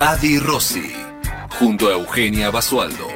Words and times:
Adi 0.00 0.38
Rossi, 0.38 0.92
junto 1.58 1.88
a 1.88 1.94
Eugenia 1.94 2.52
Basualdo. 2.52 3.08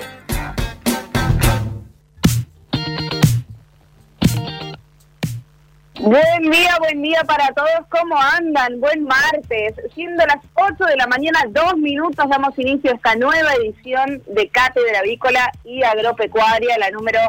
Buen 6.01 6.51
día, 6.51 6.77
buen 6.81 7.01
día 7.01 7.23
para 7.23 7.55
todos. 7.55 7.87
¿Cómo 7.89 8.21
andan? 8.21 8.81
Buen 8.81 9.05
martes. 9.05 9.75
Siendo 9.95 10.27
las 10.27 10.39
8 10.55 10.85
de 10.87 10.97
la 10.97 11.07
mañana, 11.07 11.45
dos 11.51 11.77
minutos, 11.77 12.29
damos 12.29 12.59
inicio 12.59 12.91
a 12.91 12.97
esta 12.97 13.15
nueva 13.15 13.55
edición 13.55 14.21
de 14.27 14.49
Cátedra 14.49 14.99
Avícola 14.99 15.53
y 15.63 15.85
Agropecuaria, 15.85 16.79
la 16.79 16.91
número 16.91 17.21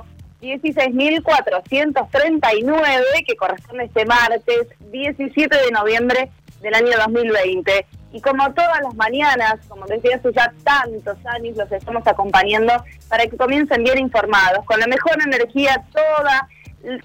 16.439, 0.42 3.24
que 3.28 3.36
corresponde 3.36 3.86
este 3.86 4.04
martes 4.06 4.66
17 4.92 5.56
de 5.56 5.72
noviembre 5.72 6.32
del 6.60 6.74
año 6.74 6.98
2020. 7.06 7.86
Y 8.14 8.22
como 8.22 8.54
todas 8.54 8.80
las 8.82 8.94
mañanas, 8.96 9.56
como 9.68 9.86
decía 9.88 10.16
hace 10.16 10.32
ya 10.32 10.54
tantos 10.64 11.18
años, 11.26 11.58
los 11.58 11.72
estamos 11.72 12.06
acompañando 12.06 12.72
para 13.10 13.26
que 13.26 13.36
comiencen 13.36 13.84
bien 13.84 13.98
informados, 13.98 14.64
con 14.66 14.80
la 14.80 14.88
mejor 14.88 15.18
energía, 15.22 15.84
toda 15.92 16.48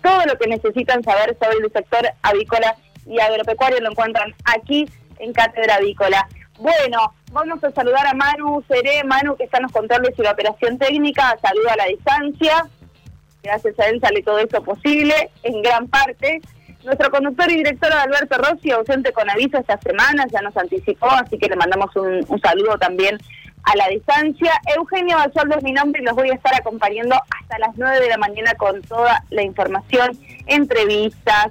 todo 0.03 0.27
lo 0.27 0.37
que 0.39 0.49
necesitan 0.49 1.03
saber 1.03 1.37
sobre 1.41 1.59
el 1.65 1.73
sector 1.73 2.09
avícola 2.23 2.77
y 3.07 3.21
agropecuario 3.21 3.81
lo 3.81 3.91
encuentran 3.91 4.35
aquí 4.45 4.89
en 5.19 5.33
Cátedra 5.33 5.77
Avícola. 5.77 6.29
Bueno, 6.59 7.15
vamos 7.33 7.63
a 7.63 7.71
saludar 7.71 8.07
a 8.07 8.15
Manu 8.15 8.63
Seré, 8.69 9.05
Manu 9.05 9.37
que 9.37 9.45
está 9.45 9.59
en 9.59 9.65
los 9.65 9.73
controles 9.73 10.15
y 10.19 10.23
la 10.23 10.33
operación 10.33 10.79
técnica, 10.79 11.39
saludo 11.41 11.71
a 11.71 11.77
la 11.77 11.85
distancia, 11.87 12.67
gracias 13.43 13.79
a 13.79 13.87
él 13.87 14.01
sale 14.01 14.23
todo 14.23 14.39
esto 14.39 14.63
posible, 14.63 15.31
en 15.45 15.63
gran 15.63 15.87
parte. 15.89 16.41
Nuestro 16.85 17.11
conductor 17.11 17.51
y 17.51 17.57
director 17.57 17.93
Alberto 17.93 18.39
Rossi, 18.39 18.71
ausente 18.71 19.13
con 19.13 19.29
aviso 19.29 19.59
esta 19.59 19.79
semana, 19.79 20.27
ya 20.31 20.41
nos 20.43 20.57
anticipó, 20.57 21.11
así 21.11 21.37
que 21.37 21.49
le 21.49 21.57
mandamos 21.57 21.95
un, 21.97 22.25
saludo 22.41 22.79
también 22.79 23.19
a 23.65 23.77
la 23.77 23.89
distancia. 23.89 24.53
Eugenio 24.77 25.17
Basoldo 25.17 25.57
es 25.57 25.65
mi 25.65 25.73
nombre 25.73 26.01
y 26.01 26.05
los 26.05 26.15
voy 26.15 26.31
a 26.31 26.35
estar 26.35 26.55
acompañando 26.55 27.17
hasta 27.37 27.59
las 27.59 27.77
9 27.77 28.01
de 28.01 28.09
la 28.09 28.17
mañana 28.17 28.55
con 28.55 28.81
toda 28.83 29.25
la 29.31 29.43
información, 29.43 30.13
entrevistas, 30.47 31.49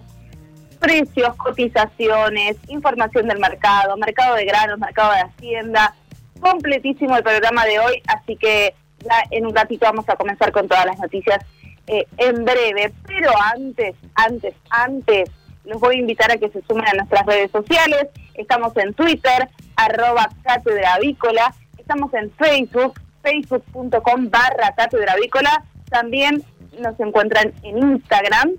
precios, 0.80 1.36
cotizaciones, 1.36 2.56
información 2.70 3.28
del 3.28 3.40
mercado, 3.40 3.98
mercado 3.98 4.36
de 4.36 4.46
granos, 4.46 4.80
mercado 4.80 5.12
de 5.12 5.22
hacienda. 5.22 5.94
Completísimo 6.40 7.18
el 7.18 7.24
programa 7.24 7.66
de 7.66 7.80
hoy, 7.80 8.02
así 8.08 8.38
que 8.38 8.74
ya 9.00 9.24
en 9.32 9.46
un 9.46 9.56
ratito 9.56 9.86
vamos 9.86 10.08
a 10.08 10.16
comenzar 10.16 10.54
con 10.54 10.68
todas 10.68 10.86
las 10.86 10.98
noticias 11.00 11.44
eh, 11.88 12.08
en 12.18 12.46
breve. 12.46 12.94
Pero 13.06 13.32
antes, 13.56 13.96
antes, 14.16 14.54
antes, 14.70 15.30
los 15.66 15.80
voy 15.80 15.96
a 15.96 16.00
invitar 16.00 16.32
a 16.32 16.38
que 16.38 16.50
se 16.50 16.62
sumen 16.64 16.88
a 16.88 16.94
nuestras 16.94 17.26
redes 17.26 17.52
sociales. 17.52 18.08
Estamos 18.36 18.76
en 18.78 18.94
Twitter, 18.94 19.50
arroba 19.76 20.30
cátedra 20.44 20.94
avícola 20.94 21.54
estamos 21.88 22.14
en 22.16 22.30
Facebook, 22.32 23.00
facebook.com 23.24 24.30
barra 24.30 24.74
cátedra 24.76 25.16
También 25.90 26.44
nos 26.78 27.00
encuentran 27.00 27.54
en 27.64 27.78
Instagram 27.78 28.52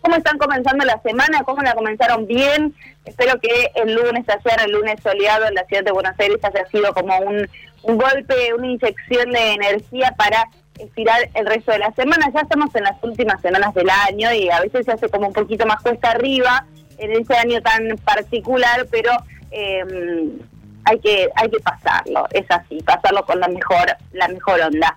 ¿Cómo 0.00 0.16
están 0.16 0.38
comenzando 0.38 0.84
la 0.84 1.00
semana? 1.02 1.42
¿Cómo 1.44 1.62
la 1.62 1.74
comenzaron 1.74 2.26
bien? 2.26 2.74
Espero 3.04 3.40
que 3.40 3.70
el 3.74 3.94
lunes 3.94 4.24
ayer, 4.28 4.60
el 4.64 4.72
lunes 4.72 5.00
soleado 5.02 5.46
en 5.46 5.54
la 5.54 5.64
ciudad 5.64 5.84
de 5.84 5.92
Buenos 5.92 6.18
Aires 6.18 6.38
haya 6.42 6.66
sido 6.66 6.92
como 6.94 7.16
un, 7.18 7.48
golpe, 7.82 8.54
una 8.54 8.66
inyección 8.66 9.30
de 9.30 9.52
energía 9.54 10.14
para 10.16 10.44
estirar 10.78 11.28
el 11.34 11.46
resto 11.46 11.72
de 11.72 11.78
la 11.78 11.92
semana. 11.92 12.30
Ya 12.32 12.40
estamos 12.40 12.74
en 12.74 12.84
las 12.84 13.02
últimas 13.02 13.40
semanas 13.40 13.74
del 13.74 13.88
año 13.90 14.32
y 14.32 14.48
a 14.50 14.60
veces 14.60 14.86
se 14.86 14.92
hace 14.92 15.08
como 15.08 15.28
un 15.28 15.32
poquito 15.32 15.66
más 15.66 15.82
cuesta 15.82 16.10
arriba 16.10 16.66
en 16.98 17.12
ese 17.12 17.34
año 17.36 17.60
tan 17.62 17.96
particular, 18.04 18.86
pero 18.90 19.12
em, 19.50 20.38
hay 20.84 20.98
que 21.00 21.28
hay 21.34 21.50
que 21.50 21.60
pasarlo, 21.60 22.26
es 22.30 22.46
así, 22.50 22.80
pasarlo 22.82 23.24
con 23.24 23.40
la 23.40 23.48
mejor 23.48 23.96
la 24.12 24.28
mejor 24.28 24.60
onda. 24.60 24.96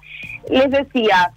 Les 0.49 0.69
decía, 0.69 1.31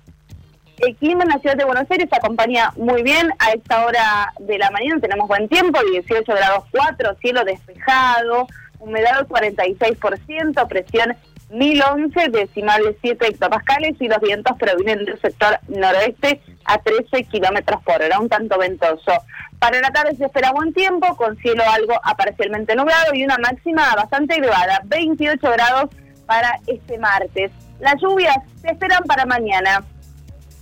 el 0.78 0.96
clima 0.96 1.24
en 1.24 1.30
la 1.30 1.38
ciudad 1.38 1.56
de 1.56 1.64
Buenos 1.64 1.90
Aires 1.90 2.08
acompaña 2.12 2.72
muy 2.76 3.02
bien. 3.02 3.30
A 3.38 3.52
esta 3.52 3.84
hora 3.84 4.32
de 4.38 4.58
la 4.58 4.70
mañana 4.70 5.00
tenemos 5.00 5.28
buen 5.28 5.48
tiempo, 5.48 5.78
18 5.92 6.32
grados 6.32 6.64
4, 6.70 7.16
cielo 7.20 7.44
despejado, 7.44 8.46
humedad 8.78 9.26
46%, 9.26 10.68
presión 10.68 11.16
1011 11.50 12.30
decimales 12.30 12.96
7 13.00 13.26
hectopascales 13.28 13.94
y 14.00 14.08
los 14.08 14.20
vientos 14.20 14.56
provienen 14.58 15.04
del 15.04 15.20
sector 15.20 15.58
noroeste 15.68 16.40
a 16.64 16.78
13 16.78 17.24
kilómetros 17.24 17.82
por 17.82 18.02
hora, 18.02 18.18
un 18.18 18.28
tanto 18.28 18.58
ventoso. 18.58 19.12
Para 19.58 19.80
la 19.80 19.90
tarde 19.90 20.16
se 20.16 20.24
espera 20.24 20.52
buen 20.52 20.72
tiempo, 20.74 21.16
con 21.16 21.36
cielo 21.36 21.62
algo 21.70 21.94
parcialmente 22.18 22.74
nublado 22.74 23.14
y 23.14 23.24
una 23.24 23.38
máxima 23.38 23.94
bastante 23.94 24.36
elevada, 24.36 24.80
28 24.84 25.50
grados 25.50 25.90
para 26.26 26.58
este 26.66 26.98
martes. 26.98 27.52
Las 27.80 28.00
lluvias 28.00 28.36
se 28.60 28.68
esperan 28.68 29.04
para 29.04 29.24
mañana. 29.26 29.84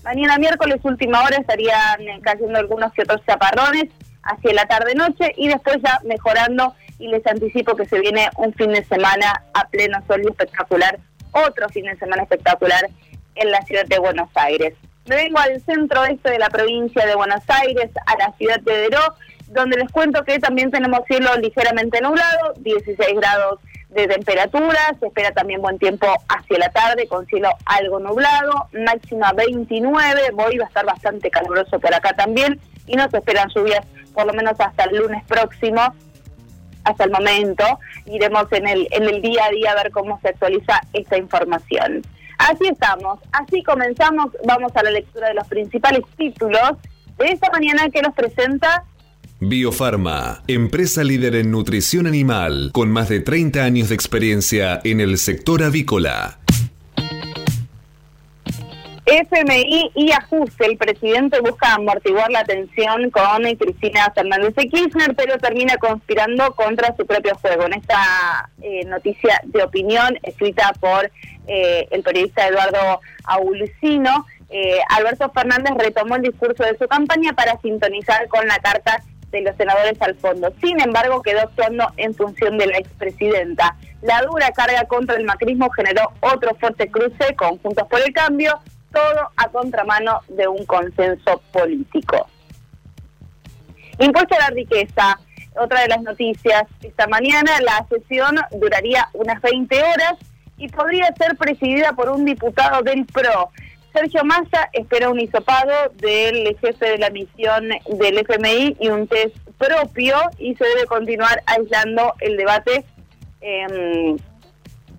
Mañana 0.05 0.37
miércoles, 0.37 0.81
última 0.83 1.23
hora, 1.23 1.37
estarían 1.37 2.21
cayendo 2.23 2.59
algunos 2.59 2.93
que 2.93 3.03
otros 3.03 3.25
chaparrones 3.25 3.85
hacia 4.25 4.53
la 4.53 4.67
tarde-noche 4.67 5.33
y 5.37 5.49
después 5.49 5.77
ya 5.83 6.01
mejorando 6.05 6.75
y 6.99 7.09
les 7.09 7.25
anticipo 7.27 7.77
que 7.77 7.87
se 7.87 8.01
viene 8.01 8.29
un 8.37 8.53
fin 8.55 8.73
de 8.73 8.85
semana 8.85 9.45
a 9.55 9.69
pleno 9.69 9.99
sol 10.07 10.23
y 10.25 10.29
espectacular, 10.29 10.99
otro 11.33 11.69
fin 11.69 11.87
de 11.87 11.97
semana 11.97 12.23
espectacular 12.23 12.89
en 13.37 13.51
la 13.51 13.63
ciudad 13.63 13.87
de 13.87 13.99
Buenos 13.99 14.29
Aires. 14.35 14.75
Me 15.07 15.17
vengo 15.17 15.39
al 15.39 15.61
centro 15.63 16.05
este 16.05 16.31
de 16.31 16.39
la 16.39 16.49
provincia 16.49 17.07
de 17.07 17.15
Buenos 17.15 17.43
Aires, 17.49 17.91
a 18.07 18.17
la 18.17 18.33
ciudad 18.37 18.61
de 18.61 18.73
Deró, 18.73 19.15
donde 19.49 19.77
les 19.77 19.91
cuento 19.91 20.25
que 20.25 20.39
también 20.41 20.71
tenemos 20.71 21.01
cielo 21.07 21.37
ligeramente 21.37 22.01
nublado, 22.01 22.55
16 22.57 23.15
grados 23.17 23.61
de 23.95 24.09
temperatura, 24.09 24.79
se 24.99 25.07
espera 25.07 25.33
también 25.33 25.61
buen 25.61 25.79
tiempo 25.79 26.07
hacia 26.29 26.59
la 26.59 26.71
tarde 26.71 27.07
con 27.07 27.27
cielo 27.27 27.51
algo 27.67 28.01
nublado, 28.01 28.69
máxima 28.73 29.33
29, 29.33 30.21
hoy 30.37 30.59
va 30.59 30.65
a 30.65 30.69
estar 30.69 30.87
bastante 30.87 31.31
caluroso 31.31 31.79
por 31.79 31.95
acá 31.95 32.15
también 32.15 32.59
y 32.87 32.97
no 32.97 33.09
se 33.11 33.19
esperan 33.19 33.49
lluvias 33.55 33.85
por 34.15 34.27
lo 34.27 34.33
menos 34.33 34.55
hasta 34.59 34.85
el 34.85 34.97
lunes 34.97 35.23
próximo, 35.25 35.81
hasta 36.85 37.05
el 37.05 37.11
momento, 37.11 37.65
iremos 38.07 38.47
en 38.53 38.67
el, 38.67 38.89
en 38.91 39.05
el 39.05 39.21
día 39.21 39.45
a 39.47 39.51
día 39.51 39.73
a 39.73 39.83
ver 39.83 39.93
cómo 39.93 40.19
se 40.21 40.29
actualiza 40.29 40.81
esta 40.93 41.17
información. 41.17 42.03
Así 42.39 42.67
estamos, 42.67 43.21
así 43.33 43.63
comenzamos, 43.63 44.33
vamos 44.45 44.73
a 44.75 44.83
la 44.83 44.91
lectura 44.91 45.29
de 45.29 45.35
los 45.35 45.47
principales 45.49 46.03
títulos 46.17 46.73
de 47.19 47.27
esta 47.27 47.51
mañana 47.51 47.89
que 47.91 48.03
nos 48.03 48.15
presenta 48.15 48.85
Biofarma, 49.45 50.45
empresa 50.47 51.03
líder 51.03 51.35
en 51.35 51.51
nutrición 51.51 52.07
animal, 52.07 52.71
con 52.73 52.93
más 52.93 53.09
de 53.09 53.19
30 53.19 53.65
años 53.65 53.89
de 53.89 53.97
experiencia 53.97 54.81
en 54.85 55.01
el 55.01 55.19
sector 55.19 55.65
avícola. 55.65 56.39
FMI 59.05 59.91
y 59.97 60.13
ajuste. 60.13 60.67
El 60.67 60.77
presidente 60.77 61.41
busca 61.41 61.75
amortiguar 61.75 62.31
la 62.31 62.45
tensión 62.45 63.11
con 63.11 63.43
Cristina 63.57 64.13
Fernández 64.15 64.55
de 64.55 64.69
Kirchner, 64.69 65.13
pero 65.17 65.37
termina 65.39 65.77
conspirando 65.77 66.55
contra 66.55 66.95
su 66.97 67.05
propio 67.05 67.35
juego. 67.35 67.67
En 67.67 67.73
esta 67.73 68.49
eh, 68.63 68.85
noticia 68.85 69.41
de 69.43 69.65
opinión 69.65 70.17
escrita 70.23 70.73
por 70.79 71.11
eh, 71.49 71.89
el 71.91 72.05
periodista 72.05 72.47
Eduardo 72.47 73.01
Aulcino, 73.25 74.25
eh, 74.51 74.79
Alberto 74.91 75.33
Fernández 75.33 75.73
retomó 75.79 76.15
el 76.15 76.23
discurso 76.23 76.63
de 76.63 76.79
su 76.79 76.87
campaña 76.87 77.33
para 77.33 77.61
sintonizar 77.61 78.29
con 78.29 78.47
la 78.47 78.61
carta 78.61 79.03
de 79.33 79.43
los 79.43 79.57
senadores 79.57 80.01
al 80.01 80.15
fondo. 80.17 80.53
Sin 80.63 80.81
embargo, 80.81 81.23
quedó 81.23 81.41
actuando 81.41 81.91
en 81.97 82.15
función 82.15 82.59
de 82.59 82.67
la 82.67 82.79
expresidenta. 82.79 83.77
La 84.03 84.23
dura 84.23 84.51
carga 84.53 84.85
contra 84.85 85.17
el 85.17 85.25
macrismo 85.25 85.71
generó 85.71 86.13
otro 86.21 86.55
fuerte 86.57 86.91
cruce 86.91 87.35
con 87.37 87.59
Juntos 87.59 87.89
por 87.89 88.01
el 88.01 88.13
Cambio, 88.13 88.61
todo 88.93 89.31
a 89.37 89.49
contramano 89.49 90.21
de 90.29 90.47
un 90.47 90.65
consenso 90.67 91.43
político. 91.53 92.29
Impuesto 93.99 94.35
a 94.37 94.41
la 94.41 94.51
riqueza, 94.51 95.19
otra 95.55 95.81
de 95.83 95.89
las 95.89 96.03
noticias. 96.03 96.65
Esta 96.83 97.07
mañana 97.07 97.53
la 97.61 97.87
sesión 97.89 98.37
duraría 98.53 99.09
unas 99.15 99.41
20 99.41 99.83
horas 99.83 100.15
y 100.57 100.69
podría 100.69 101.13
ser 101.17 101.37
presidida 101.37 101.93
por 101.93 102.09
un 102.11 102.25
diputado 102.25 102.83
del 102.83 103.07
PRO. 103.07 103.51
Sergio 103.93 104.25
Massa 104.25 104.71
espera 104.73 105.11
un 105.11 105.21
hisopado 105.21 105.93
del 105.97 106.57
jefe 106.59 106.87
de 106.87 106.99
la 106.99 107.11
misión 107.11 107.69
del 107.89 108.19
FMI 108.19 108.77
y 108.81 108.89
un 108.89 109.07
test 109.07 109.37
propio 109.59 110.17
y 110.39 110.55
se 110.55 110.65
debe 110.65 110.87
continuar 110.87 111.43
aislando 111.47 112.15
el 112.21 112.37
debate. 112.37 112.85
Em, 113.41 114.17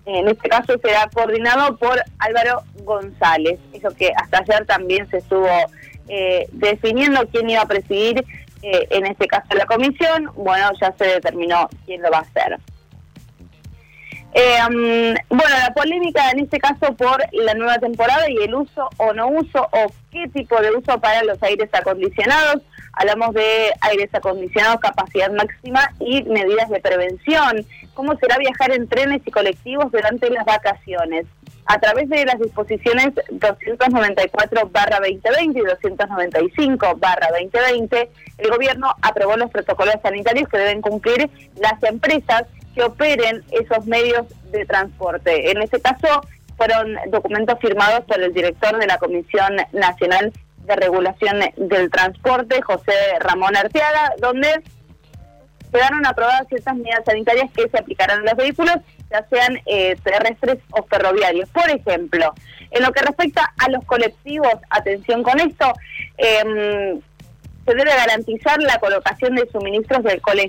en 0.06 0.28
este 0.28 0.48
caso 0.48 0.74
será 0.82 1.08
coordinado 1.12 1.76
por 1.76 2.00
Álvaro 2.18 2.62
González. 2.84 3.58
Eso 3.72 3.90
que 3.96 4.12
hasta 4.16 4.38
ayer 4.38 4.66
también 4.66 5.08
se 5.10 5.18
estuvo 5.18 5.48
eh, 6.08 6.46
definiendo 6.52 7.26
quién 7.32 7.48
iba 7.50 7.62
a 7.62 7.66
presidir, 7.66 8.24
eh, 8.62 8.86
en 8.90 9.06
este 9.06 9.26
caso 9.26 9.54
la 9.54 9.66
comisión. 9.66 10.30
Bueno, 10.36 10.70
ya 10.80 10.94
se 10.96 11.04
determinó 11.04 11.68
quién 11.84 12.02
lo 12.02 12.10
va 12.10 12.18
a 12.18 12.20
hacer. 12.20 12.58
Eh, 14.36 15.14
bueno, 15.28 15.56
la 15.60 15.72
polémica 15.72 16.32
en 16.32 16.40
este 16.40 16.58
caso 16.58 16.92
por 16.96 17.22
la 17.32 17.54
nueva 17.54 17.78
temporada 17.78 18.28
y 18.28 18.36
el 18.38 18.52
uso 18.52 18.90
o 18.96 19.12
no 19.12 19.28
uso 19.28 19.68
o 19.70 19.86
qué 20.10 20.26
tipo 20.28 20.60
de 20.60 20.72
uso 20.72 21.00
para 21.00 21.22
los 21.22 21.40
aires 21.40 21.68
acondicionados. 21.72 22.60
Hablamos 22.94 23.32
de 23.34 23.72
aires 23.80 24.12
acondicionados, 24.12 24.80
capacidad 24.80 25.30
máxima 25.30 25.88
y 26.00 26.24
medidas 26.24 26.68
de 26.68 26.80
prevención. 26.80 27.64
¿Cómo 27.94 28.16
será 28.16 28.36
viajar 28.38 28.72
en 28.72 28.88
trenes 28.88 29.22
y 29.24 29.30
colectivos 29.30 29.92
durante 29.92 30.28
las 30.30 30.44
vacaciones? 30.44 31.26
A 31.66 31.78
través 31.78 32.08
de 32.08 32.24
las 32.26 32.40
disposiciones 32.40 33.14
294-2020 33.14 35.56
y 35.56 35.60
295-2020, 35.60 38.08
el 38.38 38.50
gobierno 38.50 38.92
aprobó 39.00 39.36
los 39.36 39.50
protocolos 39.50 39.94
sanitarios 40.02 40.48
que 40.48 40.58
deben 40.58 40.82
cumplir 40.82 41.30
las 41.56 41.80
empresas 41.84 42.46
que 42.74 42.82
operen 42.82 43.44
esos 43.50 43.86
medios 43.86 44.26
de 44.50 44.64
transporte. 44.66 45.50
En 45.50 45.62
este 45.62 45.80
caso 45.80 46.22
fueron 46.56 46.96
documentos 47.08 47.58
firmados 47.60 48.04
por 48.04 48.20
el 48.20 48.32
director 48.32 48.78
de 48.78 48.86
la 48.86 48.98
Comisión 48.98 49.56
Nacional 49.72 50.32
de 50.58 50.76
Regulación 50.76 51.40
del 51.56 51.90
Transporte, 51.90 52.62
José 52.62 52.92
Ramón 53.20 53.56
Arteaga, 53.56 54.12
donde 54.18 54.62
quedaron 55.72 56.06
aprobadas 56.06 56.46
ciertas 56.48 56.76
medidas 56.76 57.04
sanitarias 57.04 57.50
que 57.52 57.68
se 57.68 57.78
aplicarán 57.78 58.20
a 58.20 58.30
los 58.30 58.36
vehículos, 58.36 58.76
ya 59.10 59.26
sean 59.28 59.60
eh, 59.66 59.96
terrestres 60.02 60.58
o 60.70 60.84
ferroviarios. 60.84 61.48
Por 61.50 61.68
ejemplo, 61.68 62.32
en 62.70 62.82
lo 62.82 62.92
que 62.92 63.02
respecta 63.02 63.52
a 63.58 63.68
los 63.70 63.84
colectivos, 63.84 64.52
atención 64.70 65.22
con 65.22 65.38
esto, 65.40 65.72
em, 66.16 67.00
se 67.66 67.74
debe 67.74 67.90
garantizar 67.90 68.60
la 68.62 68.78
colocación 68.78 69.34
de 69.34 69.48
suministros 69.50 70.04
de 70.04 70.12
alcohol 70.12 70.40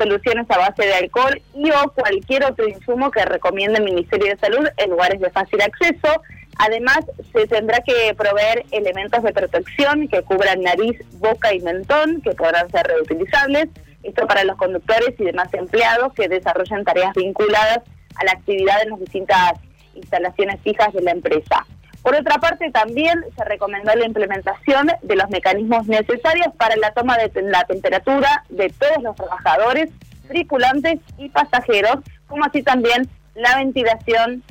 soluciones 0.00 0.46
a 0.50 0.58
base 0.58 0.86
de 0.86 0.94
alcohol 0.94 1.42
y 1.54 1.70
o 1.70 1.92
cualquier 1.92 2.44
otro 2.44 2.66
insumo 2.66 3.10
que 3.10 3.24
recomiende 3.24 3.78
el 3.78 3.84
Ministerio 3.84 4.28
de 4.30 4.38
Salud 4.38 4.66
en 4.78 4.90
lugares 4.90 5.20
de 5.20 5.30
fácil 5.30 5.60
acceso. 5.60 6.22
Además, 6.58 7.00
se 7.32 7.46
tendrá 7.46 7.80
que 7.80 8.14
proveer 8.16 8.64
elementos 8.70 9.22
de 9.22 9.32
protección 9.32 10.08
que 10.08 10.22
cubran 10.22 10.62
nariz, 10.62 10.98
boca 11.18 11.52
y 11.54 11.60
mentón, 11.60 12.20
que 12.22 12.32
podrán 12.32 12.70
ser 12.70 12.86
reutilizables. 12.86 13.68
Esto 14.02 14.26
para 14.26 14.44
los 14.44 14.56
conductores 14.56 15.14
y 15.18 15.24
demás 15.24 15.52
empleados 15.52 16.14
que 16.14 16.28
desarrollan 16.28 16.84
tareas 16.84 17.12
vinculadas 17.14 17.80
a 18.16 18.24
la 18.24 18.32
actividad 18.32 18.82
en 18.82 18.90
las 18.90 19.00
distintas 19.00 19.52
instalaciones 19.94 20.60
fijas 20.62 20.92
de 20.94 21.02
la 21.02 21.10
empresa. 21.10 21.66
Por 22.02 22.14
otra 22.14 22.38
parte, 22.38 22.70
también 22.70 23.24
se 23.36 23.44
recomendó 23.44 23.94
la 23.94 24.06
implementación 24.06 24.90
de 25.02 25.16
los 25.16 25.28
mecanismos 25.28 25.86
necesarios 25.86 26.48
para 26.56 26.76
la 26.76 26.92
toma 26.92 27.18
de 27.18 27.30
la 27.42 27.64
temperatura 27.64 28.44
de 28.48 28.70
todos 28.70 29.02
los 29.02 29.16
trabajadores, 29.16 29.90
tripulantes 30.28 31.00
y 31.18 31.28
pasajeros, 31.28 31.98
como 32.26 32.44
así 32.44 32.62
también 32.62 33.08
la 33.34 33.56
ventilación, 33.56 34.42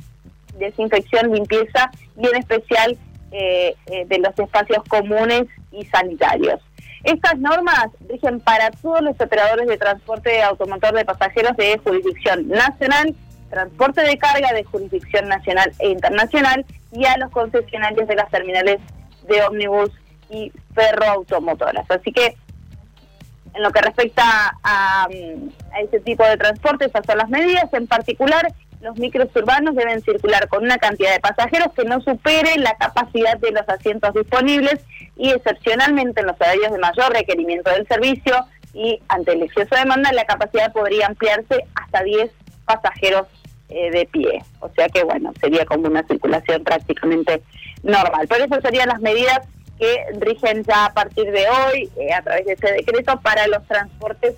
desinfección, 0.58 1.32
limpieza 1.32 1.90
y 2.16 2.28
en 2.28 2.36
especial 2.36 2.98
eh, 3.32 3.74
eh, 3.86 4.04
de 4.06 4.18
los 4.18 4.38
espacios 4.38 4.84
comunes 4.88 5.46
y 5.72 5.84
sanitarios. 5.86 6.60
Estas 7.02 7.38
normas 7.38 7.86
rigen 8.08 8.40
para 8.40 8.70
todos 8.70 9.00
los 9.00 9.18
operadores 9.20 9.66
de 9.66 9.78
transporte 9.78 10.42
automotor 10.42 10.94
de 10.94 11.04
pasajeros 11.04 11.56
de 11.56 11.78
jurisdicción 11.78 12.46
nacional 12.48 13.16
transporte 13.50 14.00
de 14.02 14.16
carga 14.16 14.52
de 14.52 14.64
jurisdicción 14.64 15.28
nacional 15.28 15.72
e 15.80 15.90
internacional 15.90 16.64
y 16.92 17.04
a 17.04 17.16
los 17.18 17.30
concesionarios 17.30 18.08
de 18.08 18.14
las 18.14 18.30
terminales 18.30 18.78
de 19.28 19.42
ómnibus 19.42 19.90
y 20.28 20.52
ferroautomotoras. 20.74 21.90
Así 21.90 22.12
que 22.12 22.36
en 23.54 23.62
lo 23.62 23.70
que 23.70 23.80
respecta 23.80 24.22
a, 24.62 25.04
a 25.04 25.80
ese 25.80 26.00
tipo 26.00 26.24
de 26.24 26.36
transporte, 26.36 26.86
esas 26.86 27.04
son 27.04 27.18
las 27.18 27.28
medidas. 27.28 27.72
En 27.72 27.86
particular, 27.86 28.46
los 28.80 28.96
micros 28.98 29.28
urbanos 29.34 29.74
deben 29.74 30.00
circular 30.02 30.48
con 30.48 30.64
una 30.64 30.78
cantidad 30.78 31.12
de 31.12 31.20
pasajeros 31.20 31.72
que 31.74 31.84
no 31.84 32.00
supere 32.00 32.56
la 32.58 32.74
capacidad 32.76 33.36
de 33.38 33.52
los 33.52 33.68
asientos 33.68 34.14
disponibles 34.14 34.80
y 35.16 35.30
excepcionalmente 35.30 36.20
en 36.20 36.28
los 36.28 36.36
horarios 36.40 36.72
de 36.72 36.78
mayor 36.78 37.12
requerimiento 37.12 37.70
del 37.70 37.86
servicio 37.86 38.34
y 38.72 39.02
ante 39.08 39.32
el 39.32 39.42
exceso 39.42 39.74
de 39.74 39.80
demanda 39.80 40.12
la 40.12 40.24
capacidad 40.24 40.72
podría 40.72 41.08
ampliarse 41.08 41.66
hasta 41.74 42.02
10 42.02 42.30
pasajeros 42.64 43.26
eh, 43.70 43.90
de 43.92 44.04
pie. 44.06 44.42
O 44.58 44.68
sea 44.70 44.88
que, 44.88 45.04
bueno, 45.04 45.32
sería 45.40 45.64
como 45.64 45.86
una 45.86 46.02
circulación 46.02 46.64
prácticamente 46.64 47.40
normal. 47.84 48.26
Por 48.26 48.38
eso 48.38 48.60
serían 48.60 48.88
las 48.88 49.00
medidas 49.00 49.40
que 49.78 49.96
rigen 50.18 50.64
ya 50.64 50.86
a 50.86 50.92
partir 50.92 51.30
de 51.30 51.44
hoy, 51.48 51.88
eh, 51.96 52.12
a 52.12 52.20
través 52.20 52.46
de 52.46 52.54
ese 52.54 52.72
decreto, 52.72 53.20
para 53.20 53.46
los 53.46 53.64
transportes 53.68 54.34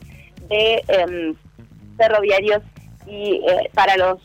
de 0.50 0.82
em, 0.86 1.34
ferroviarios 1.96 2.62
y 3.06 3.40
eh, 3.48 3.70
para 3.74 3.96
los 3.96 4.20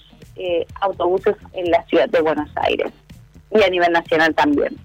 autobuses 0.81 1.35
en 1.53 1.71
la 1.71 1.83
ciudad 1.85 2.07
de 2.09 2.21
Buenos 2.21 2.51
Aires 2.57 2.91
y 3.49 3.63
a 3.63 3.69
nivel 3.69 3.91
nacional 3.91 4.35
también. 4.35 4.77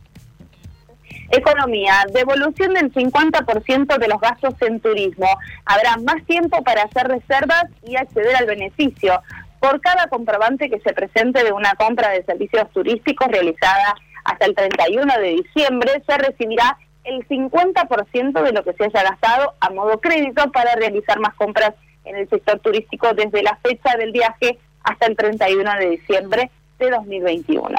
Economía, 1.30 2.04
devolución 2.12 2.75
del 2.75 2.92
50% 2.92 3.98
de 3.98 4.08
los 4.08 4.20
gastos 4.20 4.54
en 4.60 4.80
turismo. 4.80 5.26
Habrá 5.64 5.96
más 5.96 6.25
tiempo 6.26 6.62
para 6.62 6.84
hacer 6.84 7.08
reservas 7.08 7.64
y 7.82 7.96
acceder 7.96 8.36
al 8.36 8.46
beneficio 8.46 9.20
por 9.62 9.81
cada 9.81 10.09
comprobante 10.09 10.69
que 10.69 10.81
se 10.81 10.93
presente 10.93 11.44
de 11.44 11.52
una 11.52 11.75
compra 11.76 12.11
de 12.11 12.25
servicios 12.25 12.69
turísticos 12.73 13.28
realizada 13.28 13.95
hasta 14.25 14.47
el 14.47 14.57
31 14.57 15.19
de 15.19 15.28
diciembre, 15.37 16.02
se 16.04 16.19
recibirá 16.19 16.76
el 17.04 17.26
50% 17.28 18.42
de 18.42 18.52
lo 18.52 18.64
que 18.64 18.73
se 18.73 18.85
haya 18.85 19.04
gastado 19.04 19.54
a 19.61 19.71
modo 19.71 20.00
crédito 20.00 20.50
para 20.50 20.75
realizar 20.75 21.21
más 21.21 21.35
compras 21.35 21.75
en 22.04 22.16
el 22.16 22.28
sector 22.28 22.59
turístico 22.59 23.14
desde 23.14 23.45
la 23.45 23.57
fecha 23.62 23.97
del 23.97 24.11
viaje 24.11 24.59
hasta 24.83 25.07
el 25.07 25.16
31 25.16 25.78
de 25.78 25.90
diciembre 25.90 26.50
de 26.81 26.90
2021. 26.90 27.76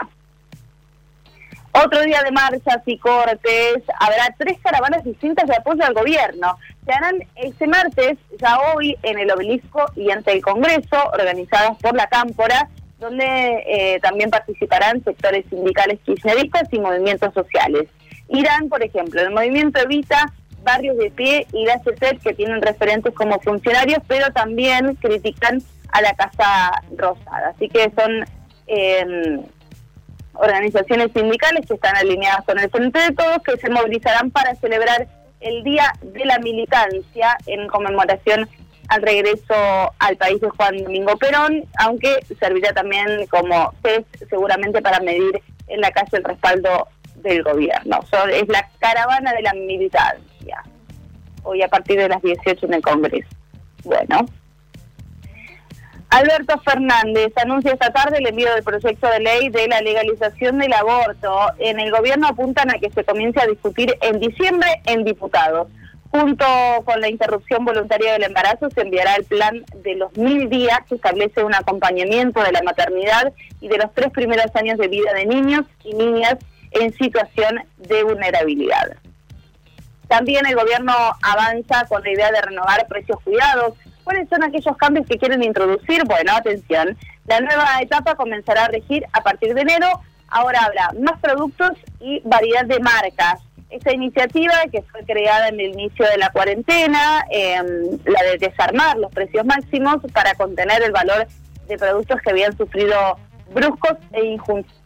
Otro 1.75 2.03
día 2.03 2.21
de 2.21 2.31
marchas 2.31 2.83
y 2.85 2.99
cortes, 2.99 3.81
habrá 3.99 4.35
tres 4.37 4.59
caravanas 4.61 5.03
distintas 5.03 5.47
de 5.47 5.55
apoyo 5.55 5.83
al 5.83 5.95
gobierno. 5.95 6.55
Se 6.85 6.93
harán 6.93 7.15
este 7.35 7.65
martes, 7.65 8.19
ya 8.39 8.59
hoy, 8.59 8.95
en 9.01 9.17
el 9.17 9.31
obelisco 9.31 9.83
y 9.95 10.11
ante 10.11 10.33
el 10.33 10.43
Congreso, 10.43 10.97
organizadas 11.11 11.75
por 11.79 11.95
la 11.95 12.05
Cámpora, 12.05 12.69
donde 12.99 13.63
eh, 13.65 13.99
también 14.03 14.29
participarán 14.29 15.03
sectores 15.03 15.45
sindicales 15.49 15.99
kirchneristas 16.05 16.71
y 16.71 16.79
movimientos 16.79 17.33
sociales. 17.33 17.89
Irán, 18.29 18.69
por 18.69 18.83
ejemplo, 18.83 19.21
el 19.21 19.31
movimiento 19.31 19.79
Evita, 19.79 20.31
Barrios 20.61 20.95
de 20.97 21.09
Pie 21.09 21.47
y 21.53 21.65
la 21.65 21.79
CETEP, 21.79 22.21
que 22.21 22.33
tienen 22.35 22.61
referentes 22.61 23.15
como 23.15 23.39
funcionarios, 23.39 23.99
pero 24.07 24.31
también 24.31 24.93
critican 25.01 25.59
a 25.91 26.01
la 26.03 26.13
Casa 26.13 26.83
Rosada. 26.95 27.49
Así 27.55 27.67
que 27.67 27.91
son... 27.97 28.25
Eh, 28.67 29.41
organizaciones 30.33 31.11
sindicales 31.13 31.65
que 31.67 31.75
están 31.75 31.95
alineadas 31.95 32.45
con 32.45 32.59
el 32.59 32.69
Frente 32.69 32.99
de 32.99 33.11
Todos, 33.11 33.43
que 33.43 33.57
se 33.57 33.69
movilizarán 33.69 34.31
para 34.31 34.55
celebrar 34.55 35.07
el 35.39 35.63
Día 35.63 35.93
de 36.01 36.25
la 36.25 36.39
Militancia 36.39 37.37
en 37.45 37.67
conmemoración 37.67 38.49
al 38.89 39.01
regreso 39.01 39.55
al 39.99 40.17
país 40.17 40.41
de 40.41 40.49
Juan 40.49 40.83
Domingo 40.83 41.17
Perón, 41.17 41.63
aunque 41.79 42.19
servirá 42.39 42.73
también 42.73 43.25
como 43.27 43.73
test 43.81 44.07
seguramente 44.29 44.81
para 44.81 44.99
medir 44.99 45.41
en 45.67 45.81
la 45.81 45.91
calle 45.91 46.17
el 46.17 46.23
respaldo 46.23 46.87
del 47.15 47.43
gobierno. 47.43 47.99
es 48.31 48.47
la 48.49 48.69
caravana 48.79 49.33
de 49.33 49.41
la 49.41 49.53
militancia, 49.53 50.63
hoy 51.43 51.61
a 51.61 51.67
partir 51.67 51.97
de 51.97 52.09
las 52.09 52.21
18 52.21 52.65
en 52.65 52.73
el 52.73 52.81
Congreso. 52.81 53.29
Bueno. 53.83 54.25
Alberto 56.13 56.59
Fernández 56.59 57.33
anuncia 57.37 57.73
esta 57.73 57.91
tarde 57.91 58.19
el 58.19 58.27
envío 58.27 58.53
del 58.53 58.63
proyecto 58.63 59.07
de 59.09 59.19
ley 59.19 59.49
de 59.49 59.67
la 59.67 59.81
legalización 59.81 60.59
del 60.59 60.71
aborto. 60.73 61.33
En 61.57 61.79
el 61.79 61.89
gobierno 61.89 62.27
apuntan 62.27 62.69
a 62.69 62.77
que 62.77 62.91
se 62.91 63.03
comience 63.03 63.41
a 63.41 63.47
discutir 63.47 63.97
en 63.99 64.19
diciembre 64.19 64.69
en 64.85 65.05
diputados. 65.05 65.69
Junto 66.11 66.45
con 66.85 67.01
la 67.01 67.09
interrupción 67.09 67.65
voluntaria 67.65 68.13
del 68.13 68.25
embarazo 68.25 68.69
se 68.69 68.81
enviará 68.81 69.15
el 69.15 69.23
plan 69.23 69.65
de 69.77 69.95
los 69.95 70.15
mil 70.15 70.51
días 70.51 70.81
que 70.87 70.93
establece 70.93 71.43
un 71.43 71.55
acompañamiento 71.55 72.43
de 72.43 72.51
la 72.51 72.61
maternidad 72.61 73.33
y 73.59 73.67
de 73.67 73.79
los 73.79 73.91
tres 73.95 74.11
primeros 74.11 74.55
años 74.55 74.77
de 74.77 74.89
vida 74.89 75.11
de 75.13 75.25
niños 75.25 75.65
y 75.83 75.95
niñas 75.95 76.35
en 76.73 76.93
situación 76.93 77.63
de 77.77 78.03
vulnerabilidad. 78.03 78.97
También 80.07 80.45
el 80.45 80.53
gobierno 80.53 80.93
avanza 81.23 81.87
con 81.87 82.03
la 82.03 82.11
idea 82.11 82.31
de 82.31 82.39
renovar 82.39 82.85
precios 82.87 83.17
cuidados. 83.23 83.73
¿Cuáles 84.03 84.27
son 84.29 84.43
aquellos 84.43 84.75
cambios 84.77 85.07
que 85.07 85.17
quieren 85.17 85.43
introducir? 85.43 86.03
Bueno, 86.05 86.33
atención, 86.33 86.97
la 87.25 87.39
nueva 87.39 87.79
etapa 87.81 88.15
comenzará 88.15 88.65
a 88.65 88.67
regir 88.67 89.05
a 89.13 89.21
partir 89.21 89.53
de 89.53 89.61
enero. 89.61 89.87
Ahora 90.27 90.61
habrá 90.65 90.91
más 90.99 91.19
productos 91.21 91.71
y 91.99 92.21
variedad 92.25 92.65
de 92.65 92.79
marcas. 92.79 93.41
Esta 93.69 93.93
iniciativa, 93.93 94.53
que 94.71 94.81
fue 94.83 95.03
creada 95.03 95.47
en 95.47 95.59
el 95.59 95.71
inicio 95.71 96.05
de 96.07 96.17
la 96.17 96.29
cuarentena, 96.31 97.25
em, 97.29 97.97
la 98.05 98.21
de 98.23 98.37
desarmar 98.39 98.97
los 98.97 99.11
precios 99.11 99.45
máximos 99.45 99.97
para 100.13 100.35
contener 100.35 100.83
el 100.83 100.91
valor 100.91 101.27
de 101.67 101.77
productos 101.77 102.21
que 102.21 102.29
habían 102.31 102.55
sufrido 102.55 103.17
bruscos 103.53 103.97
e 104.13 104.37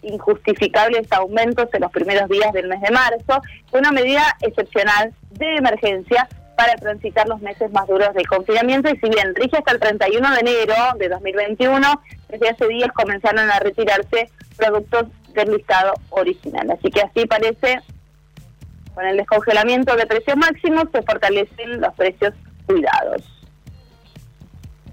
injustificables 0.04 1.12
aumentos 1.12 1.68
en 1.74 1.82
los 1.82 1.92
primeros 1.92 2.30
días 2.30 2.52
del 2.54 2.68
mes 2.68 2.82
de 2.82 2.92
marzo, 2.92 3.42
fue 3.70 3.80
una 3.80 3.92
medida 3.92 4.36
excepcional 4.42 5.14
de 5.32 5.56
emergencia 5.56 6.28
para 6.58 6.76
transitar 6.76 7.28
los 7.30 7.40
meses 7.40 7.72
más 7.72 7.88
duros 7.88 8.14
del 8.16 8.28
confinamiento 8.28 8.90
y 8.90 8.98
si 8.98 9.10
bien 9.10 9.36
rige 9.36 9.58
hasta 9.58 9.72
el 9.72 9.80
31 9.80 10.34
de 10.34 10.40
enero 10.40 10.74
de 10.98 11.08
2021, 11.08 12.02
desde 12.30 12.50
hace 12.50 12.68
días 12.68 12.92
comenzaron 12.94 13.50
a 13.50 13.60
retirarse 13.60 14.30
productos 14.58 15.06
del 15.34 15.52
listado 15.52 15.94
original. 16.10 16.72
Así 16.72 16.90
que 16.90 17.02
así 17.02 17.28
parece 17.28 17.80
con 18.96 19.06
el 19.06 19.18
descongelamiento 19.18 19.96
de 19.96 20.08
precios 20.08 20.36
máximos 20.36 20.86
se 20.92 21.04
fortalecen 21.04 21.80
los 21.80 21.94
precios 21.94 22.34
cuidados. 22.66 23.22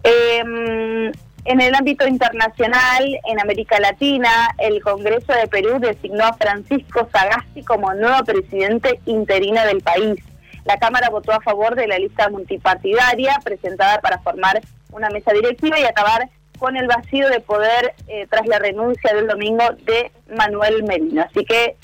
Em, 0.02 1.10
en 1.46 1.60
el 1.62 1.74
ámbito 1.74 2.06
internacional, 2.06 3.04
en 3.24 3.40
América 3.40 3.80
Latina, 3.80 4.50
el 4.58 4.82
Congreso 4.82 5.32
de 5.32 5.48
Perú 5.48 5.78
designó 5.80 6.24
a 6.24 6.34
Francisco 6.34 7.08
Sagasti 7.10 7.62
como 7.62 7.94
nuevo 7.94 8.22
presidente 8.24 9.00
interino 9.06 9.64
del 9.64 9.80
país. 9.80 10.22
La 10.64 10.78
Cámara 10.78 11.10
votó 11.10 11.32
a 11.32 11.40
favor 11.40 11.74
de 11.74 11.86
la 11.86 11.98
lista 11.98 12.28
multipartidaria 12.30 13.38
presentada 13.44 14.00
para 14.00 14.18
formar 14.20 14.60
una 14.92 15.10
mesa 15.10 15.32
directiva 15.32 15.78
y 15.78 15.84
acabar 15.84 16.28
con 16.58 16.76
el 16.76 16.86
vacío 16.86 17.28
de 17.28 17.40
poder 17.40 17.94
eh, 18.06 18.26
tras 18.30 18.46
la 18.46 18.58
renuncia 18.58 19.14
del 19.14 19.26
domingo 19.26 19.64
de 19.82 20.10
Manuel 20.34 20.84
Merino. 20.84 21.22
Así 21.22 21.44
que 21.44 21.76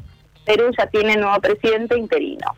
Perú 0.47 0.71
ya 0.77 0.87
tiene 0.87 1.17
nuevo 1.17 1.39
presidente 1.41 1.99
interino. 1.99 2.57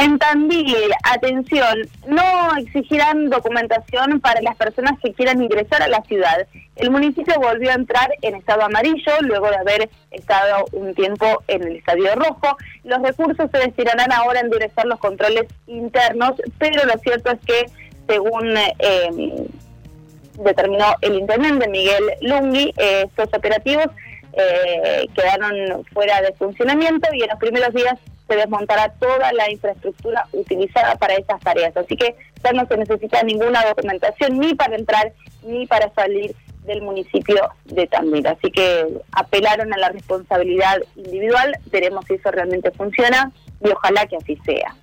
En 0.00 0.16
Tandil, 0.16 0.92
atención, 1.02 1.76
no 2.06 2.56
exigirán 2.56 3.30
documentación 3.30 4.20
para 4.20 4.40
las 4.42 4.54
personas 4.54 4.92
que 5.02 5.12
quieran 5.12 5.42
ingresar 5.42 5.82
a 5.82 5.88
la 5.88 6.02
ciudad. 6.02 6.46
El 6.76 6.92
municipio 6.92 7.34
volvió 7.40 7.72
a 7.72 7.74
entrar 7.74 8.08
en 8.22 8.36
estado 8.36 8.62
amarillo 8.62 9.12
luego 9.22 9.50
de 9.50 9.56
haber 9.56 9.90
estado 10.12 10.66
un 10.70 10.94
tiempo 10.94 11.42
en 11.48 11.64
el 11.64 11.76
estadio 11.78 12.14
rojo. 12.14 12.56
Los 12.84 13.02
recursos 13.02 13.50
se 13.50 13.58
destinarán 13.58 14.12
ahora 14.12 14.38
a 14.38 14.44
endurecer 14.44 14.84
los 14.84 15.00
controles 15.00 15.46
internos, 15.66 16.34
pero 16.58 16.84
lo 16.86 16.96
cierto 17.00 17.32
es 17.32 17.40
que, 17.44 17.66
según 18.06 18.56
eh, 18.56 19.48
determinó 20.44 20.94
el 21.00 21.16
intendente 21.16 21.66
Miguel 21.66 22.04
Lungui, 22.20 22.72
eh, 22.76 23.06
estos 23.08 23.36
operativos 23.36 23.86
eh, 24.32 25.08
quedaron 25.12 25.84
fuera 25.92 26.20
de 26.22 26.32
funcionamiento 26.34 27.08
y 27.12 27.24
en 27.24 27.30
los 27.30 27.38
primeros 27.40 27.74
días 27.74 27.98
se 28.28 28.36
desmontará 28.36 28.92
toda 29.00 29.32
la 29.32 29.50
infraestructura 29.50 30.26
utilizada 30.32 30.96
para 30.96 31.14
esas 31.14 31.40
tareas. 31.40 31.76
Así 31.76 31.96
que 31.96 32.14
ya 32.44 32.52
no 32.52 32.66
se 32.66 32.76
necesita 32.76 33.22
ninguna 33.22 33.64
documentación 33.64 34.38
ni 34.38 34.54
para 34.54 34.76
entrar 34.76 35.12
ni 35.42 35.66
para 35.66 35.92
salir 35.94 36.36
del 36.64 36.82
municipio 36.82 37.50
de 37.64 37.86
Tandil. 37.86 38.26
Así 38.26 38.50
que 38.50 38.86
apelaron 39.12 39.72
a 39.72 39.78
la 39.78 39.88
responsabilidad 39.88 40.76
individual, 40.96 41.56
veremos 41.72 42.04
si 42.06 42.14
eso 42.14 42.30
realmente 42.30 42.70
funciona 42.70 43.32
y 43.64 43.70
ojalá 43.70 44.06
que 44.06 44.16
así 44.16 44.36
sea. 44.44 44.76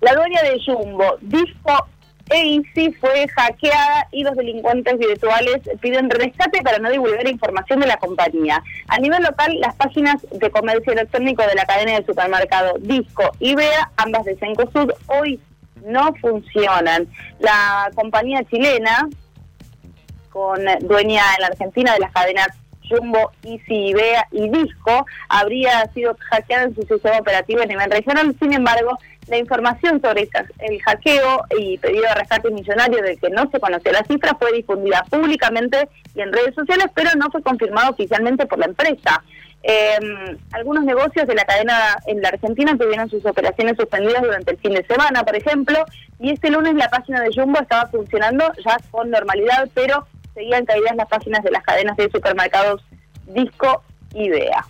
La 0.00 0.14
dueña 0.14 0.42
de 0.42 0.60
Jumbo 0.64 1.16
dijo 1.20 1.88
EIC 2.30 2.98
fue 2.98 3.28
hackeada 3.28 4.08
y 4.12 4.22
los 4.22 4.36
delincuentes 4.36 4.98
virtuales 4.98 5.60
piden 5.80 6.10
rescate 6.10 6.62
para 6.62 6.78
no 6.78 6.90
divulgar 6.90 7.26
información 7.28 7.80
de 7.80 7.86
la 7.86 7.96
compañía. 7.96 8.62
A 8.88 8.98
nivel 8.98 9.22
local, 9.22 9.58
las 9.60 9.74
páginas 9.74 10.26
de 10.30 10.50
comercio 10.50 10.92
electrónico 10.92 11.42
de 11.46 11.54
la 11.54 11.64
cadena 11.64 11.98
de 11.98 12.06
supermercado 12.06 12.74
Disco 12.80 13.30
y 13.38 13.54
Bea, 13.54 13.90
ambas 13.96 14.24
de 14.24 14.36
Cencosud, 14.36 14.92
hoy 15.06 15.40
no 15.84 16.14
funcionan. 16.20 17.08
La 17.38 17.90
compañía 17.94 18.44
chilena, 18.44 19.08
con 20.30 20.60
dueña 20.80 21.22
en 21.36 21.42
la 21.42 21.46
Argentina 21.48 21.92
de 21.94 22.00
las 22.00 22.12
cadenas 22.12 22.48
Jumbo, 22.88 23.32
Easy, 23.42 23.92
Bea 23.92 24.26
y 24.30 24.48
Disco, 24.48 25.06
habría 25.28 25.86
sido 25.92 26.16
hackeada 26.30 26.64
en 26.64 26.74
su 26.74 26.82
sistema 26.82 27.18
operativo 27.18 27.62
a 27.62 27.66
nivel 27.66 27.90
regional. 27.90 28.34
Sin 28.40 28.52
embargo, 28.52 28.98
la 29.28 29.38
información 29.38 30.00
sobre 30.00 30.28
el 30.58 30.82
hackeo 30.82 31.44
y 31.58 31.78
pedido 31.78 32.02
de 32.02 32.14
rescate 32.14 32.50
millonario 32.50 33.02
del 33.02 33.18
que 33.18 33.30
no 33.30 33.50
se 33.50 33.60
conoció 33.60 33.92
la 33.92 34.04
cifra 34.04 34.36
fue 34.38 34.52
difundida 34.52 35.04
públicamente 35.10 35.88
y 36.14 36.20
en 36.20 36.32
redes 36.32 36.54
sociales, 36.54 36.86
pero 36.94 37.10
no 37.16 37.30
fue 37.30 37.42
confirmado 37.42 37.90
oficialmente 37.90 38.46
por 38.46 38.58
la 38.58 38.66
empresa. 38.66 39.22
Em, 39.62 40.38
algunos 40.52 40.84
negocios 40.84 41.26
de 41.26 41.34
la 41.34 41.44
cadena 41.44 41.98
en 42.06 42.22
la 42.22 42.28
Argentina 42.28 42.76
tuvieron 42.78 43.10
sus 43.10 43.24
operaciones 43.26 43.76
suspendidas 43.76 44.22
durante 44.22 44.52
el 44.52 44.58
fin 44.58 44.72
de 44.72 44.86
semana, 44.86 45.24
por 45.24 45.36
ejemplo, 45.36 45.84
y 46.20 46.30
este 46.30 46.50
lunes 46.50 46.74
la 46.74 46.88
página 46.88 47.20
de 47.20 47.30
Jumbo 47.34 47.60
estaba 47.60 47.88
funcionando 47.88 48.44
ya 48.64 48.78
con 48.90 49.10
normalidad, 49.10 49.68
pero 49.74 50.06
seguían 50.34 50.64
caídas 50.64 50.96
las 50.96 51.08
páginas 51.08 51.42
de 51.42 51.50
las 51.50 51.64
cadenas 51.64 51.96
de 51.96 52.08
supermercados 52.10 52.82
Disco 53.26 53.82
y 54.14 54.30
Bea. 54.30 54.64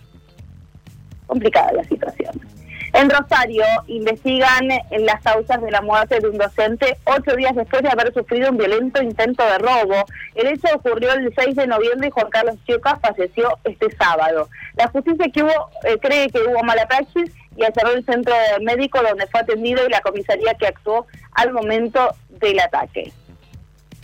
Complicada 1.27 1.71
la 1.71 1.83
situación. 1.83 2.58
En 2.93 3.09
Rosario 3.09 3.63
investigan 3.87 4.67
las 4.89 5.21
causas 5.21 5.61
de 5.61 5.71
la 5.71 5.81
muerte 5.81 6.19
de 6.19 6.27
un 6.27 6.37
docente 6.37 6.97
ocho 7.05 7.35
días 7.35 7.55
después 7.55 7.83
de 7.83 7.89
haber 7.89 8.13
sufrido 8.13 8.49
un 8.49 8.57
violento 8.57 9.01
intento 9.01 9.43
de 9.45 9.57
robo. 9.59 10.05
El 10.35 10.47
hecho 10.47 10.67
ocurrió 10.75 11.13
el 11.13 11.33
6 11.35 11.55
de 11.55 11.67
noviembre 11.67 12.07
y 12.07 12.11
Juan 12.11 12.29
Carlos 12.29 12.55
Chioca 12.65 12.97
falleció 12.97 13.57
este 13.63 13.91
sábado. 13.95 14.49
La 14.75 14.87
justicia 14.87 15.29
que 15.31 15.43
hubo, 15.43 15.69
eh, 15.83 15.97
cree 16.01 16.29
que 16.29 16.39
hubo 16.39 16.63
mala 16.63 16.87
praxis 16.87 17.31
y 17.55 17.63
cerró 17.73 17.91
el 17.91 18.05
centro 18.05 18.33
médico 18.61 19.01
donde 19.01 19.27
fue 19.27 19.41
atendido 19.41 19.85
y 19.85 19.89
la 19.89 20.01
comisaría 20.01 20.53
que 20.55 20.67
actuó 20.67 21.05
al 21.33 21.53
momento 21.53 22.15
del 22.29 22.59
ataque. 22.59 23.11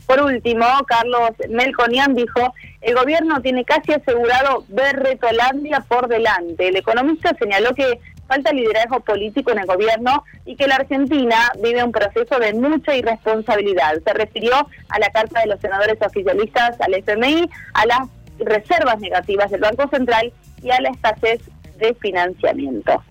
Por 0.05 0.21
último, 0.21 0.65
Carlos 0.87 1.31
Melconian 1.49 2.13
dijo, 2.13 2.53
el 2.81 2.93
gobierno 2.93 3.41
tiene 3.41 3.65
casi 3.65 3.93
asegurado 3.93 4.63
ver 4.67 4.97
Retolandia 4.97 5.79
por 5.87 6.07
delante. 6.07 6.67
El 6.67 6.75
economista 6.75 7.35
señaló 7.39 7.73
que 7.73 7.99
falta 8.27 8.51
liderazgo 8.51 8.99
político 9.01 9.51
en 9.51 9.59
el 9.59 9.65
gobierno 9.65 10.23
y 10.45 10.55
que 10.55 10.67
la 10.67 10.75
Argentina 10.75 11.51
vive 11.61 11.83
un 11.83 11.91
proceso 11.91 12.39
de 12.39 12.53
mucha 12.53 12.95
irresponsabilidad. 12.95 13.93
Se 14.05 14.13
refirió 14.13 14.67
a 14.89 14.99
la 14.99 15.09
carta 15.09 15.41
de 15.41 15.47
los 15.47 15.59
senadores 15.59 15.97
oficialistas 16.01 16.79
al 16.81 16.93
FMI, 16.93 17.49
a 17.73 17.85
las 17.85 18.09
reservas 18.39 18.99
negativas 18.99 19.49
del 19.51 19.61
Banco 19.61 19.87
Central 19.89 20.33
y 20.61 20.71
a 20.71 20.81
la 20.81 20.89
escasez 20.89 21.41
de 21.77 21.93
financiamiento. 21.95 23.03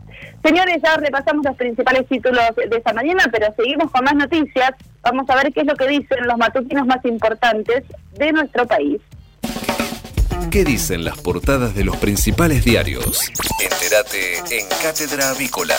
Señores, 0.43 0.79
ya 0.83 0.97
repasamos 0.97 1.45
los 1.45 1.57
principales 1.57 2.07
títulos 2.09 2.43
de 2.57 2.77
esta 2.77 2.93
mañana, 2.93 3.25
pero 3.33 3.53
seguimos 3.57 3.91
con 3.91 4.05
más 4.05 4.15
noticias. 4.15 4.71
Vamos 5.03 5.29
a 5.29 5.37
ver 5.37 5.53
qué 5.53 5.61
es 5.61 5.67
lo 5.67 5.75
que 5.75 5.89
dicen 5.89 6.27
los 6.27 6.37
matutinos 6.37 6.87
más 6.87 7.05
importantes 7.05 7.85
de 8.13 8.33
nuestro 8.33 8.67
país. 8.67 9.01
¿Qué 10.51 10.65
dicen 10.65 11.05
las 11.05 11.19
portadas 11.19 11.75
de 11.75 11.85
los 11.85 11.97
principales 11.97 12.65
diarios? 12.65 13.31
Entérate 13.61 14.59
en 14.59 14.69
Cátedra 14.83 15.31
Avícola. 15.31 15.75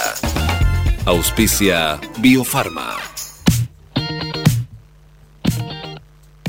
Auspicia 1.06 2.00
Biofarma. 2.20 2.98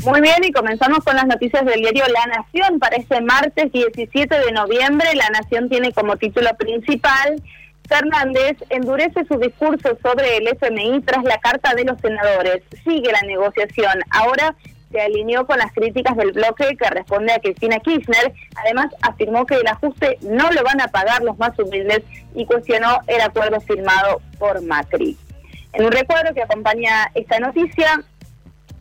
Muy 0.03 0.21
bien, 0.21 0.43
y 0.43 0.51
comenzamos 0.51 0.99
con 1.03 1.15
las 1.15 1.27
noticias 1.27 1.65
del 1.65 1.81
diario 1.81 2.03
La 2.07 2.25
Nación. 2.37 2.79
Para 2.79 2.97
este 2.97 3.21
martes 3.21 3.71
17 3.71 4.39
de 4.39 4.51
noviembre, 4.51 5.13
La 5.15 5.29
Nación 5.29 5.69
tiene 5.69 5.91
como 5.91 6.15
título 6.17 6.49
principal 6.57 7.41
Fernández 7.87 8.57
endurece 8.69 9.25
su 9.25 9.39
discurso 9.39 9.97
sobre 10.03 10.37
el 10.37 10.47
FMI 10.47 11.01
tras 11.01 11.23
la 11.23 11.37
carta 11.37 11.73
de 11.73 11.85
los 11.85 11.99
senadores. 12.01 12.61
Sigue 12.83 13.11
la 13.11 13.21
negociación. 13.21 14.01
Ahora 14.09 14.55
se 14.91 15.01
alineó 15.01 15.45
con 15.45 15.57
las 15.57 15.71
críticas 15.73 16.15
del 16.15 16.31
bloque 16.31 16.75
que 16.77 16.89
responde 16.89 17.33
a 17.33 17.39
Cristina 17.39 17.79
Kirchner. 17.79 18.33
Además, 18.55 18.87
afirmó 19.01 19.45
que 19.45 19.55
el 19.55 19.67
ajuste 19.67 20.17
no 20.21 20.51
lo 20.51 20.63
van 20.63 20.81
a 20.81 20.87
pagar 20.87 21.21
los 21.23 21.37
más 21.37 21.57
humildes 21.59 22.03
y 22.33 22.45
cuestionó 22.45 22.99
el 23.07 23.21
acuerdo 23.21 23.59
firmado 23.61 24.21
por 24.39 24.61
Macri. 24.61 25.17
En 25.73 25.85
un 25.85 25.91
recuerdo 25.91 26.33
que 26.33 26.41
acompaña 26.41 27.11
esta 27.13 27.39
noticia, 27.39 28.03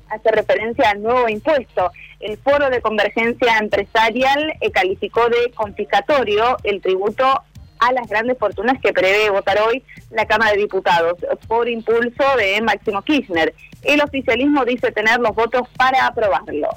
hace 0.09 0.31
referencia 0.31 0.91
al 0.91 1.03
nuevo 1.03 1.29
impuesto. 1.29 1.91
El 2.21 2.39
Foro 2.39 2.71
de 2.71 2.81
Convergencia 2.81 3.59
Empresarial 3.59 4.53
eh, 4.61 4.71
calificó 4.71 5.29
de 5.29 5.51
confiscatorio 5.55 6.57
el 6.63 6.81
tributo 6.81 7.43
a 7.79 7.93
las 7.93 8.09
grandes 8.09 8.39
fortunas 8.39 8.81
que 8.81 8.93
prevé 8.93 9.29
votar 9.31 9.59
hoy 9.61 9.83
la 10.11 10.27
Cámara 10.27 10.53
de 10.53 10.59
Diputados 10.59 11.19
por 11.47 11.69
impulso 11.69 12.25
de 12.39 12.61
Máximo 12.63 13.03
Kirchner. 13.03 13.55
El 13.87 14.03
oficialismo 14.03 14.65
dice 14.65 14.93
tener 14.93 15.21
los 15.21 15.35
votos 15.35 15.69
para 15.77 16.07
aprobarlo. 16.07 16.69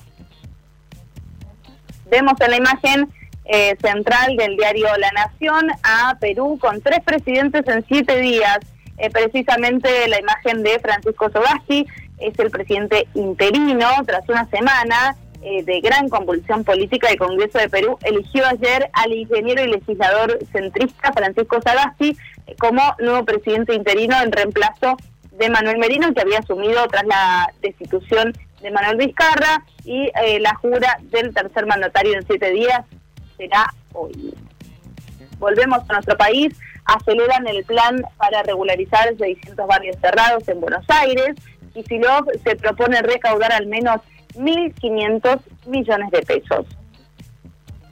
Vemos 2.10 2.34
en 2.40 2.52
la 2.52 2.58
imagen 2.58 3.10
eh, 3.46 3.76
central 3.82 4.36
del 4.38 4.56
diario 4.58 4.88
La 4.98 5.12
Nación 5.12 5.68
a 5.84 6.16
Perú 6.20 6.58
con 6.62 6.82
tres 6.82 7.00
presidentes 7.04 7.68
en 7.68 7.84
siete 7.88 8.20
días. 8.20 8.60
Eh, 8.98 9.10
precisamente 9.10 10.08
la 10.08 10.20
imagen 10.20 10.62
de 10.62 10.80
Francisco 10.80 11.32
Sogasti 11.32 11.88
es 12.20 12.38
el 12.38 12.52
presidente 12.52 13.08
interino 13.16 13.88
tras 14.06 14.28
una 14.30 14.48
semana 14.50 15.16
eh, 15.42 15.64
de 15.64 15.80
gran 15.80 16.10
convulsión 16.10 16.66
política, 16.66 17.08
el 17.10 17.18
Congreso 17.18 17.60
de 17.60 17.70
Perú 17.70 17.98
eligió 18.04 18.46
ayer 18.46 18.90
al 18.92 19.14
ingeniero 19.14 19.64
y 19.64 19.70
legislador 19.70 20.38
centrista 20.52 21.14
Francisco 21.14 21.62
Sagasti 21.62 22.18
como 22.60 22.82
nuevo 23.00 23.24
presidente 23.24 23.74
interino 23.74 24.22
en 24.22 24.34
reemplazo 24.34 24.98
de 25.40 25.50
Manuel 25.50 25.78
Merino, 25.78 26.14
que 26.14 26.22
había 26.22 26.40
asumido 26.40 26.86
tras 26.88 27.06
la 27.06 27.52
destitución 27.62 28.34
de 28.62 28.72
Manuel 28.72 28.98
Vizcarra, 28.98 29.64
y 29.86 30.12
eh, 30.24 30.40
la 30.40 30.54
jura 30.56 31.00
del 31.04 31.34
tercer 31.34 31.66
mandatario 31.66 32.14
en 32.14 32.28
siete 32.28 32.52
días 32.52 32.82
será 33.38 33.74
hoy. 33.94 34.36
Volvemos 35.40 35.80
a 35.88 35.94
nuestro 35.94 36.18
país, 36.18 36.54
aceleran 36.84 37.48
el 37.48 37.64
plan 37.64 38.02
para 38.18 38.44
regularizar 38.44 39.16
600 39.18 39.66
barrios 39.66 39.96
cerrados 40.02 40.46
en 40.50 40.60
Buenos 40.60 40.86
Aires, 40.90 41.36
y 41.74 41.84
si 41.84 41.98
lo 42.00 42.26
se 42.44 42.58
propone 42.58 43.02
recaudar 43.02 43.54
al 43.54 43.68
menos 43.68 44.02
1.500 44.36 45.40
millones 45.68 46.12
de 46.12 46.22
pesos. 46.22 46.66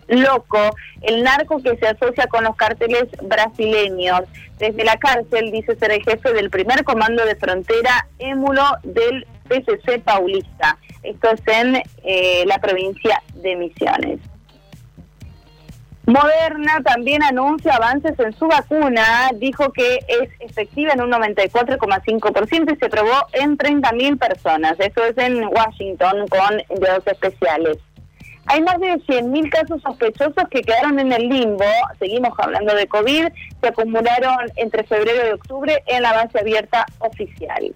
Loco, 0.07 0.75
el 1.01 1.23
narco 1.23 1.61
que 1.61 1.75
se 1.77 1.87
asocia 1.87 2.27
con 2.27 2.43
los 2.43 2.55
cárteles 2.55 3.05
brasileños. 3.23 4.21
Desde 4.57 4.83
la 4.83 4.97
cárcel 4.97 5.51
dice 5.51 5.75
ser 5.75 5.91
el 5.91 6.03
jefe 6.03 6.33
del 6.33 6.49
primer 6.49 6.83
comando 6.83 7.25
de 7.25 7.35
frontera 7.35 8.07
émulo 8.19 8.63
del 8.83 9.25
PCC 9.47 10.01
Paulista. 10.01 10.77
Esto 11.03 11.29
es 11.31 11.41
en 11.47 11.83
eh, 12.03 12.43
la 12.45 12.57
provincia 12.59 13.21
de 13.35 13.55
Misiones. 13.55 14.19
Moderna 16.07 16.81
también 16.85 17.21
anuncia 17.21 17.75
avances 17.75 18.17
en 18.17 18.31
su 18.31 18.47
vacuna, 18.47 19.29
dijo 19.35 19.73
que 19.73 19.99
es 20.07 20.29
efectiva 20.39 20.93
en 20.93 21.01
un 21.01 21.11
94,5% 21.11 22.73
y 22.73 22.79
se 22.79 22.89
probó 22.89 23.27
en 23.33 23.57
30.000 23.57 24.17
personas. 24.17 24.79
Eso 24.79 25.03
es 25.03 25.17
en 25.17 25.45
Washington 25.47 26.25
con 26.29 26.61
enviados 26.69 27.05
especiales. 27.07 27.77
Hay 28.47 28.61
más 28.61 28.79
de 28.79 28.93
100.000 28.93 29.49
casos 29.49 29.81
sospechosos 29.81 30.47
que 30.49 30.61
quedaron 30.61 30.99
en 30.99 31.11
el 31.11 31.27
limbo, 31.27 31.65
seguimos 31.99 32.31
hablando 32.37 32.73
de 32.73 32.87
COVID, 32.87 33.27
se 33.61 33.67
acumularon 33.67 34.51
entre 34.55 34.83
febrero 34.83 35.27
y 35.27 35.31
octubre 35.33 35.83
en 35.85 36.01
la 36.01 36.13
base 36.13 36.39
abierta 36.39 36.85
oficial. 36.99 37.75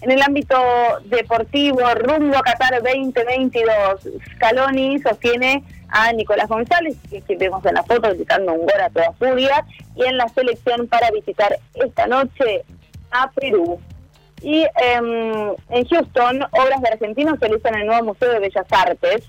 En 0.00 0.10
el 0.10 0.22
ámbito 0.22 0.56
deportivo, 1.04 1.80
rumbo 1.94 2.38
a 2.38 2.42
Qatar 2.42 2.82
2022, 2.82 4.08
Scaloni 4.36 4.98
sostiene 5.00 5.62
a 5.90 6.10
Nicolás 6.12 6.48
González, 6.48 6.96
que 7.10 7.36
vemos 7.36 7.64
en 7.66 7.74
la 7.74 7.82
foto 7.82 8.08
gritando 8.14 8.54
un 8.54 8.60
gol 8.60 8.80
a 8.80 8.88
toda 8.88 9.12
furia, 9.12 9.66
y 9.94 10.04
en 10.04 10.16
la 10.16 10.28
selección 10.28 10.88
para 10.88 11.10
visitar 11.10 11.54
esta 11.74 12.06
noche 12.06 12.64
a 13.10 13.30
Perú. 13.32 13.78
Y 14.40 14.62
em, 14.62 15.54
en 15.68 15.84
Houston, 15.86 16.42
obras 16.44 16.80
de 16.80 16.88
argentinos 16.88 17.38
se 17.38 17.68
en 17.68 17.74
el 17.74 17.86
nuevo 17.86 18.06
Museo 18.06 18.32
de 18.32 18.38
Bellas 18.38 18.66
Artes. 18.70 19.28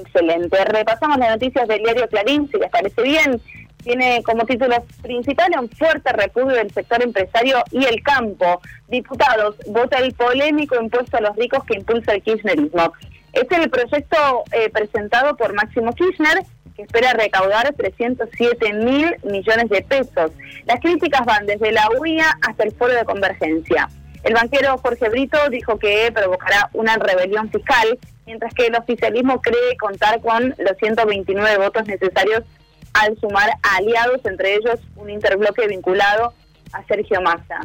Excelente. 0.00 0.64
Repasamos 0.64 1.18
las 1.18 1.30
noticias 1.30 1.68
del 1.68 1.82
diario 1.82 2.08
Clarín, 2.08 2.48
si 2.50 2.58
les 2.58 2.70
parece 2.70 3.02
bien. 3.02 3.40
Tiene 3.82 4.22
como 4.24 4.44
título 4.44 4.84
principal 5.02 5.52
un 5.58 5.68
fuerte 5.70 6.12
repudio 6.12 6.56
del 6.56 6.70
sector 6.70 7.02
empresario 7.02 7.62
y 7.70 7.84
el 7.84 8.02
campo. 8.02 8.60
Diputados, 8.88 9.56
vota 9.66 9.98
el 9.98 10.12
polémico 10.12 10.80
impuesto 10.80 11.16
a 11.16 11.22
los 11.22 11.36
ricos 11.36 11.64
que 11.64 11.78
impulsa 11.78 12.12
el 12.12 12.22
kirchnerismo. 12.22 12.92
Este 13.32 13.54
es 13.54 13.60
el 13.62 13.70
proyecto 13.70 14.44
eh, 14.52 14.70
presentado 14.70 15.36
por 15.36 15.54
Máximo 15.54 15.92
Kirchner, 15.92 16.42
que 16.76 16.82
espera 16.82 17.12
recaudar 17.12 17.72
307 17.74 18.72
mil 18.74 19.16
millones 19.22 19.68
de 19.70 19.82
pesos. 19.82 20.32
Las 20.66 20.80
críticas 20.80 21.24
van 21.24 21.46
desde 21.46 21.72
la 21.72 21.88
UIA 21.98 22.38
hasta 22.42 22.64
el 22.64 22.72
Foro 22.72 22.92
de 22.92 23.04
Convergencia. 23.04 23.88
El 24.24 24.34
banquero 24.34 24.76
Jorge 24.78 25.08
Brito 25.08 25.38
dijo 25.48 25.78
que 25.78 26.10
provocará 26.12 26.68
una 26.74 26.96
rebelión 26.96 27.50
fiscal, 27.50 27.98
mientras 28.30 28.54
que 28.54 28.66
el 28.66 28.76
oficialismo 28.76 29.42
cree 29.42 29.76
contar 29.76 30.20
con 30.20 30.54
los 30.56 30.76
129 30.78 31.58
votos 31.58 31.84
necesarios 31.88 32.44
al 32.92 33.18
sumar 33.18 33.50
aliados, 33.76 34.24
entre 34.24 34.54
ellos 34.54 34.78
un 34.94 35.10
interbloque 35.10 35.66
vinculado 35.66 36.32
a 36.72 36.84
Sergio 36.84 37.20
Massa. 37.20 37.60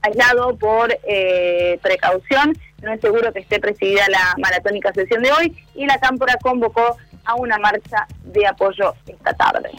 Aislado 0.00 0.56
por 0.56 0.96
eh, 1.06 1.78
precaución, 1.82 2.56
no 2.80 2.92
es 2.94 3.00
seguro 3.02 3.30
que 3.34 3.40
esté 3.40 3.60
presidida 3.60 4.06
la 4.08 4.34
maratónica 4.38 4.90
sesión 4.94 5.22
de 5.22 5.32
hoy 5.32 5.54
y 5.74 5.84
la 5.84 5.98
Cámpora 5.98 6.38
convocó 6.42 6.96
a 7.26 7.34
una 7.34 7.58
marcha 7.58 8.06
de 8.22 8.46
apoyo 8.46 8.94
esta 9.06 9.34
tarde. 9.34 9.70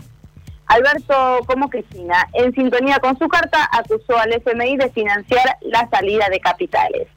Alberto 0.68 1.41
como 1.48 1.68
Cristina, 1.68 2.28
en 2.34 2.54
sintonía 2.54 3.00
con 3.00 3.18
su 3.18 3.28
carta, 3.28 3.68
acusó 3.72 4.18
al 4.20 4.34
FMI 4.34 4.78
de 4.78 4.91
financiar 4.91 5.58
la 5.62 5.89
salida 5.89 6.28
de 6.30 6.39
capitales. 6.39 7.08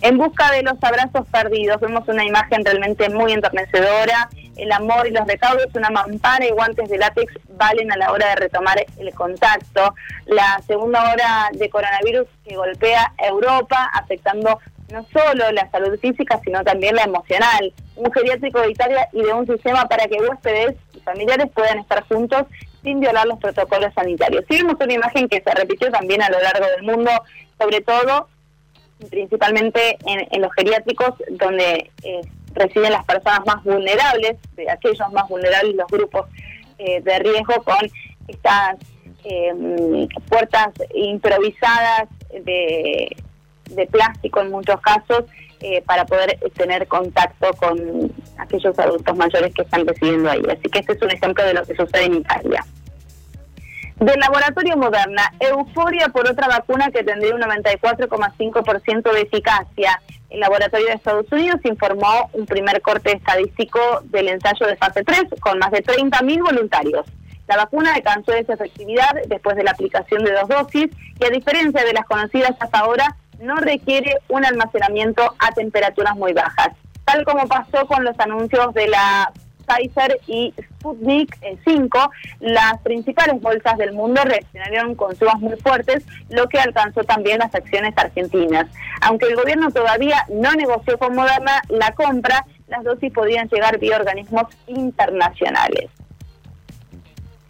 En 0.00 0.16
busca 0.16 0.52
de 0.52 0.62
los 0.62 0.74
abrazos 0.82 1.26
perdidos, 1.28 1.80
vemos 1.80 2.06
una 2.06 2.24
imagen 2.24 2.64
realmente 2.64 3.08
muy 3.08 3.32
enternecedora. 3.32 4.28
El 4.56 4.70
amor 4.70 5.06
y 5.06 5.10
los 5.10 5.26
recaudos, 5.26 5.66
una 5.74 5.90
mampara 5.90 6.46
y 6.46 6.50
guantes 6.50 6.88
de 6.88 6.98
látex 6.98 7.32
valen 7.56 7.90
a 7.90 7.96
la 7.96 8.12
hora 8.12 8.28
de 8.28 8.36
retomar 8.36 8.78
el 8.96 9.14
contacto. 9.14 9.94
La 10.26 10.60
segunda 10.66 11.12
hora 11.12 11.48
de 11.52 11.68
coronavirus 11.68 12.28
que 12.46 12.56
golpea 12.56 13.12
Europa, 13.18 13.90
afectando 13.92 14.60
no 14.92 15.04
solo 15.12 15.50
la 15.52 15.68
salud 15.70 15.98
física, 15.98 16.40
sino 16.44 16.62
también 16.62 16.94
la 16.94 17.02
emocional. 17.02 17.72
Un 17.96 18.12
geriátrico 18.12 18.60
de 18.60 18.70
Italia 18.70 19.08
y 19.12 19.22
de 19.22 19.32
un 19.32 19.46
sistema 19.46 19.86
para 19.88 20.06
que 20.06 20.20
huéspedes 20.20 20.76
y 20.94 21.00
familiares 21.00 21.48
puedan 21.52 21.80
estar 21.80 22.04
juntos 22.04 22.44
sin 22.82 23.00
violar 23.00 23.26
los 23.26 23.40
protocolos 23.40 23.92
sanitarios. 23.94 24.44
Sí, 24.48 24.58
vemos 24.58 24.76
una 24.80 24.92
imagen 24.92 25.28
que 25.28 25.42
se 25.42 25.50
repitió 25.50 25.90
también 25.90 26.22
a 26.22 26.30
lo 26.30 26.40
largo 26.40 26.66
del 26.66 26.84
mundo, 26.84 27.10
sobre 27.58 27.80
todo 27.80 28.28
principalmente 29.10 29.98
en, 30.06 30.42
los 30.42 30.52
geriátricos 30.54 31.14
donde 31.30 31.90
eh, 32.02 32.20
residen 32.54 32.92
las 32.92 33.04
personas 33.04 33.40
más 33.46 33.62
vulnerables, 33.64 34.36
de 34.56 34.70
aquellos 34.70 35.12
más 35.12 35.28
vulnerables, 35.28 35.76
los 35.76 35.86
grupos 35.86 36.26
eh, 36.78 37.00
de 37.00 37.18
riesgo 37.20 37.62
con 37.62 37.90
estas 38.26 38.76
eh, 39.24 40.08
puertas 40.28 40.68
improvisadas 40.94 42.08
de, 42.44 43.16
de, 43.70 43.86
plástico 43.86 44.40
en 44.40 44.50
muchos 44.50 44.80
casos 44.80 45.24
para 45.86 46.04
poder 46.06 46.38
tener 46.54 46.86
contacto 46.86 47.50
con 47.54 48.12
aquellos 48.36 48.78
adultos 48.78 49.16
mayores 49.16 49.52
que 49.52 49.62
están 49.62 49.84
residiendo 49.84 50.30
ahí. 50.30 50.42
Así 50.48 50.62
que 50.70 50.78
este 50.78 50.92
es 50.92 51.02
un 51.02 51.10
ejemplo 51.10 51.44
de 51.44 51.54
lo 51.54 51.64
que 51.64 51.74
sucede 51.74 52.04
en 52.04 52.14
Italia. 52.14 52.64
Del 54.00 54.20
laboratorio 54.20 54.76
Moderna, 54.76 55.32
euforia 55.40 56.08
por 56.10 56.30
otra 56.30 56.46
vacuna 56.46 56.88
que 56.92 57.02
tendría 57.02 57.34
un 57.34 57.40
94,5% 57.40 59.12
de 59.12 59.20
eficacia. 59.22 60.00
El 60.30 60.38
laboratorio 60.38 60.86
de 60.86 60.92
Estados 60.92 61.26
Unidos 61.32 61.60
informó 61.64 62.30
un 62.32 62.46
primer 62.46 62.80
corte 62.80 63.16
estadístico 63.16 63.80
del 64.04 64.28
ensayo 64.28 64.68
de 64.68 64.76
fase 64.76 65.02
3 65.02 65.24
con 65.40 65.58
más 65.58 65.72
de 65.72 65.82
30.000 65.82 66.44
voluntarios. 66.44 67.06
La 67.48 67.56
vacuna 67.56 67.94
alcanzó 67.94 68.34
esa 68.34 68.52
efectividad 68.52 69.10
después 69.26 69.56
de 69.56 69.64
la 69.64 69.72
aplicación 69.72 70.22
de 70.22 70.32
dos 70.32 70.48
dosis 70.48 70.90
y 71.18 71.24
a 71.24 71.30
diferencia 71.30 71.82
de 71.82 71.92
las 71.92 72.04
conocidas 72.04 72.52
hasta 72.60 72.78
ahora, 72.78 73.16
no 73.40 73.56
requiere 73.56 74.18
un 74.28 74.44
almacenamiento 74.44 75.34
a 75.40 75.50
temperaturas 75.52 76.14
muy 76.14 76.32
bajas. 76.34 76.68
Tal 77.04 77.24
como 77.24 77.48
pasó 77.48 77.86
con 77.88 78.04
los 78.04 78.18
anuncios 78.20 78.72
de 78.74 78.86
la 78.88 79.32
Pfizer 79.68 80.18
y 80.26 80.54
Sputnik 80.58 81.36
5, 81.64 81.98
eh, 81.98 82.36
las 82.40 82.78
principales 82.82 83.40
bolsas 83.40 83.76
del 83.76 83.92
mundo 83.92 84.22
reaccionaron 84.24 84.94
con 84.94 85.14
subas 85.16 85.38
muy 85.38 85.56
fuertes, 85.56 86.04
lo 86.30 86.48
que 86.48 86.58
alcanzó 86.58 87.04
también 87.04 87.38
las 87.38 87.54
acciones 87.54 87.92
argentinas. 87.96 88.66
Aunque 89.02 89.26
el 89.26 89.36
gobierno 89.36 89.70
todavía 89.70 90.24
no 90.28 90.52
negoció 90.54 90.98
con 90.98 91.14
Moderna 91.14 91.62
la 91.68 91.92
compra, 91.92 92.44
las 92.68 92.84
dosis 92.84 93.12
podían 93.12 93.48
llegar 93.48 93.78
vía 93.78 93.96
organismos 93.96 94.44
internacionales. 94.66 95.90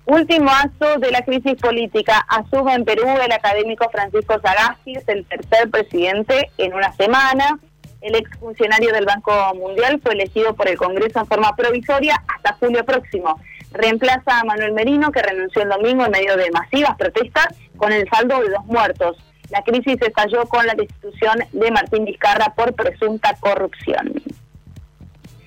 Último 0.08 0.50
acto 0.50 0.98
de 0.98 1.10
la 1.10 1.20
crisis 1.20 1.56
política. 1.56 2.24
Asume 2.28 2.72
en 2.72 2.86
Perú 2.86 3.04
el 3.22 3.30
académico 3.30 3.90
Francisco 3.90 4.40
Sagasti, 4.40 4.94
el 5.06 5.26
tercer 5.26 5.70
presidente 5.70 6.50
en 6.56 6.72
una 6.72 6.94
semana. 6.94 7.58
El 8.00 8.14
exfuncionario 8.14 8.92
del 8.92 9.06
Banco 9.06 9.32
Mundial 9.54 10.00
fue 10.02 10.12
elegido 10.12 10.54
por 10.54 10.68
el 10.68 10.76
Congreso 10.76 11.18
en 11.18 11.26
forma 11.26 11.56
provisoria 11.56 12.22
hasta 12.28 12.54
julio 12.54 12.84
próximo. 12.84 13.40
Reemplaza 13.72 14.40
a 14.40 14.44
Manuel 14.44 14.72
Merino, 14.72 15.10
que 15.10 15.20
renunció 15.20 15.62
el 15.62 15.68
domingo 15.68 16.04
en 16.04 16.12
medio 16.12 16.36
de 16.36 16.50
masivas 16.50 16.96
protestas, 16.96 17.48
con 17.76 17.92
el 17.92 18.08
saldo 18.08 18.40
de 18.40 18.50
dos 18.50 18.64
muertos. 18.66 19.16
La 19.50 19.62
crisis 19.62 19.96
estalló 20.00 20.46
con 20.46 20.66
la 20.66 20.74
destitución 20.74 21.38
de 21.52 21.70
Martín 21.70 22.04
Vizcarra 22.04 22.54
por 22.54 22.74
presunta 22.74 23.34
corrupción. 23.40 24.12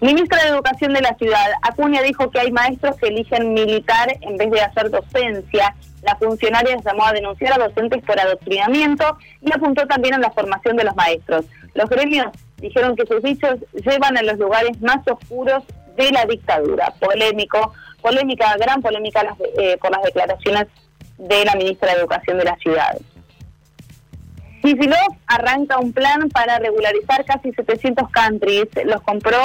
Ministra 0.02 0.42
de 0.42 0.50
Educación 0.50 0.94
de 0.94 1.02
la 1.02 1.14
ciudad, 1.14 1.46
Acuña 1.62 2.02
dijo 2.02 2.32
que 2.32 2.40
hay 2.40 2.52
maestros 2.52 2.96
que 2.98 3.10
eligen 3.10 3.54
militar 3.54 4.18
en 4.22 4.36
vez 4.36 4.50
de 4.50 4.60
hacer 4.60 4.90
docencia. 4.90 5.76
La 6.02 6.16
funcionaria 6.16 6.76
llamó 6.84 7.06
a 7.06 7.14
denunciar 7.14 7.54
a 7.54 7.64
docentes 7.64 8.04
por 8.04 8.20
adoctrinamiento 8.20 9.20
y 9.42 9.54
apuntó 9.54 9.86
también 9.86 10.16
a 10.16 10.18
la 10.18 10.32
formación 10.32 10.76
de 10.76 10.86
los 10.86 10.96
maestros. 10.96 11.46
Los 11.76 11.88
gremios 11.88 12.30
dijeron 12.58 12.96
que 12.96 13.06
sus 13.06 13.22
dichos 13.22 13.60
llevan 13.74 14.18
a 14.18 14.24
los 14.24 14.40
lugares 14.40 14.82
más 14.82 15.08
oscuros 15.08 15.64
de 15.96 16.10
la 16.10 16.26
dictadura. 16.26 16.96
Polémico, 17.00 17.72
polémica, 18.02 18.58
gran 18.58 18.82
polémica 18.82 19.36
eh, 19.60 19.78
por 19.80 19.92
las 19.92 20.02
declaraciones 20.02 20.66
de 21.20 21.46
la 21.46 21.54
ministra 21.54 21.94
de 21.94 22.00
Educación 22.00 22.40
de 22.40 22.46
la 22.46 22.56
ciudad. 22.56 22.98
Kicillof 24.62 25.16
arranca 25.26 25.80
un 25.80 25.92
plan 25.92 26.30
para 26.30 26.60
regularizar 26.60 27.26
casi 27.26 27.52
700 27.52 28.10
countries. 28.12 28.68
Los 28.86 29.02
compró 29.02 29.40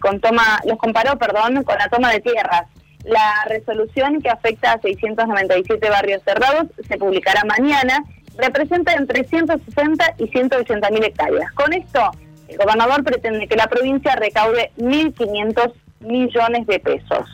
con 0.00 0.20
toma, 0.20 0.60
los 0.64 0.78
comparó, 0.78 1.18
perdón, 1.18 1.62
con 1.62 1.76
la 1.76 1.88
toma 1.88 2.10
de 2.10 2.20
tierras. 2.20 2.62
La 3.04 3.44
resolución 3.48 4.22
que 4.22 4.30
afecta 4.30 4.72
a 4.72 4.80
697 4.80 5.90
barrios 5.90 6.22
cerrados 6.24 6.68
se 6.88 6.96
publicará 6.96 7.44
mañana. 7.44 8.02
Representa 8.38 8.94
entre 8.94 9.24
160 9.24 10.14
y 10.18 10.28
180 10.28 10.90
mil 10.90 11.04
hectáreas. 11.04 11.52
Con 11.52 11.72
esto, 11.72 12.10
el 12.48 12.56
gobernador 12.56 13.04
pretende 13.04 13.46
que 13.46 13.56
la 13.56 13.66
provincia 13.66 14.16
recaude 14.16 14.72
1.500 14.78 15.72
millones 16.00 16.66
de 16.66 16.80
pesos. 16.80 17.28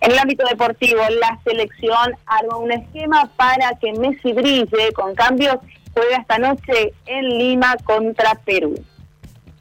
En 0.00 0.12
el 0.12 0.18
ámbito 0.18 0.44
deportivo, 0.46 1.00
la 1.20 1.38
selección 1.44 2.14
arma 2.26 2.58
un 2.58 2.72
esquema 2.72 3.30
para 3.36 3.72
que 3.80 3.92
Messi 3.92 4.32
brille 4.32 4.92
con 4.94 5.14
cambios 5.14 5.56
juega 5.96 6.18
esta 6.18 6.38
noche 6.38 6.92
en 7.06 7.38
Lima 7.38 7.74
contra 7.84 8.34
Perú. 8.44 8.74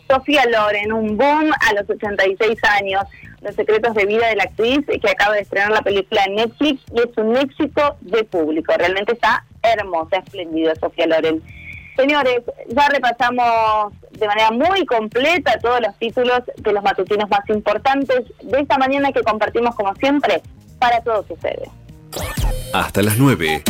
Sofía 0.10 0.46
Loren, 0.46 0.92
un 0.92 1.18
boom 1.18 1.52
a 1.60 1.74
los 1.74 1.90
86 1.90 2.60
años. 2.80 3.04
Los 3.42 3.56
secretos 3.56 3.94
de 3.94 4.06
vida 4.06 4.28
de 4.28 4.36
la 4.36 4.44
actriz 4.44 4.80
que 4.86 5.10
acaba 5.10 5.36
de 5.36 5.42
estrenar 5.42 5.72
la 5.72 5.82
película 5.82 6.24
en 6.26 6.36
Netflix 6.36 6.82
y 6.94 7.00
es 7.00 7.18
un 7.18 7.38
éxito 7.38 7.96
de 8.02 8.24
público. 8.24 8.74
Realmente 8.78 9.14
está 9.14 9.46
hermosa, 9.64 10.18
espléndida 10.18 10.74
Sofía 10.76 11.08
Loren. 11.08 11.42
Señores, 11.96 12.42
ya 12.68 12.90
repasamos 12.90 13.94
de 14.12 14.28
manera 14.28 14.52
muy 14.52 14.86
completa 14.86 15.58
todos 15.60 15.80
los 15.80 15.96
títulos 15.98 16.42
de 16.58 16.74
los 16.74 16.84
matutinos 16.84 17.30
más 17.30 17.48
importantes 17.50 18.24
de 18.42 18.60
esta 18.60 18.78
mañana 18.78 19.12
que 19.12 19.24
compartimos 19.24 19.76
como 19.76 19.96
siempre 19.96 20.42
para 20.80 21.00
todos 21.02 21.26
ustedes. 21.30 21.70
Hasta 22.74 23.02
las 23.02 23.18
9. 23.18 23.64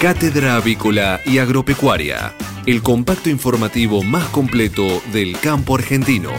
Cátedra 0.00 0.56
Avícola 0.56 1.20
y 1.26 1.36
Agropecuaria, 1.36 2.32
el 2.64 2.82
compacto 2.82 3.28
informativo 3.28 4.02
más 4.02 4.24
completo 4.28 5.02
del 5.12 5.38
campo 5.38 5.74
argentino. 5.74 6.30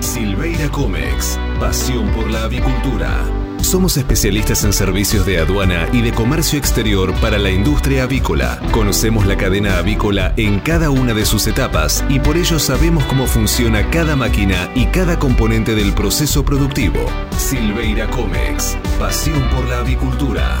Silveira 0.00 0.70
Comex, 0.70 1.38
pasión 1.60 2.08
por 2.12 2.30
la 2.30 2.44
avicultura. 2.44 3.45
Somos 3.66 3.96
especialistas 3.96 4.62
en 4.62 4.72
servicios 4.72 5.26
de 5.26 5.40
aduana 5.40 5.88
y 5.92 6.00
de 6.00 6.12
comercio 6.12 6.56
exterior 6.56 7.12
para 7.14 7.36
la 7.36 7.50
industria 7.50 8.04
avícola. 8.04 8.60
Conocemos 8.70 9.26
la 9.26 9.36
cadena 9.36 9.78
avícola 9.78 10.32
en 10.36 10.60
cada 10.60 10.90
una 10.90 11.14
de 11.14 11.26
sus 11.26 11.48
etapas 11.48 12.04
y 12.08 12.20
por 12.20 12.36
ello 12.36 12.60
sabemos 12.60 13.04
cómo 13.06 13.26
funciona 13.26 13.90
cada 13.90 14.14
máquina 14.14 14.70
y 14.76 14.86
cada 14.86 15.18
componente 15.18 15.74
del 15.74 15.92
proceso 15.94 16.44
productivo. 16.44 17.06
Silveira 17.36 18.08
Comex, 18.08 18.78
pasión 19.00 19.42
por 19.50 19.68
la 19.68 19.80
avicultura. 19.80 20.60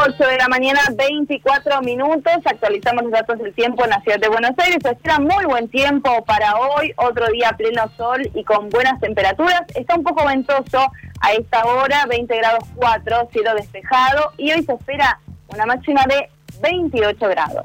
8 0.00 0.16
de 0.16 0.36
la 0.36 0.46
mañana, 0.46 0.80
24 0.94 1.80
minutos. 1.80 2.32
Actualizamos 2.44 3.02
los 3.02 3.12
datos 3.12 3.38
del 3.38 3.52
tiempo 3.52 3.82
en 3.82 3.90
la 3.90 4.00
ciudad 4.02 4.20
de 4.20 4.28
Buenos 4.28 4.52
Aires. 4.58 4.78
Se 4.80 4.90
espera 4.90 5.18
muy 5.18 5.44
buen 5.44 5.68
tiempo 5.68 6.24
para 6.24 6.54
hoy. 6.56 6.92
Otro 6.96 7.26
día 7.28 7.52
pleno 7.56 7.90
sol 7.96 8.22
y 8.32 8.44
con 8.44 8.68
buenas 8.70 9.00
temperaturas. 9.00 9.62
Está 9.74 9.96
un 9.96 10.04
poco 10.04 10.24
ventoso 10.24 10.92
a 11.20 11.32
esta 11.32 11.64
hora, 11.64 12.06
20 12.06 12.36
grados 12.36 12.64
4, 12.76 13.28
cielo 13.32 13.54
despejado. 13.54 14.32
Y 14.36 14.52
hoy 14.52 14.62
se 14.62 14.74
espera 14.74 15.18
una 15.48 15.66
máxima 15.66 16.04
de 16.06 16.30
28 16.60 17.28
grados. 17.28 17.64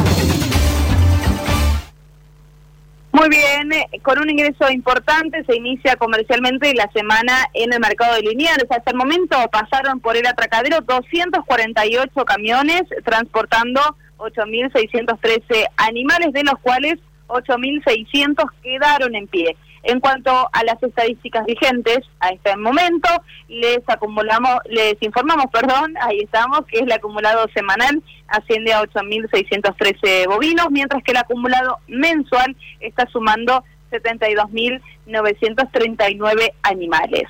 Muy 3.12 3.28
bien, 3.28 3.72
eh, 3.72 3.86
con 4.02 4.18
un 4.18 4.28
ingreso 4.28 4.68
importante 4.68 5.44
se 5.44 5.54
inicia 5.54 5.94
comercialmente 5.94 6.74
la 6.74 6.90
semana 6.90 7.46
en 7.54 7.72
el 7.72 7.78
mercado 7.78 8.16
de 8.16 8.22
Liniers. 8.22 8.66
Hasta 8.68 8.90
el 8.90 8.96
momento 8.96 9.36
pasaron 9.52 10.00
por 10.00 10.16
el 10.16 10.26
atracadero 10.26 10.80
248 10.80 12.24
camiones 12.24 12.82
transportando 13.04 13.80
8.613 14.16 15.66
animales, 15.76 16.32
de 16.32 16.42
los 16.42 16.58
cuales 16.58 16.98
8.600 17.28 18.44
quedaron 18.60 19.14
en 19.14 19.28
pie. 19.28 19.56
En 19.82 20.00
cuanto 20.00 20.48
a 20.52 20.64
las 20.64 20.82
estadísticas 20.82 21.44
vigentes 21.46 22.00
a 22.20 22.28
este 22.30 22.56
momento, 22.56 23.08
les 23.48 23.80
acumulamos, 23.86 24.58
les 24.68 24.96
informamos, 25.00 25.46
perdón, 25.52 25.94
ahí 26.00 26.20
estamos, 26.20 26.62
que 26.66 26.80
el 26.80 26.90
acumulado 26.90 27.46
semanal 27.54 28.02
asciende 28.26 28.72
a 28.72 28.82
8.613 28.82 30.26
bovinos, 30.26 30.66
mientras 30.70 31.00
que 31.02 31.12
el 31.12 31.18
acumulado 31.18 31.78
mensual 31.86 32.56
está 32.80 33.06
sumando 33.10 33.62
72.939 33.90 36.52
animales. 36.62 37.24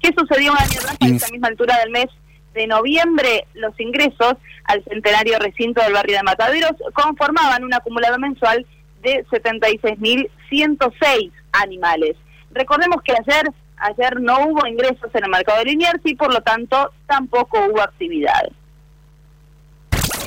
¿Qué 0.00 0.12
sucedió 0.16 0.52
un 0.52 0.58
año 0.58 0.80
atrás 0.80 0.96
a 1.00 1.06
esta 1.06 1.30
misma 1.30 1.48
altura 1.48 1.78
del 1.80 1.90
mes 1.90 2.06
de 2.54 2.66
noviembre? 2.66 3.46
Los 3.54 3.78
ingresos 3.80 4.34
al 4.64 4.84
centenario 4.84 5.38
recinto 5.38 5.82
del 5.82 5.94
barrio 5.94 6.16
de 6.16 6.22
Mataderos 6.22 6.72
conformaban 6.94 7.64
un 7.64 7.74
acumulado 7.74 8.18
mensual 8.18 8.64
de 9.02 9.26
76.106 9.26 11.32
animales. 11.62 12.16
Recordemos 12.52 13.02
que 13.02 13.12
ayer 13.12 13.52
ayer 13.78 14.20
no 14.20 14.46
hubo 14.46 14.66
ingresos 14.66 15.10
en 15.14 15.24
el 15.24 15.30
mercado 15.30 15.58
de 15.58 15.66
Liniers 15.66 16.00
y 16.04 16.14
por 16.14 16.32
lo 16.32 16.40
tanto 16.40 16.92
tampoco 17.06 17.58
hubo 17.66 17.80
actividad. 17.80 18.50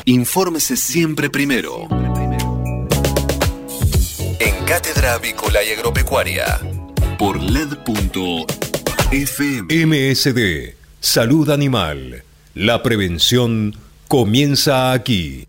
Infórmese 0.06 0.76
siempre 0.78 1.30
primero. 1.30 1.88
En 4.40 4.66
Cátedra 4.66 5.14
Avícola 5.16 5.64
y 5.64 5.72
Agropecuaria 5.72 6.60
por 7.18 7.42
LED.fm. 7.42 8.46
MSD, 9.86 10.76
Salud 11.00 11.50
Animal. 11.50 12.24
La 12.56 12.82
prevención 12.82 13.76
comienza 14.08 14.94
aquí. 14.94 15.49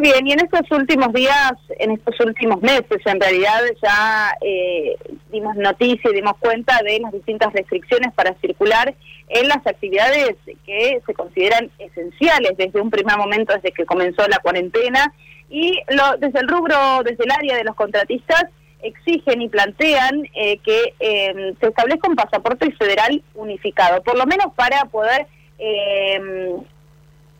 Bien, 0.00 0.26
y 0.26 0.32
en 0.32 0.40
estos 0.40 0.62
últimos 0.70 1.12
días, 1.12 1.52
en 1.78 1.90
estos 1.90 2.18
últimos 2.20 2.62
meses, 2.62 3.04
en 3.04 3.20
realidad 3.20 3.60
ya 3.82 4.34
eh, 4.40 4.96
dimos 5.30 5.54
noticia 5.56 6.10
y 6.10 6.14
dimos 6.14 6.38
cuenta 6.38 6.80
de 6.82 7.00
las 7.00 7.12
distintas 7.12 7.52
restricciones 7.52 8.10
para 8.14 8.34
circular 8.40 8.94
en 9.28 9.48
las 9.48 9.58
actividades 9.66 10.36
que 10.64 11.02
se 11.04 11.12
consideran 11.12 11.70
esenciales 11.78 12.52
desde 12.56 12.80
un 12.80 12.88
primer 12.88 13.18
momento, 13.18 13.52
desde 13.52 13.72
que 13.72 13.84
comenzó 13.84 14.26
la 14.26 14.38
cuarentena, 14.38 15.12
y 15.50 15.78
lo, 15.88 16.16
desde 16.16 16.40
el 16.40 16.48
rubro, 16.48 17.02
desde 17.04 17.24
el 17.24 17.32
área 17.32 17.56
de 17.58 17.64
los 17.64 17.76
contratistas, 17.76 18.44
exigen 18.80 19.42
y 19.42 19.50
plantean 19.50 20.26
eh, 20.34 20.56
que 20.64 20.94
eh, 20.98 21.54
se 21.60 21.66
establezca 21.66 22.08
un 22.08 22.16
pasaporte 22.16 22.72
federal 22.72 23.22
unificado, 23.34 24.02
por 24.02 24.16
lo 24.16 24.24
menos 24.24 24.54
para 24.54 24.86
poder 24.86 25.26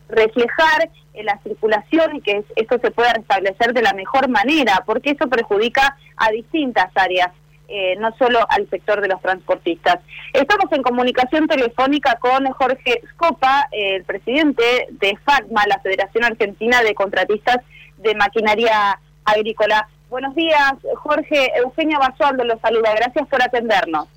reflejar 0.09 0.91
en 1.13 1.25
la 1.25 1.39
circulación 1.43 2.15
y 2.15 2.21
que 2.21 2.43
esto 2.55 2.79
se 2.79 2.91
pueda 2.91 3.13
restablecer 3.13 3.73
de 3.73 3.81
la 3.81 3.93
mejor 3.93 4.29
manera, 4.29 4.83
porque 4.85 5.11
eso 5.11 5.27
perjudica 5.27 5.97
a 6.17 6.31
distintas 6.31 6.89
áreas, 6.95 7.29
eh, 7.67 7.95
no 7.99 8.15
solo 8.17 8.39
al 8.49 8.69
sector 8.69 9.01
de 9.01 9.07
los 9.07 9.21
transportistas. 9.21 9.99
Estamos 10.33 10.71
en 10.71 10.83
comunicación 10.83 11.47
telefónica 11.47 12.17
con 12.19 12.45
Jorge 12.51 13.01
Scopa, 13.13 13.67
el 13.71 14.03
presidente 14.03 14.87
de 14.91 15.17
FACMA, 15.25 15.67
la 15.67 15.79
Federación 15.79 16.23
Argentina 16.23 16.81
de 16.81 16.93
Contratistas 16.93 17.57
de 17.97 18.15
Maquinaria 18.15 18.99
Agrícola. 19.25 19.87
Buenos 20.09 20.35
días, 20.35 20.73
Jorge. 20.97 21.51
Eugenia 21.55 21.97
Basualdo 21.97 22.43
lo 22.43 22.59
saluda. 22.59 22.93
Gracias 22.95 23.27
por 23.27 23.41
atendernos. 23.41 24.07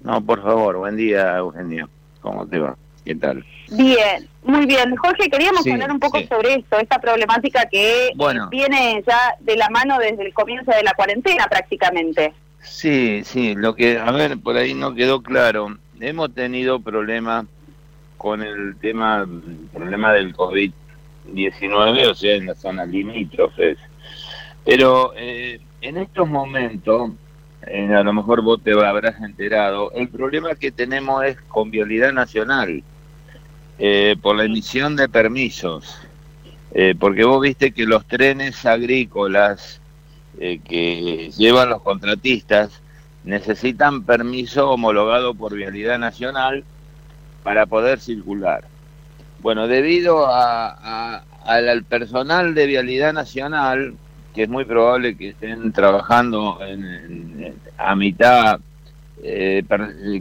No, 0.00 0.20
por 0.24 0.42
favor. 0.42 0.78
Buen 0.78 0.96
día, 0.96 1.36
Eugenio. 1.36 1.88
¿Cómo 2.20 2.46
te 2.46 2.58
va? 2.58 2.76
¿Qué 3.04 3.14
tal? 3.14 3.44
Bien, 3.72 4.28
muy 4.44 4.66
bien. 4.66 4.94
Jorge, 4.96 5.30
queríamos 5.30 5.66
hablar 5.66 5.90
un 5.90 6.00
poco 6.00 6.20
sobre 6.28 6.54
esto, 6.54 6.78
esta 6.78 6.98
problemática 7.00 7.66
que 7.70 8.08
eh, 8.08 8.12
viene 8.50 9.02
ya 9.06 9.34
de 9.40 9.56
la 9.56 9.68
mano 9.70 9.98
desde 9.98 10.24
el 10.24 10.34
comienzo 10.34 10.70
de 10.72 10.82
la 10.82 10.92
cuarentena 10.94 11.46
prácticamente. 11.46 12.32
Sí, 12.60 13.22
sí, 13.24 13.54
lo 13.54 13.74
que, 13.74 13.98
a 13.98 14.10
ver, 14.12 14.38
por 14.38 14.56
ahí 14.56 14.74
no 14.74 14.94
quedó 14.94 15.22
claro. 15.22 15.76
Hemos 16.00 16.34
tenido 16.34 16.80
problemas 16.80 17.46
con 18.16 18.42
el 18.42 18.76
tema, 18.76 19.26
problema 19.72 20.12
del 20.12 20.34
COVID-19, 20.34 22.06
o 22.08 22.14
sea, 22.14 22.36
en 22.36 22.46
las 22.46 22.60
zonas 22.60 22.88
limítrofes. 22.88 23.78
Pero 24.64 25.12
eh, 25.16 25.60
en 25.80 25.96
estos 25.96 26.28
momentos, 26.28 27.10
eh, 27.66 27.92
a 27.92 28.02
lo 28.02 28.12
mejor 28.12 28.42
vos 28.42 28.62
te 28.62 28.72
habrás 28.72 29.20
enterado, 29.20 29.90
el 29.92 30.08
problema 30.08 30.54
que 30.54 30.70
tenemos 30.70 31.24
es 31.24 31.36
con 31.48 31.70
vialidad 31.70 32.12
nacional. 32.12 32.82
Eh, 33.78 34.16
por 34.20 34.36
la 34.36 34.44
emisión 34.44 34.96
de 34.96 35.08
permisos, 35.08 35.98
eh, 36.72 36.94
porque 36.98 37.24
vos 37.24 37.40
viste 37.40 37.72
que 37.72 37.86
los 37.86 38.06
trenes 38.06 38.66
agrícolas 38.66 39.80
eh, 40.38 40.60
que 40.62 41.30
llevan 41.36 41.70
los 41.70 41.82
contratistas 41.82 42.70
necesitan 43.24 44.04
permiso 44.04 44.70
homologado 44.70 45.34
por 45.34 45.54
Vialidad 45.54 45.98
Nacional 45.98 46.64
para 47.42 47.66
poder 47.66 47.98
circular. 47.98 48.64
Bueno, 49.40 49.66
debido 49.66 50.26
a, 50.26 51.24
al 51.44 51.82
personal 51.84 52.54
de 52.54 52.66
Vialidad 52.66 53.12
Nacional, 53.12 53.94
que 54.34 54.44
es 54.44 54.48
muy 54.48 54.64
probable 54.64 55.16
que 55.16 55.30
estén 55.30 55.72
trabajando 55.72 56.58
en, 56.64 57.54
a 57.78 57.96
mitad 57.96 58.60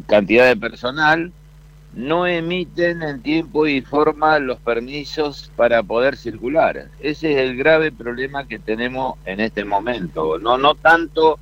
cantidad 0.07 0.47
de 0.47 0.57
personal, 0.57 1.31
no 1.93 2.25
emiten 2.25 3.03
en 3.03 3.21
tiempo 3.21 3.67
y 3.67 3.81
forma 3.81 4.39
los 4.39 4.59
permisos 4.59 5.51
para 5.55 5.83
poder 5.83 6.15
circular. 6.15 6.87
Ese 6.99 7.33
es 7.33 7.37
el 7.39 7.57
grave 7.57 7.91
problema 7.91 8.47
que 8.47 8.59
tenemos 8.59 9.15
en 9.25 9.41
este 9.41 9.65
momento. 9.65 10.39
No, 10.39 10.57
no 10.57 10.75
tanto 10.75 11.37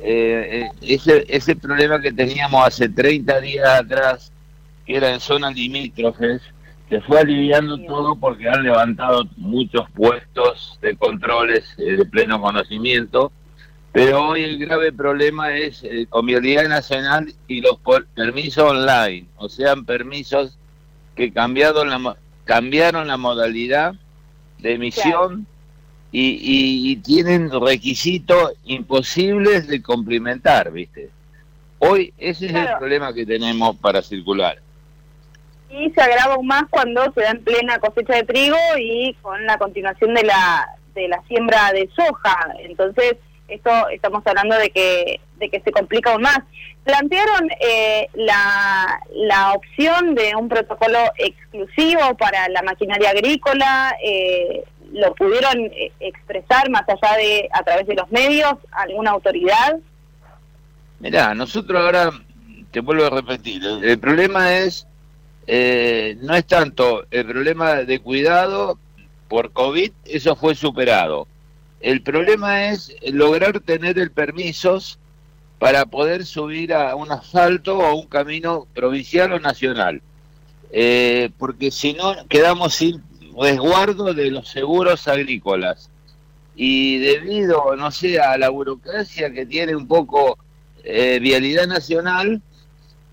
eh, 0.00 0.68
eh, 0.82 0.94
ese, 0.94 1.24
ese 1.28 1.56
problema 1.56 2.00
que 2.00 2.12
teníamos 2.12 2.66
hace 2.66 2.88
30 2.88 3.40
días 3.40 3.68
atrás, 3.68 4.32
que 4.84 4.96
era 4.96 5.12
en 5.12 5.20
zonas 5.20 5.54
limítrofes, 5.54 6.42
se 6.88 7.00
fue 7.02 7.20
aliviando 7.20 7.78
todo 7.78 8.16
porque 8.16 8.48
han 8.48 8.62
levantado 8.62 9.24
muchos 9.36 9.88
puestos 9.90 10.78
de 10.80 10.96
controles 10.96 11.64
eh, 11.78 11.96
de 11.96 12.04
pleno 12.06 12.40
conocimiento 12.40 13.30
pero 13.98 14.28
hoy 14.28 14.44
el 14.44 14.58
grave 14.58 14.92
problema 14.92 15.56
es 15.56 15.82
eh, 15.82 16.06
con 16.08 16.24
vialidad 16.24 16.68
nacional 16.68 17.34
y 17.48 17.60
los 17.60 17.80
permisos 18.14 18.70
online, 18.70 19.26
o 19.36 19.48
sea, 19.48 19.74
permisos 19.74 20.56
que 21.16 21.32
cambiado 21.32 21.84
la, 21.84 22.16
cambiaron 22.44 23.08
la 23.08 23.16
modalidad 23.16 23.94
de 24.58 24.74
emisión 24.74 25.48
y, 26.12 26.94
tienen 26.98 27.50
requisitos 27.50 28.52
imposibles 28.64 29.66
de 29.66 29.82
complementar, 29.82 30.70
¿viste? 30.70 31.10
Hoy 31.80 32.14
ese 32.18 32.46
es 32.46 32.54
el 32.54 32.68
problema 32.78 33.12
que 33.12 33.26
tenemos 33.26 33.76
para 33.78 34.00
circular. 34.00 34.58
Y 35.70 35.90
se 35.90 36.00
agrava 36.00 36.34
aún 36.34 36.46
más 36.46 36.62
cuando 36.70 37.02
se 37.14 37.22
da 37.22 37.30
en 37.30 37.42
plena 37.42 37.80
cosecha 37.80 38.14
de 38.14 38.22
trigo 38.22 38.56
y 38.78 39.12
con 39.22 39.44
la 39.44 39.58
continuación 39.58 40.14
de 40.14 40.22
la, 40.22 40.68
de 40.94 41.08
la 41.08 41.20
siembra 41.26 41.72
de 41.72 41.90
soja. 41.96 42.54
Entonces, 42.60 43.16
esto 43.48 43.70
estamos 43.88 44.24
hablando 44.26 44.56
de 44.56 44.70
que, 44.70 45.20
de 45.38 45.48
que 45.50 45.60
se 45.60 45.72
complica 45.72 46.12
aún 46.12 46.22
más. 46.22 46.40
Plantearon 46.84 47.50
eh, 47.60 48.08
la, 48.14 49.00
la 49.14 49.52
opción 49.52 50.14
de 50.14 50.34
un 50.36 50.48
protocolo 50.48 50.98
exclusivo 51.16 52.16
para 52.16 52.48
la 52.48 52.62
maquinaria 52.62 53.10
agrícola, 53.10 53.94
eh, 54.02 54.64
lo 54.92 55.14
pudieron 55.14 55.66
eh, 55.66 55.92
expresar 56.00 56.70
más 56.70 56.84
allá 56.88 57.16
de 57.16 57.48
a 57.52 57.62
través 57.62 57.86
de 57.86 57.94
los 57.94 58.10
medios, 58.10 58.54
alguna 58.70 59.10
autoridad. 59.10 59.78
Mirá, 61.00 61.34
nosotros 61.34 61.80
ahora, 61.80 62.10
te 62.70 62.80
vuelvo 62.80 63.04
a 63.04 63.10
repetir, 63.10 63.62
el, 63.64 63.98
problema 63.98 64.56
es, 64.56 64.86
no 65.46 66.34
es 66.34 66.46
tanto 66.46 67.04
el 67.10 67.26
problema 67.26 67.74
de 67.76 68.00
cuidado 68.00 68.78
por 69.28 69.52
COVID, 69.52 69.92
eso 70.06 70.36
fue 70.36 70.54
superado 70.54 71.28
el 71.80 72.02
problema 72.02 72.68
es 72.70 72.94
lograr 73.02 73.60
tener 73.60 73.98
el 73.98 74.10
permisos 74.10 74.98
para 75.58 75.86
poder 75.86 76.24
subir 76.24 76.72
a 76.72 76.94
un 76.94 77.10
asfalto 77.10 77.78
o 77.78 77.84
a 77.84 77.94
un 77.94 78.06
camino 78.06 78.66
provincial 78.74 79.32
o 79.32 79.40
nacional. 79.40 80.00
Eh, 80.70 81.30
porque 81.38 81.70
si 81.70 81.94
no, 81.94 82.14
quedamos 82.28 82.74
sin 82.74 83.02
resguardo 83.40 84.14
de 84.14 84.30
los 84.30 84.48
seguros 84.48 85.08
agrícolas. 85.08 85.90
Y 86.56 86.98
debido, 86.98 87.76
no 87.76 87.90
sé, 87.90 88.20
a 88.20 88.36
la 88.36 88.48
burocracia 88.48 89.32
que 89.32 89.46
tiene 89.46 89.76
un 89.76 89.86
poco 89.86 90.38
eh, 90.82 91.18
Vialidad 91.20 91.66
Nacional, 91.66 92.42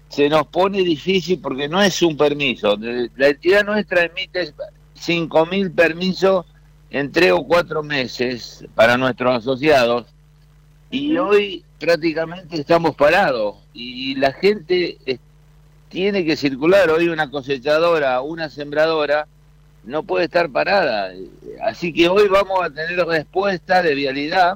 se 0.10 0.30
nos 0.30 0.47
pone 0.47 0.80
difícil 0.80 1.39
porque 1.39 1.67
no 1.67 1.82
es 1.82 2.01
un 2.01 2.17
permiso. 2.17 2.78
La 3.15 3.28
entidad 3.28 3.65
nuestra 3.65 4.04
emite 4.04 4.54
5.000 4.95 5.75
permisos 5.75 6.45
en 6.89 7.11
tres 7.11 7.31
o 7.31 7.43
cuatro 7.45 7.83
meses 7.83 8.65
para 8.75 8.97
nuestros 8.97 9.35
asociados 9.35 10.05
y 10.89 11.17
hoy 11.17 11.63
prácticamente 11.79 12.57
estamos 12.57 12.95
parados 12.95 13.55
y 13.73 14.15
la 14.15 14.31
gente 14.31 14.97
tiene 15.89 16.25
que 16.25 16.35
circular. 16.35 16.89
Hoy 16.89 17.09
una 17.09 17.29
cosechadora, 17.29 18.21
una 18.21 18.49
sembradora 18.49 19.27
no 19.83 20.03
puede 20.03 20.25
estar 20.25 20.49
parada. 20.49 21.11
Así 21.63 21.93
que 21.93 22.07
hoy 22.07 22.27
vamos 22.27 22.63
a 22.63 22.69
tener 22.69 23.05
respuesta 23.05 23.81
de 23.81 23.95
vialidad, 23.95 24.55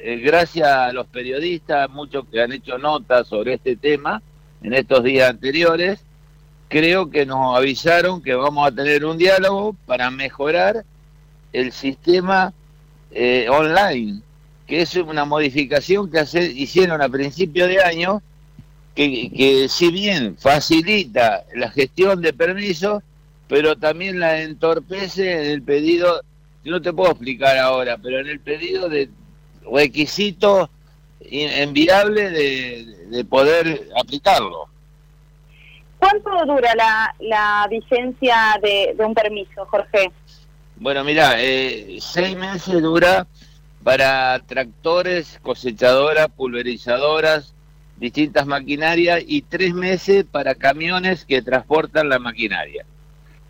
eh, 0.00 0.16
gracias 0.16 0.68
a 0.68 0.92
los 0.92 1.06
periodistas, 1.06 1.88
muchos 1.90 2.24
que 2.30 2.40
han 2.40 2.52
hecho 2.52 2.78
notas 2.78 3.26
sobre 3.26 3.54
este 3.54 3.76
tema 3.76 4.22
en 4.62 4.74
estos 4.74 5.02
días 5.02 5.30
anteriores. 5.30 6.04
Creo 6.68 7.10
que 7.10 7.26
nos 7.26 7.56
avisaron 7.56 8.22
que 8.22 8.34
vamos 8.34 8.66
a 8.66 8.74
tener 8.74 9.04
un 9.04 9.18
diálogo 9.18 9.76
para 9.86 10.10
mejorar 10.10 10.84
el 11.54 11.72
sistema 11.72 12.52
eh, 13.12 13.46
online, 13.48 14.20
que 14.66 14.82
es 14.82 14.94
una 14.96 15.24
modificación 15.24 16.10
que 16.10 16.18
hace, 16.18 16.44
hicieron 16.44 17.00
a 17.00 17.08
principio 17.08 17.66
de 17.66 17.82
año, 17.82 18.22
que, 18.94 19.30
que 19.30 19.68
si 19.68 19.90
bien 19.90 20.36
facilita 20.36 21.44
la 21.54 21.70
gestión 21.70 22.20
de 22.20 22.32
permisos, 22.32 23.02
pero 23.48 23.76
también 23.76 24.20
la 24.20 24.42
entorpece 24.42 25.32
en 25.32 25.50
el 25.52 25.62
pedido, 25.62 26.22
no 26.64 26.82
te 26.82 26.92
puedo 26.92 27.12
explicar 27.12 27.56
ahora, 27.58 27.98
pero 27.98 28.20
en 28.20 28.26
el 28.26 28.40
pedido 28.40 28.88
de 28.88 29.08
requisitos 29.72 30.68
enviables 31.20 32.32
de, 32.32 32.84
de 33.08 33.24
poder 33.24 33.88
aplicarlo. 33.96 34.68
¿Cuánto 36.04 36.44
dura 36.44 36.74
la, 36.74 37.14
la 37.20 37.66
vigencia 37.70 38.58
de, 38.60 38.94
un 38.98 39.14
permiso, 39.14 39.64
Jorge? 39.66 40.12
Bueno, 40.76 41.04
mira, 41.04 41.36
eh, 41.38 41.98
seis 42.00 42.36
meses 42.36 42.82
dura 42.82 43.26
para 43.84 44.40
tractores, 44.40 45.38
cosechadoras, 45.42 46.28
pulverizadoras, 46.28 47.54
distintas 47.96 48.46
maquinarias 48.46 49.22
y 49.26 49.42
tres 49.42 49.72
meses 49.72 50.24
para 50.30 50.56
camiones 50.56 51.24
que 51.24 51.42
transportan 51.42 52.08
la 52.08 52.18
maquinaria. 52.18 52.84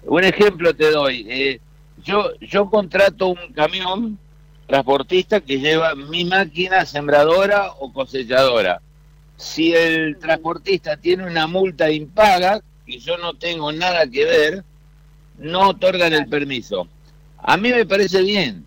Un 0.04 0.24
ejemplo 0.24 0.74
te 0.74 0.90
doy. 0.90 1.26
Eh, 1.28 1.60
yo, 2.04 2.38
yo 2.40 2.68
contrato 2.68 3.28
un 3.28 3.52
camión 3.54 4.18
transportista 4.66 5.40
que 5.40 5.58
lleva 5.58 5.94
mi 5.94 6.24
máquina 6.26 6.84
sembradora 6.84 7.72
o 7.78 7.90
cosechadora. 7.92 8.82
Si 9.36 9.72
el 9.74 10.18
transportista 10.18 10.96
tiene 10.98 11.26
una 11.26 11.46
multa 11.46 11.90
impaga, 11.90 12.60
y 12.86 12.98
yo 12.98 13.16
no 13.16 13.32
tengo 13.34 13.72
nada 13.72 14.06
que 14.06 14.24
ver, 14.24 14.64
no 15.38 15.70
otorgan 15.70 16.12
el 16.12 16.28
permiso. 16.28 16.86
A 17.46 17.58
mí 17.58 17.70
me 17.70 17.84
parece 17.84 18.22
bien 18.22 18.64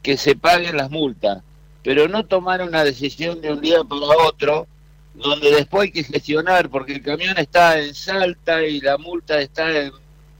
que 0.00 0.16
se 0.16 0.36
paguen 0.36 0.76
las 0.76 0.90
multas, 0.90 1.42
pero 1.82 2.06
no 2.06 2.24
tomar 2.24 2.62
una 2.62 2.84
decisión 2.84 3.40
de 3.40 3.52
un 3.52 3.60
día 3.60 3.82
para 3.82 4.06
otro, 4.28 4.68
donde 5.12 5.50
después 5.50 5.82
hay 5.82 5.90
que 5.90 6.04
gestionar, 6.04 6.70
porque 6.70 6.92
el 6.92 7.02
camión 7.02 7.36
está 7.36 7.80
en 7.80 7.92
Salta 7.96 8.62
y 8.62 8.80
la 8.80 8.96
multa 8.96 9.40
está 9.40 9.76
en 9.76 9.92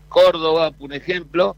Córdoba, 0.08 0.70
por 0.70 0.94
ejemplo, 0.94 1.56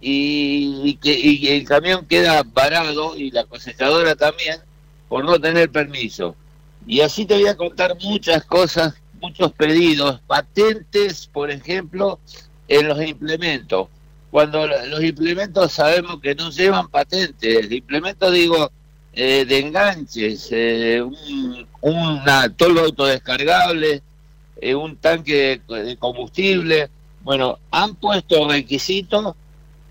y, 0.00 0.94
que 0.96 1.56
el 1.56 1.64
camión 1.64 2.04
queda 2.04 2.42
parado 2.42 3.16
y 3.16 3.30
la 3.30 3.44
cosechadora 3.44 4.16
también 4.16 4.58
por 5.08 5.24
no 5.24 5.38
tener 5.38 5.70
permiso. 5.70 6.34
Y 6.84 7.00
así 7.00 7.26
te 7.26 7.34
voy 7.34 7.46
a 7.46 7.56
contar 7.56 7.96
muchas 8.02 8.44
cosas, 8.44 8.94
muchos 9.20 9.52
pedidos, 9.52 10.20
patentes, 10.26 11.28
por 11.28 11.48
ejemplo, 11.48 12.18
en 12.66 12.88
los 12.88 13.00
implementos. 13.00 13.86
Cuando 14.30 14.66
los 14.66 15.02
implementos 15.02 15.72
sabemos 15.72 16.20
que 16.20 16.34
no 16.34 16.50
llevan 16.50 16.88
patentes, 16.88 17.70
implementos 17.70 18.32
digo 18.32 18.70
eh, 19.12 19.44
de 19.44 19.58
enganches, 19.58 20.48
eh, 20.52 21.02
un, 21.02 21.66
una, 21.80 22.48
toldo 22.54 22.82
autodescargable, 22.82 24.02
eh, 24.60 24.74
un 24.74 24.96
tanque 24.96 25.60
de 25.68 25.96
combustible, 25.96 26.90
bueno, 27.22 27.58
han 27.70 27.94
puesto 27.96 28.48
requisitos 28.48 29.34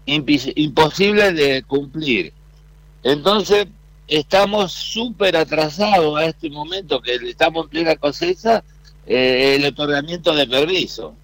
imposibles 0.06 1.36
de 1.36 1.64
cumplir. 1.64 2.34
Entonces, 3.04 3.68
estamos 4.08 4.72
súper 4.72 5.38
atrasados 5.38 6.18
a 6.18 6.26
este 6.26 6.50
momento 6.50 7.02
que 7.02 7.16
estamos 7.16 7.66
en 7.66 7.70
plena 7.70 7.96
cosecha, 7.96 8.64
eh, 9.06 9.56
el 9.56 9.66
otorgamiento 9.66 10.34
de 10.34 10.48
permiso. 10.48 11.16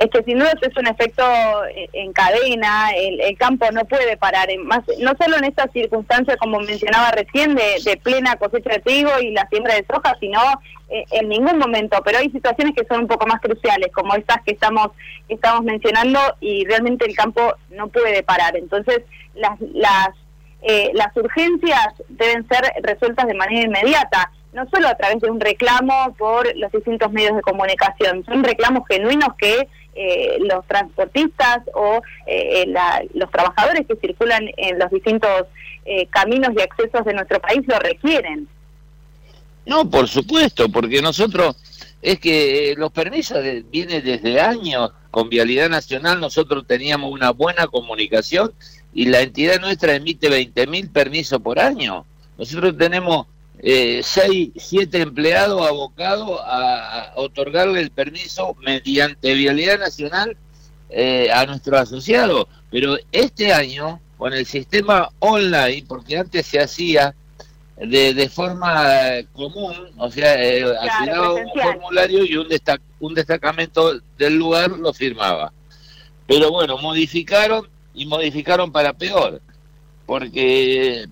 Es 0.00 0.10
que 0.10 0.22
sin 0.22 0.38
duda 0.38 0.52
es 0.62 0.76
un 0.78 0.86
efecto 0.86 1.22
eh, 1.66 1.86
en 1.92 2.14
cadena, 2.14 2.90
el, 2.96 3.36
campo 3.36 3.66
no 3.70 3.84
puede 3.84 4.16
parar, 4.16 4.50
en 4.50 4.66
más, 4.66 4.80
no 4.98 5.12
solo 5.20 5.36
en 5.36 5.44
estas 5.44 5.70
circunstancias 5.72 6.38
como 6.38 6.58
mencionaba 6.58 7.10
recién 7.10 7.54
de, 7.54 8.00
plena 8.02 8.36
cosecha 8.36 8.70
de 8.70 8.78
trigo 8.78 9.10
y 9.20 9.32
la 9.32 9.46
siembra 9.48 9.74
de 9.74 9.84
soja, 9.84 10.16
sino 10.18 10.40
eh, 10.88 11.04
en 11.10 11.28
ningún 11.28 11.58
momento, 11.58 12.00
pero 12.02 12.16
hay 12.16 12.30
situaciones 12.30 12.74
que 12.74 12.86
son 12.86 13.00
un 13.00 13.08
poco 13.08 13.26
más 13.26 13.42
cruciales, 13.42 13.92
como 13.92 14.14
estas 14.14 14.40
que 14.42 14.52
estamos, 14.52 14.88
estamos 15.28 15.64
mencionando 15.64 16.18
y 16.40 16.64
realmente 16.64 17.06
el 17.06 17.14
campo 17.14 17.54
no 17.68 17.88
puede 17.88 18.22
parar. 18.22 18.56
Entonces, 18.56 19.02
las, 19.34 19.60
las 19.60 20.08
eh, 20.62 20.90
las 20.94 21.14
urgencias 21.16 21.88
deben 22.08 22.46
ser 22.48 22.72
resueltas 22.82 23.26
de 23.26 23.34
manera 23.34 23.66
inmediata, 23.66 24.30
no 24.52 24.66
solo 24.68 24.88
a 24.88 24.94
través 24.94 25.20
de 25.20 25.30
un 25.30 25.40
reclamo 25.40 26.14
por 26.18 26.54
los 26.56 26.72
distintos 26.72 27.10
medios 27.12 27.36
de 27.36 27.42
comunicación, 27.42 28.24
son 28.24 28.44
reclamos 28.44 28.86
genuinos 28.88 29.34
que 29.38 29.68
eh, 30.02 30.38
los 30.40 30.66
transportistas 30.66 31.58
o 31.74 32.00
eh, 32.26 32.72
los 33.12 33.30
trabajadores 33.30 33.86
que 33.86 33.96
circulan 33.96 34.48
en 34.56 34.78
los 34.78 34.90
distintos 34.90 35.46
caminos 36.10 36.50
y 36.56 36.62
accesos 36.62 37.04
de 37.04 37.12
nuestro 37.12 37.40
país 37.40 37.62
lo 37.66 37.76
requieren. 37.80 38.46
No, 39.66 39.90
por 39.90 40.08
supuesto, 40.08 40.70
porque 40.70 41.02
nosotros 41.02 41.56
es 42.00 42.18
que 42.18 42.74
los 42.78 42.92
permisos 42.92 43.44
vienen 43.70 44.02
desde 44.02 44.40
años 44.40 44.92
con 45.10 45.28
Vialidad 45.28 45.68
Nacional, 45.68 46.18
nosotros 46.20 46.64
teníamos 46.66 47.12
una 47.12 47.30
buena 47.30 47.66
comunicación 47.66 48.52
y 48.94 49.06
la 49.06 49.20
entidad 49.20 49.60
nuestra 49.60 49.96
emite 49.96 50.30
20.000 50.30 50.92
permisos 50.92 51.40
por 51.40 51.58
año. 51.58 52.06
Nosotros 52.38 52.74
tenemos 52.78 53.26
eh, 53.62 54.00
6, 54.02 54.50
7 54.56 55.02
empleados 55.02 55.66
abocados 55.66 56.40
a, 56.44 57.12
otorgarle 57.16 57.80
el 57.80 57.90
permiso 57.90 58.56
mediante 58.60 59.34
Vialidad 59.34 59.78
Nacional 59.78 60.36
eh, 60.88 61.30
a 61.30 61.44
nuestros 61.46 61.80
asociados. 61.80 62.46
Pero 62.70 62.96
este 63.12 63.52
año, 63.52 64.00
con 64.16 64.32
el 64.32 64.46
sistema 64.46 65.10
online, 65.18 65.84
porque 65.86 66.16
antes 66.16 66.46
se 66.46 66.60
hacía 66.60 67.14
de, 67.76 68.14
de 68.14 68.28
forma 68.28 68.74
común, 69.32 69.74
o 69.96 70.10
sea, 70.10 70.42
eh, 70.42 70.64
un 70.64 71.62
formulario 71.62 72.24
y 72.24 72.36
un, 72.36 72.46
un 73.00 73.14
destacamento 73.14 74.00
del 74.18 74.36
lugar 74.36 74.70
lo 74.70 74.92
firmaba. 74.92 75.52
Pero 76.26 76.50
bueno, 76.50 76.78
modificaron 76.78 77.68
y 77.92 78.06
modificaron 78.06 78.70
para 78.70 78.92
peor. 78.92 79.42
Porque, 80.10 81.06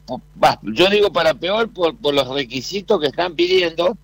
yo 0.65 0.91
digo 0.91 1.13
para 1.13 1.33
peor 1.33 1.69
por, 1.69 1.97
por 1.97 2.13
los 2.13 2.27
requisitos 2.31 3.01
que 3.01 3.07
están 3.07 3.37
pidiendo. 3.37 3.97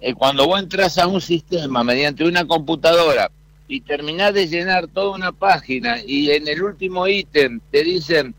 Eh, 0.00 0.14
cuando 0.14 0.48
vos 0.48 0.60
entras 0.60 0.98
a 0.98 1.06
un 1.06 1.20
sistema 1.20 1.84
mediante 1.84 2.24
una 2.24 2.44
computadora 2.44 3.30
y 3.68 3.82
terminás 3.82 4.34
de 4.34 4.48
llenar 4.48 4.88
toda 4.88 5.14
una 5.14 5.30
página 5.30 5.98
y 6.04 6.32
en 6.32 6.48
el 6.48 6.60
último 6.60 7.06
ítem 7.06 7.60
te 7.70 7.84
dicen, 7.84 8.34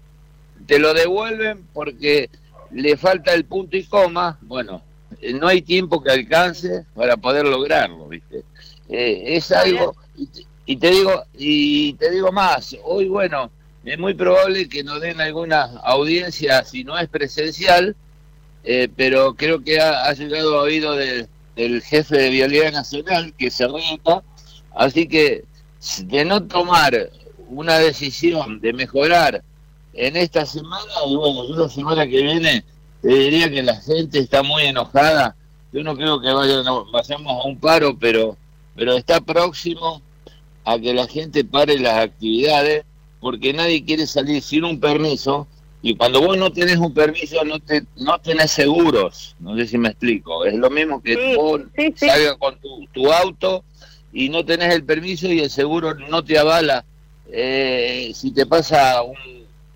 te 0.65 0.77
lo 0.77 0.93
devuelven 0.93 1.65
porque 1.71 2.29
le 2.71 2.97
falta 2.97 3.33
el 3.33 3.45
punto 3.45 3.77
y 3.77 3.85
coma, 3.85 4.37
bueno, 4.41 4.81
eh, 5.21 5.31
no 5.31 5.47
hay 5.47 5.61
tiempo 5.61 6.03
que 6.03 6.11
alcance 6.11 6.85
para 6.93 7.15
poder 7.15 7.45
lograrlo, 7.45 8.09
¿viste? 8.09 8.43
Eh, 8.89 9.23
es 9.37 9.53
algo, 9.53 9.95
y 10.65 10.75
te 10.75 10.89
digo, 10.89 11.23
y 11.37 11.93
te 11.93 12.11
digo 12.11 12.29
más, 12.33 12.75
hoy 12.83 13.07
bueno, 13.07 13.49
es 13.85 13.99
muy 13.99 14.13
probable 14.13 14.69
que 14.69 14.83
nos 14.83 15.01
den 15.01 15.19
alguna 15.19 15.63
audiencia 15.83 16.63
si 16.63 16.83
no 16.83 16.97
es 16.97 17.09
presencial, 17.09 17.95
eh, 18.63 18.87
pero 18.95 19.35
creo 19.35 19.61
que 19.63 19.79
ha, 19.79 20.11
llegado 20.13 20.57
a 20.57 20.63
oído 20.63 20.95
del 20.95 21.81
jefe 21.81 22.17
de 22.17 22.29
Vialidad 22.29 22.71
Nacional 22.71 23.33
que 23.37 23.51
se 23.51 23.67
reta, 23.67 24.23
así 24.73 25.07
que 25.07 25.43
de 26.05 26.23
no 26.23 26.43
tomar 26.43 27.09
una 27.49 27.77
decisión 27.77 28.61
de 28.61 28.71
mejorar 28.71 29.43
en 29.93 30.15
esta 30.15 30.45
semana, 30.45 30.91
y 31.07 31.15
bueno, 31.15 31.47
yo 31.47 31.55
la 31.55 31.69
semana 31.69 32.07
que 32.07 32.21
viene 32.21 32.63
te 33.01 33.09
diría 33.09 33.49
que 33.49 33.61
la 33.61 33.75
gente 33.75 34.19
está 34.19 34.43
muy 34.43 34.63
enojada, 34.63 35.35
yo 35.73 35.83
no 35.83 35.95
creo 35.95 36.21
que 36.21 36.31
vaya, 36.31 36.63
vayamos 36.91 37.43
a 37.43 37.47
un 37.47 37.59
paro, 37.59 37.97
pero, 37.99 38.37
pero 38.75 38.93
está 38.93 39.19
próximo 39.19 40.01
a 40.63 40.79
que 40.79 40.93
la 40.93 41.05
gente 41.05 41.43
pare 41.43 41.77
las 41.77 41.97
actividades 41.97 42.85
porque 43.23 43.53
nadie 43.53 43.83
quiere 43.85 44.05
salir 44.05 44.43
sin 44.43 44.65
un 44.65 44.79
permiso 44.79 45.47
y 45.81 45.95
cuando 45.95 46.21
vos 46.21 46.37
no 46.37 46.51
tenés 46.51 46.77
un 46.77 46.93
permiso 46.93 47.43
no 47.45 47.57
te 47.59 47.83
no 47.95 48.19
tenés 48.19 48.51
seguros, 48.51 49.35
no 49.39 49.55
sé 49.57 49.65
si 49.65 49.77
me 49.77 49.89
explico, 49.89 50.45
es 50.45 50.53
lo 50.55 50.69
mismo 50.69 51.01
que 51.01 51.35
vos 51.35 51.61
salgas 51.95 52.35
con 52.37 52.57
tu, 52.91 53.11
auto 53.11 53.63
y 54.11 54.27
no 54.27 54.43
tenés 54.43 54.75
el 54.75 54.83
permiso 54.83 55.27
y 55.27 55.39
el 55.39 55.49
seguro 55.49 55.95
no 55.95 56.23
te 56.23 56.37
avala 56.37 56.83
eh, 57.31 58.11
si 58.13 58.31
te 58.31 58.45
pasa 58.45 59.01
un, 59.01 59.15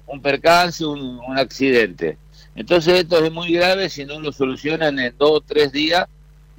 un 0.05 0.21
percance, 0.21 0.85
un, 0.85 1.19
un, 1.19 1.37
accidente. 1.37 2.17
Entonces 2.55 2.99
esto 2.99 3.23
es 3.23 3.31
muy 3.31 3.51
grave 3.53 3.89
si 3.89 4.03
no 4.03 4.19
lo 4.19 4.31
solucionan 4.31 4.99
en 4.99 5.15
dos 5.17 5.31
o 5.31 5.41
tres 5.41 5.71
días 5.71 6.05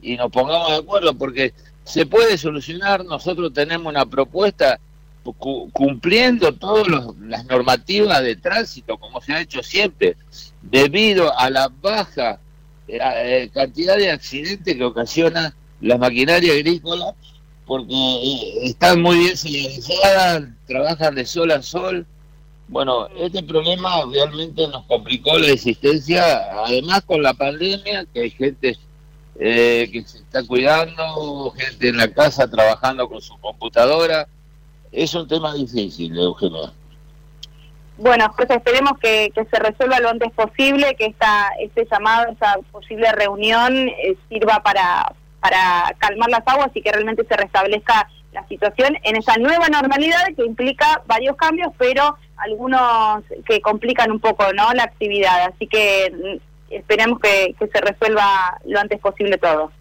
y 0.00 0.16
nos 0.16 0.30
pongamos 0.30 0.70
de 0.70 0.76
acuerdo 0.76 1.14
porque 1.14 1.52
se 1.84 2.06
puede 2.06 2.38
solucionar, 2.38 3.04
nosotros 3.04 3.52
tenemos 3.52 3.86
una 3.86 4.06
propuesta 4.06 4.80
cumpliendo 5.34 6.52
todas 6.52 6.86
las 7.20 7.44
normativas 7.46 8.22
de 8.22 8.36
tránsito, 8.36 8.98
como 8.98 9.20
se 9.20 9.32
ha 9.32 9.40
hecho 9.40 9.62
siempre, 9.62 10.16
debido 10.62 11.36
a 11.38 11.50
la 11.50 11.68
baja 11.68 12.40
eh, 12.88 12.98
eh, 13.00 13.50
cantidad 13.52 13.96
de 13.96 14.10
accidentes 14.10 14.74
que 14.74 14.84
ocasiona 14.84 15.54
la 15.80 15.98
maquinaria 15.98 16.54
agrícola, 16.54 17.14
porque 17.66 17.92
eh, 17.92 18.58
están 18.62 19.02
muy 19.02 19.18
bien 19.18 19.36
señalizadas, 19.36 20.44
trabajan 20.66 21.14
de 21.14 21.26
sol 21.26 21.50
a 21.50 21.62
sol. 21.62 22.06
Bueno, 22.68 23.08
este 23.18 23.42
problema 23.42 24.04
realmente 24.10 24.66
nos 24.68 24.84
complicó 24.86 25.38
la 25.38 25.48
existencia, 25.48 26.64
además 26.64 27.02
con 27.02 27.22
la 27.22 27.34
pandemia, 27.34 28.06
que 28.12 28.20
hay 28.20 28.30
gente 28.30 28.78
que 29.38 30.04
se 30.04 30.18
está 30.18 30.44
cuidando, 30.44 31.52
gente 31.56 31.88
en 31.88 31.96
la 31.96 32.08
casa 32.08 32.50
trabajando 32.50 33.08
con 33.08 33.22
su 33.22 33.38
computadora, 33.38 34.26
es 34.92 35.14
un 35.14 35.28
tema 35.28 35.54
difícil, 35.54 36.18
Eugenio. 36.18 36.72
Bueno, 37.98 38.32
pues 38.36 38.48
esperemos 38.50 38.92
que, 39.00 39.32
se 39.34 39.58
resuelva 39.58 39.98
lo 39.98 40.10
antes 40.10 40.30
posible, 40.32 40.94
que 40.96 41.06
esta, 41.06 41.50
este 41.60 41.86
llamado, 41.90 42.30
esa 42.30 42.56
posible 42.70 43.10
reunión 43.12 43.88
eh, 43.88 44.16
sirva 44.28 44.62
para, 44.62 45.12
para 45.40 45.94
calmar 45.98 46.30
las 46.30 46.46
aguas 46.46 46.70
y 46.74 46.80
que 46.80 46.92
realmente 46.92 47.24
se 47.28 47.36
restablezca 47.36 48.08
la 48.32 48.46
situación 48.46 48.96
en 49.02 49.16
esa 49.16 49.36
nueva 49.36 49.68
normalidad 49.68 50.26
que 50.36 50.44
implica 50.44 51.02
varios 51.06 51.36
cambios, 51.36 51.72
pero 51.76 52.16
algunos 52.36 53.24
que 53.44 53.60
complican 53.60 54.12
un 54.12 54.20
poco 54.20 54.44
no 54.52 54.72
la 54.74 54.84
actividad. 54.84 55.52
Así 55.52 55.66
que 55.66 56.12
mm, 56.12 56.74
esperemos 56.74 57.18
que, 57.18 57.56
que 57.58 57.66
se 57.66 57.80
resuelva 57.80 58.60
lo 58.64 58.78
antes 58.78 59.00
posible 59.00 59.38
todo. 59.38 59.72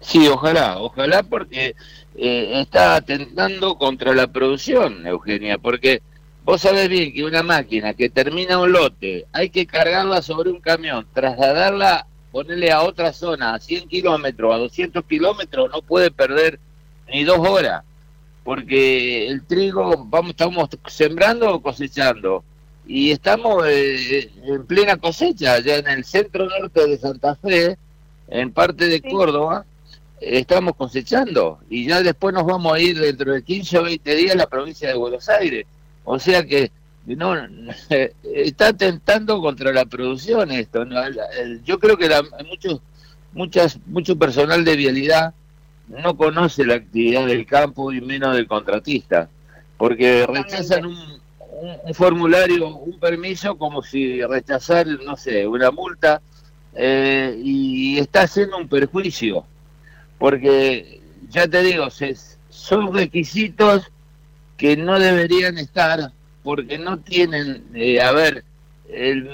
Sí, 0.00 0.28
ojalá, 0.28 0.78
ojalá 0.78 1.22
porque 1.22 1.74
eh, 2.20 2.60
está 2.60 2.96
atentando 2.96 3.78
contra 3.78 4.12
la 4.12 4.26
producción, 4.26 5.06
Eugenia, 5.06 5.56
porque 5.56 6.02
vos 6.42 6.60
sabés 6.60 6.88
bien 6.88 7.12
que 7.12 7.22
una 7.22 7.44
máquina 7.44 7.94
que 7.94 8.10
termina 8.10 8.58
un 8.58 8.72
lote, 8.72 9.26
hay 9.32 9.50
que 9.50 9.66
cargarla 9.66 10.20
sobre 10.20 10.50
un 10.50 10.60
camión, 10.60 11.06
trasladarla, 11.12 12.08
ponerle 12.32 12.72
a 12.72 12.82
otra 12.82 13.12
zona, 13.12 13.54
a 13.54 13.60
100 13.60 13.88
kilómetros, 13.88 14.52
a 14.52 14.58
200 14.58 15.04
kilómetros, 15.04 15.70
no 15.70 15.80
puede 15.80 16.10
perder 16.10 16.58
ni 17.06 17.22
dos 17.22 17.38
horas, 17.38 17.84
porque 18.42 19.28
el 19.28 19.44
trigo, 19.46 20.04
vamos, 20.06 20.30
estamos 20.30 20.68
sembrando 20.88 21.54
o 21.54 21.62
cosechando, 21.62 22.42
y 22.84 23.12
estamos 23.12 23.64
eh, 23.68 24.28
en 24.44 24.66
plena 24.66 24.96
cosecha, 24.96 25.60
ya 25.60 25.76
en 25.76 25.86
el 25.86 26.04
centro 26.04 26.48
norte 26.48 26.84
de 26.84 26.98
Santa 26.98 27.36
Fe, 27.36 27.78
en 28.26 28.50
parte 28.50 28.88
de 28.88 29.00
Córdoba, 29.02 29.64
estamos 30.20 30.74
cosechando 30.76 31.58
y 31.70 31.86
ya 31.86 32.02
después 32.02 32.34
nos 32.34 32.44
vamos 32.44 32.74
a 32.74 32.80
ir 32.80 32.98
dentro 32.98 33.32
de 33.32 33.42
15 33.42 33.78
o 33.78 33.82
20 33.84 34.14
días 34.14 34.34
a 34.34 34.38
la 34.38 34.46
provincia 34.46 34.88
de 34.88 34.94
Buenos 34.94 35.28
Aires. 35.28 35.66
O 36.04 36.18
sea 36.18 36.44
que 36.44 36.70
no 37.06 37.34
está 38.22 38.72
tentando 38.72 39.40
contra 39.40 39.72
la 39.72 39.84
producción 39.84 40.50
esto. 40.50 40.84
Yo 41.64 41.78
creo 41.78 41.96
que 41.96 42.08
la, 42.08 42.22
muchos 42.46 42.80
muchas 43.32 43.78
mucho 43.86 44.16
personal 44.16 44.64
de 44.64 44.76
vialidad 44.76 45.34
no 45.88 46.16
conoce 46.16 46.64
la 46.64 46.74
actividad 46.74 47.26
del 47.26 47.46
campo 47.46 47.92
y 47.92 48.00
menos 48.00 48.34
del 48.34 48.46
contratista, 48.46 49.28
porque 49.76 50.26
rechazan 50.26 50.84
un, 50.86 51.20
un, 51.84 51.94
formulario, 51.94 52.76
un 52.76 52.98
permiso 52.98 53.56
como 53.56 53.82
si 53.82 54.22
rechazar, 54.22 54.86
no 54.86 55.16
sé, 55.16 55.46
una 55.46 55.70
multa 55.70 56.20
eh, 56.74 57.40
y 57.42 57.98
está 57.98 58.22
haciendo 58.22 58.58
un 58.58 58.68
perjuicio 58.68 59.46
porque 60.18 61.00
ya 61.30 61.46
te 61.46 61.62
digo, 61.62 61.88
son 62.48 62.92
requisitos 62.94 63.90
que 64.56 64.76
no 64.76 64.98
deberían 64.98 65.58
estar 65.58 66.12
porque 66.42 66.78
no 66.78 66.98
tienen, 66.98 67.64
eh, 67.74 68.00
a 68.00 68.12
ver, 68.12 68.44
el 68.88 69.30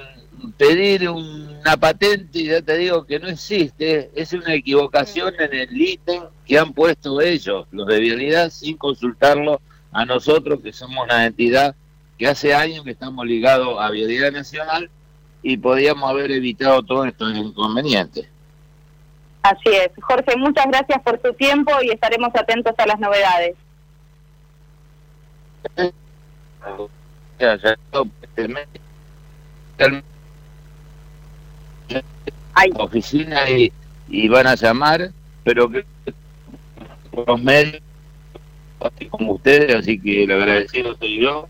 pedir 0.57 1.09
una 1.09 1.77
patente, 1.79 2.45
ya 2.45 2.61
te 2.61 2.77
digo 2.77 3.05
que 3.07 3.19
no 3.19 3.29
existe, 3.29 4.11
es 4.15 4.33
una 4.33 4.55
equivocación 4.55 5.33
en 5.39 5.55
el 5.55 5.81
ítem 5.81 6.25
que 6.45 6.59
han 6.59 6.73
puesto 6.73 7.21
ellos, 7.21 7.67
los 7.71 7.87
de 7.87 8.01
vialidad, 8.01 8.51
sin 8.51 8.77
consultarlo 8.77 9.61
a 9.93 10.05
nosotros, 10.05 10.61
que 10.61 10.73
somos 10.73 11.05
una 11.05 11.25
entidad 11.25 11.75
que 12.19 12.27
hace 12.27 12.55
años 12.55 12.85
que 12.85 12.91
estamos 12.91 13.27
ligados 13.27 13.77
a 13.81 13.91
Vialidad 13.91 14.33
Nacional 14.33 14.91
y 15.43 15.57
podíamos 15.57 16.09
haber 16.09 16.31
evitado 16.31 16.83
todos 16.83 17.09
estos 17.09 17.37
inconvenientes. 17.37 18.27
Así 19.45 19.69
es. 19.69 19.91
Jorge, 20.01 20.37
muchas 20.39 20.65
gracias 20.69 21.03
por 21.03 21.19
tu 21.19 21.35
tiempo 21.35 21.71
y 21.83 21.91
estaremos 21.91 22.31
atentos 22.35 22.73
a 22.79 22.87
las 22.87 22.99
novedades. 22.99 23.55
Hay 32.55 32.71
oficina 32.79 33.43
y, 33.51 34.29
van 34.29 34.47
a 34.47 34.55
llamar, 34.55 35.11
pero 35.43 35.69
que 35.71 35.85
los 37.27 37.43
medios 37.43 37.83
como 39.11 39.33
ustedes, 39.33 39.75
así 39.75 40.01
que 40.01 40.27
lo 40.27 40.37
agradecido 40.37 40.97
soy 40.97 41.21
yo 41.21 41.49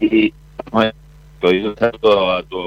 y 0.00 0.34
bueno, 0.70 0.92
a 1.40 2.42
tu 2.42 2.58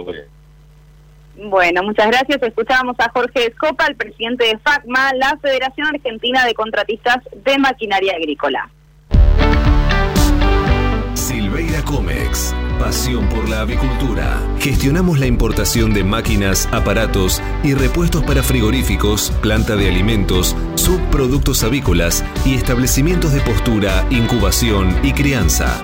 bueno, 1.37 1.83
muchas 1.83 2.07
gracias. 2.07 2.41
Escuchábamos 2.41 2.95
a 2.99 3.09
Jorge 3.09 3.47
Escopa, 3.47 3.85
el 3.87 3.95
presidente 3.95 4.45
de 4.45 4.57
FACMA, 4.59 5.13
la 5.13 5.37
Federación 5.41 5.87
Argentina 5.87 6.45
de 6.45 6.53
Contratistas 6.53 7.17
de 7.43 7.57
Maquinaria 7.57 8.13
Agrícola. 8.15 8.69
Silveira 11.13 11.81
Comex, 11.83 12.53
pasión 12.79 13.27
por 13.29 13.49
la 13.49 13.61
avicultura. 13.61 14.39
Gestionamos 14.59 15.19
la 15.19 15.25
importación 15.25 15.93
de 15.93 16.03
máquinas, 16.03 16.69
aparatos 16.71 17.41
y 17.63 17.73
repuestos 17.73 18.23
para 18.23 18.43
frigoríficos, 18.43 19.31
planta 19.41 19.75
de 19.75 19.89
alimentos, 19.89 20.55
subproductos 20.75 21.63
avícolas 21.63 22.23
y 22.45 22.55
establecimientos 22.55 23.33
de 23.33 23.41
postura, 23.41 24.05
incubación 24.11 24.95
y 25.03 25.13
crianza. 25.13 25.83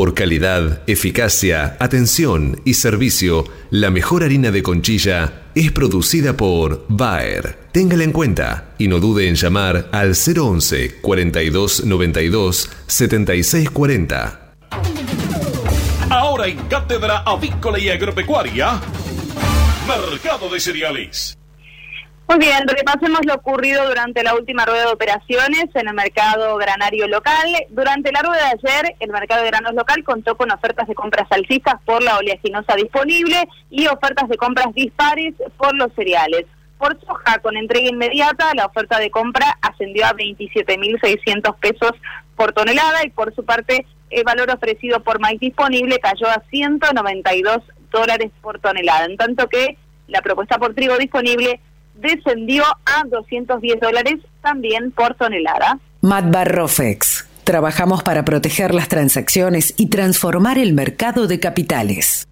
Por 0.00 0.14
calidad, 0.14 0.80
eficacia, 0.86 1.76
atención 1.78 2.62
y 2.64 2.72
servicio, 2.72 3.44
la 3.68 3.90
mejor 3.90 4.24
harina 4.24 4.50
de 4.50 4.62
conchilla 4.62 5.42
es 5.54 5.72
producida 5.72 6.38
por 6.38 6.86
Bayer. 6.88 7.58
Téngala 7.70 8.04
en 8.04 8.12
cuenta 8.12 8.72
y 8.78 8.88
no 8.88 8.98
dude 8.98 9.28
en 9.28 9.34
llamar 9.34 9.90
al 9.92 10.14
011 10.14 11.02
42 11.02 11.84
92 11.84 12.70
76 12.86 13.68
40. 13.68 14.54
Ahora 16.08 16.46
en 16.46 16.56
Cátedra 16.60 17.18
Avícola 17.18 17.78
y 17.78 17.90
Agropecuaria, 17.90 18.80
Mercado 19.86 20.48
de 20.48 20.60
Cereales. 20.60 21.36
Muy 22.30 22.38
bien, 22.38 22.64
repasemos 22.64 23.26
lo 23.26 23.34
ocurrido 23.34 23.88
durante 23.88 24.22
la 24.22 24.36
última 24.36 24.64
rueda 24.64 24.86
de 24.86 24.92
operaciones 24.92 25.64
en 25.74 25.88
el 25.88 25.94
mercado 25.94 26.56
granario 26.58 27.08
local. 27.08 27.48
Durante 27.70 28.12
la 28.12 28.22
rueda 28.22 28.50
de 28.54 28.68
ayer, 28.68 28.94
el 29.00 29.10
mercado 29.10 29.42
de 29.42 29.48
granos 29.48 29.74
local 29.74 30.04
contó 30.04 30.36
con 30.36 30.52
ofertas 30.52 30.86
de 30.86 30.94
compras 30.94 31.26
alcistas 31.30 31.82
por 31.84 32.00
la 32.04 32.18
oleaginosa 32.18 32.76
disponible 32.76 33.48
y 33.68 33.88
ofertas 33.88 34.28
de 34.28 34.36
compras 34.36 34.72
dispares 34.74 35.34
por 35.56 35.74
los 35.74 35.92
cereales. 35.94 36.46
Por 36.78 36.96
soja, 37.04 37.40
con 37.40 37.56
entrega 37.56 37.88
inmediata, 37.88 38.54
la 38.54 38.66
oferta 38.66 39.00
de 39.00 39.10
compra 39.10 39.58
ascendió 39.60 40.06
a 40.06 40.14
27.600 40.14 41.56
pesos 41.56 41.94
por 42.36 42.52
tonelada 42.52 43.04
y 43.04 43.10
por 43.10 43.34
su 43.34 43.44
parte 43.44 43.86
el 44.10 44.22
valor 44.22 44.52
ofrecido 44.52 45.02
por 45.02 45.18
maíz 45.18 45.40
disponible 45.40 45.98
cayó 45.98 46.28
a 46.28 46.44
192 46.48 47.58
dólares 47.90 48.30
por 48.40 48.60
tonelada, 48.60 49.06
en 49.06 49.16
tanto 49.16 49.48
que 49.48 49.76
la 50.06 50.22
propuesta 50.22 50.58
por 50.58 50.74
trigo 50.74 50.96
disponible 50.96 51.60
descendió 52.00 52.64
a 52.64 53.04
210 53.04 53.80
dólares 53.80 54.16
también 54.42 54.90
por 54.90 55.14
tonelada. 55.14 55.78
Matbarrofex. 56.02 57.26
Trabajamos 57.44 58.02
para 58.02 58.24
proteger 58.24 58.74
las 58.74 58.88
transacciones 58.88 59.74
y 59.76 59.88
transformar 59.88 60.58
el 60.58 60.72
mercado 60.72 61.26
de 61.26 61.40
capitales. 61.40 62.26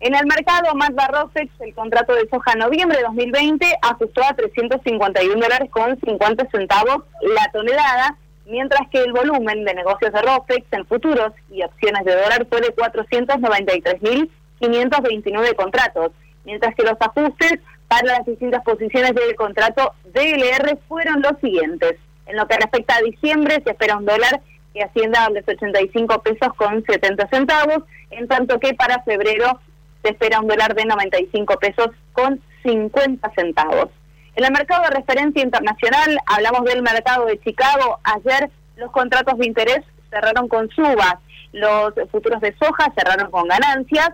En 0.00 0.14
el 0.14 0.26
mercado 0.26 0.74
Matbarrofex, 0.74 1.50
el 1.60 1.74
contrato 1.74 2.14
de 2.14 2.26
soja 2.30 2.54
noviembre 2.54 2.96
de 2.96 3.04
2020 3.04 3.66
ajustó 3.82 4.24
a 4.24 4.32
351 4.34 5.34
dólares 5.34 5.68
con 5.70 6.00
50 6.00 6.48
centavos 6.50 7.02
la 7.20 7.50
tonelada, 7.52 8.16
mientras 8.46 8.88
que 8.90 9.02
el 9.02 9.12
volumen 9.12 9.62
de 9.64 9.74
negocios 9.74 10.10
de 10.12 10.22
Rofex 10.22 10.66
en 10.72 10.86
futuros 10.86 11.32
y 11.50 11.62
opciones 11.62 12.06
de 12.06 12.16
dólar 12.16 12.46
fue 12.48 12.62
de 12.62 12.74
493.529 12.74 15.54
contratos, 15.54 16.12
mientras 16.44 16.74
que 16.74 16.82
los 16.82 16.96
ajustes 16.98 17.60
para 17.90 18.18
las 18.18 18.24
distintas 18.24 18.62
posiciones 18.62 19.16
del 19.16 19.34
contrato 19.34 19.94
DLR 20.04 20.78
fueron 20.86 21.22
los 21.22 21.32
siguientes. 21.40 21.96
En 22.26 22.36
lo 22.36 22.46
que 22.46 22.56
respecta 22.56 22.94
a 22.94 23.02
diciembre, 23.02 23.60
se 23.64 23.70
espera 23.70 23.96
un 23.96 24.06
dólar 24.06 24.40
que 24.72 24.84
ascienda 24.84 25.24
a 25.24 25.30
los 25.30 25.42
85 25.46 26.22
pesos 26.22 26.54
con 26.54 26.84
70 26.84 27.28
centavos, 27.30 27.82
en 28.10 28.28
tanto 28.28 28.60
que 28.60 28.74
para 28.74 29.02
febrero 29.02 29.58
se 30.04 30.10
espera 30.10 30.38
un 30.38 30.46
dólar 30.46 30.76
de 30.76 30.84
95 30.84 31.58
pesos 31.58 31.88
con 32.12 32.40
50 32.62 33.28
centavos. 33.34 33.88
En 34.36 34.44
el 34.44 34.52
mercado 34.52 34.84
de 34.84 34.90
referencia 34.90 35.42
internacional, 35.42 36.16
hablamos 36.26 36.62
del 36.66 36.82
mercado 36.82 37.26
de 37.26 37.40
Chicago. 37.40 37.98
Ayer 38.04 38.50
los 38.76 38.92
contratos 38.92 39.36
de 39.36 39.48
interés 39.48 39.80
cerraron 40.10 40.46
con 40.46 40.70
subas, 40.70 41.16
los 41.50 41.92
futuros 42.12 42.40
de 42.40 42.54
soja 42.56 42.92
cerraron 42.96 43.32
con 43.32 43.48
ganancias, 43.48 44.10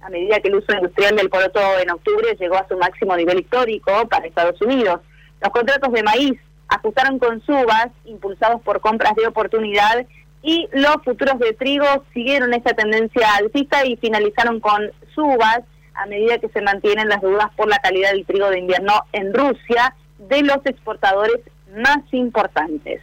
a 0.00 0.10
medida 0.10 0.40
que 0.40 0.48
el 0.48 0.56
uso 0.56 0.72
industrial 0.72 1.16
del 1.16 1.30
poroto 1.30 1.60
en 1.80 1.90
octubre 1.90 2.36
llegó 2.38 2.56
a 2.56 2.68
su 2.68 2.76
máximo 2.76 3.16
nivel 3.16 3.40
histórico 3.40 4.08
para 4.08 4.26
Estados 4.26 4.60
Unidos. 4.62 5.00
Los 5.40 5.52
contratos 5.52 5.92
de 5.92 6.02
maíz 6.02 6.38
ajustaron 6.68 7.18
con 7.18 7.40
subas, 7.42 7.88
impulsados 8.04 8.60
por 8.62 8.80
compras 8.80 9.14
de 9.16 9.26
oportunidad, 9.26 10.06
y 10.42 10.68
los 10.72 10.96
futuros 11.04 11.38
de 11.40 11.52
trigo 11.52 11.86
siguieron 12.14 12.54
esta 12.54 12.74
tendencia 12.74 13.34
alcista 13.36 13.84
y 13.84 13.96
finalizaron 13.96 14.60
con 14.60 14.90
subas 15.14 15.60
a 15.94 16.06
medida 16.06 16.38
que 16.38 16.48
se 16.48 16.62
mantienen 16.62 17.08
las 17.08 17.20
dudas 17.20 17.48
por 17.56 17.68
la 17.68 17.78
calidad 17.78 18.12
del 18.12 18.24
trigo 18.24 18.48
de 18.50 18.60
invierno 18.60 19.02
en 19.12 19.34
Rusia 19.34 19.96
de 20.18 20.42
los 20.42 20.58
exportadores 20.64 21.40
más 21.76 21.98
importantes. 22.12 23.02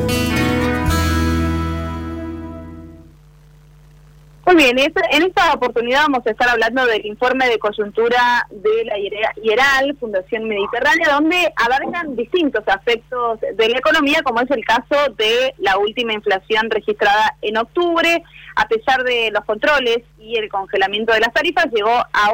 Bien, 4.63 4.77
en 4.77 5.23
esta 5.23 5.53
oportunidad 5.53 6.03
vamos 6.03 6.25
a 6.25 6.29
estar 6.29 6.47
hablando 6.47 6.85
del 6.85 7.03
informe 7.05 7.47
de 7.47 7.57
coyuntura 7.57 8.47
de 8.51 8.85
la 8.85 8.99
IERAL, 9.41 9.97
Fundación 9.99 10.47
Mediterránea, 10.47 11.13
donde 11.13 11.51
abarcan 11.55 12.15
distintos 12.15 12.63
aspectos 12.67 13.39
de 13.41 13.69
la 13.69 13.79
economía, 13.79 14.21
como 14.23 14.41
es 14.41 14.51
el 14.51 14.63
caso 14.63 15.13
de 15.17 15.55
la 15.57 15.79
última 15.79 16.13
inflación 16.13 16.69
registrada 16.69 17.35
en 17.41 17.57
octubre. 17.57 18.23
A 18.55 18.67
pesar 18.67 19.03
de 19.03 19.31
los 19.31 19.43
controles 19.45 19.99
y 20.19 20.35
el 20.35 20.47
congelamiento 20.49 21.11
de 21.13 21.21
las 21.21 21.33
tarifas, 21.33 21.65
llegó 21.71 21.89
a 21.89 22.31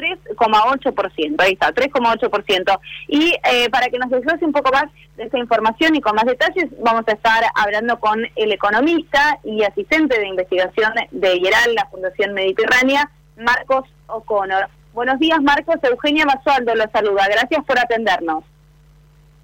3,8%, 0.00 1.34
ahí 1.38 1.52
está, 1.52 1.72
3,8%. 1.72 2.80
Y 3.08 3.34
eh, 3.44 3.68
para 3.70 3.88
que 3.88 3.98
nos 3.98 4.10
desglose 4.10 4.44
un 4.44 4.52
poco 4.52 4.70
más 4.72 4.84
de 5.16 5.24
esta 5.24 5.38
información 5.38 5.94
y 5.94 6.00
con 6.00 6.14
más 6.14 6.24
detalles, 6.24 6.66
vamos 6.80 7.04
a 7.06 7.12
estar 7.12 7.44
hablando 7.54 8.00
con 8.00 8.20
el 8.36 8.52
economista 8.52 9.38
y 9.44 9.62
asistente 9.62 10.18
de 10.18 10.28
investigación 10.28 10.92
de 11.10 11.36
IERAL, 11.36 11.74
la 11.74 11.86
Fundación 11.86 12.34
Mediterránea, 12.34 13.10
Marcos 13.36 13.84
O'Connor. 14.06 14.68
Buenos 14.92 15.18
días, 15.18 15.40
Marcos. 15.40 15.76
Eugenia 15.82 16.24
Basualdo 16.24 16.74
los 16.74 16.90
saluda. 16.92 17.26
Gracias 17.30 17.64
por 17.64 17.78
atendernos. 17.78 18.44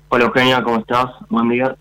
Hola, 0.09 0.25
Eugenia, 0.25 0.63
¿cómo 0.63 0.79
estás? 0.79 1.07
Buen 1.29 1.49
día. 1.49 1.77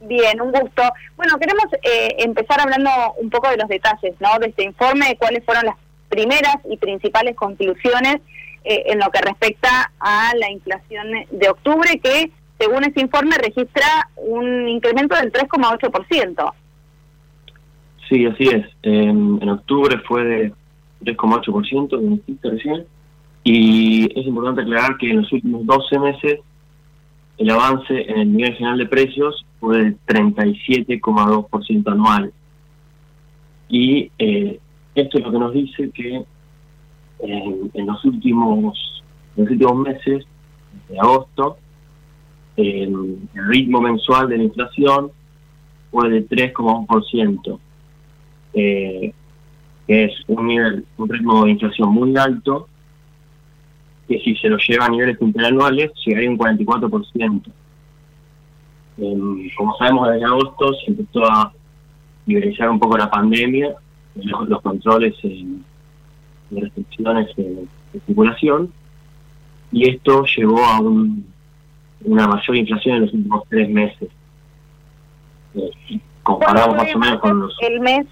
Bien, 0.00 0.40
un 0.40 0.52
gusto. 0.52 0.82
Bueno, 1.16 1.38
queremos 1.38 1.66
eh, 1.82 2.16
empezar 2.18 2.60
hablando 2.60 2.90
un 3.16 3.30
poco 3.30 3.48
de 3.48 3.56
los 3.56 3.68
detalles, 3.68 4.14
¿no? 4.20 4.38
De 4.38 4.48
este 4.48 4.64
informe, 4.64 5.16
cuáles 5.18 5.44
fueron 5.44 5.64
las 5.64 5.76
primeras 6.14 6.56
y 6.70 6.76
principales 6.76 7.34
conclusiones 7.34 8.16
eh, 8.64 8.84
en 8.86 8.98
lo 8.98 9.10
que 9.10 9.20
respecta 9.20 9.92
a 9.98 10.32
la 10.36 10.50
inflación 10.50 11.08
de 11.30 11.48
octubre, 11.48 12.00
que 12.02 12.30
según 12.58 12.84
este 12.84 13.00
informe 13.00 13.36
registra 13.36 14.08
un 14.16 14.68
incremento 14.68 15.16
del 15.16 15.32
3,8%. 15.32 16.52
Sí, 18.08 18.26
así 18.26 18.44
es. 18.44 18.66
en 18.82 19.48
octubre 19.48 19.98
fue 20.06 20.24
de 20.24 20.52
3,8%, 21.04 21.90
como 21.90 22.16
dijiste 22.16 22.50
recién, 22.50 22.86
y 23.42 24.04
es 24.18 24.26
importante 24.26 24.62
aclarar 24.62 24.96
que 24.98 25.10
en 25.10 25.22
los 25.22 25.32
últimos 25.32 25.66
12 25.66 25.98
meses 25.98 26.40
el 27.36 27.50
avance 27.50 28.10
en 28.10 28.18
el 28.18 28.32
nivel 28.32 28.54
general 28.54 28.78
de 28.78 28.86
precios 28.86 29.44
fue 29.60 29.78
del 29.78 29.98
37,2% 30.06 31.92
anual. 31.92 32.32
Y 33.68 34.10
eh, 34.18 34.60
esto 34.94 35.18
es 35.18 35.24
lo 35.24 35.32
que 35.32 35.38
nos 35.38 35.52
dice 35.52 35.90
que 35.90 36.24
en, 37.20 37.86
los 37.86 38.04
últimos 38.04 39.02
los 39.36 39.50
últimos 39.50 39.76
meses, 39.78 40.24
de 40.88 40.98
agosto, 40.98 41.56
el 42.56 43.18
ritmo 43.34 43.80
mensual 43.80 44.28
de 44.28 44.38
la 44.38 44.44
inflación 44.44 45.10
fue 45.90 46.08
de 46.08 46.28
3,1%, 46.28 47.58
eh, 48.54 49.12
que 49.86 50.04
es 50.04 50.12
un 50.28 50.46
nivel, 50.46 50.84
un 50.96 51.08
ritmo 51.08 51.44
de 51.44 51.50
inflación 51.50 51.90
muy 51.90 52.16
alto, 52.16 52.68
que 54.06 54.20
si 54.20 54.36
se 54.36 54.48
lo 54.48 54.58
lleva 54.58 54.86
a 54.86 54.90
niveles 54.90 55.20
interanuales 55.20 55.90
llegaría 56.04 56.28
a 56.28 56.32
un 56.32 56.38
44%. 56.38 57.42
Eh, 58.98 59.50
como 59.56 59.76
sabemos, 59.76 60.10
desde 60.10 60.24
agosto 60.24 60.74
se 60.74 60.92
empezó 60.92 61.24
a 61.24 61.52
liberalizar 62.26 62.70
un 62.70 62.78
poco 62.78 62.96
la 62.96 63.10
pandemia 63.10 63.74
los, 64.14 64.62
controles 64.62 65.14
en, 65.22 65.64
de 66.50 66.60
restricciones 66.60 67.34
de, 67.36 67.66
circulación 68.06 68.72
y 69.72 69.88
esto 69.88 70.24
llevó 70.36 70.64
a 70.64 70.80
una 70.80 72.28
mayor 72.28 72.56
inflación 72.56 72.96
en 72.96 73.02
los 73.02 73.14
últimos 73.14 73.42
tres 73.48 73.68
meses. 73.68 74.08
Eh, 75.54 76.00
comparamos 76.22 76.76
más 76.76 76.94
o 76.94 76.98
menos 76.98 77.20
con 77.20 77.40
los... 77.40 77.56
El 77.60 77.80
mes, 77.80 78.06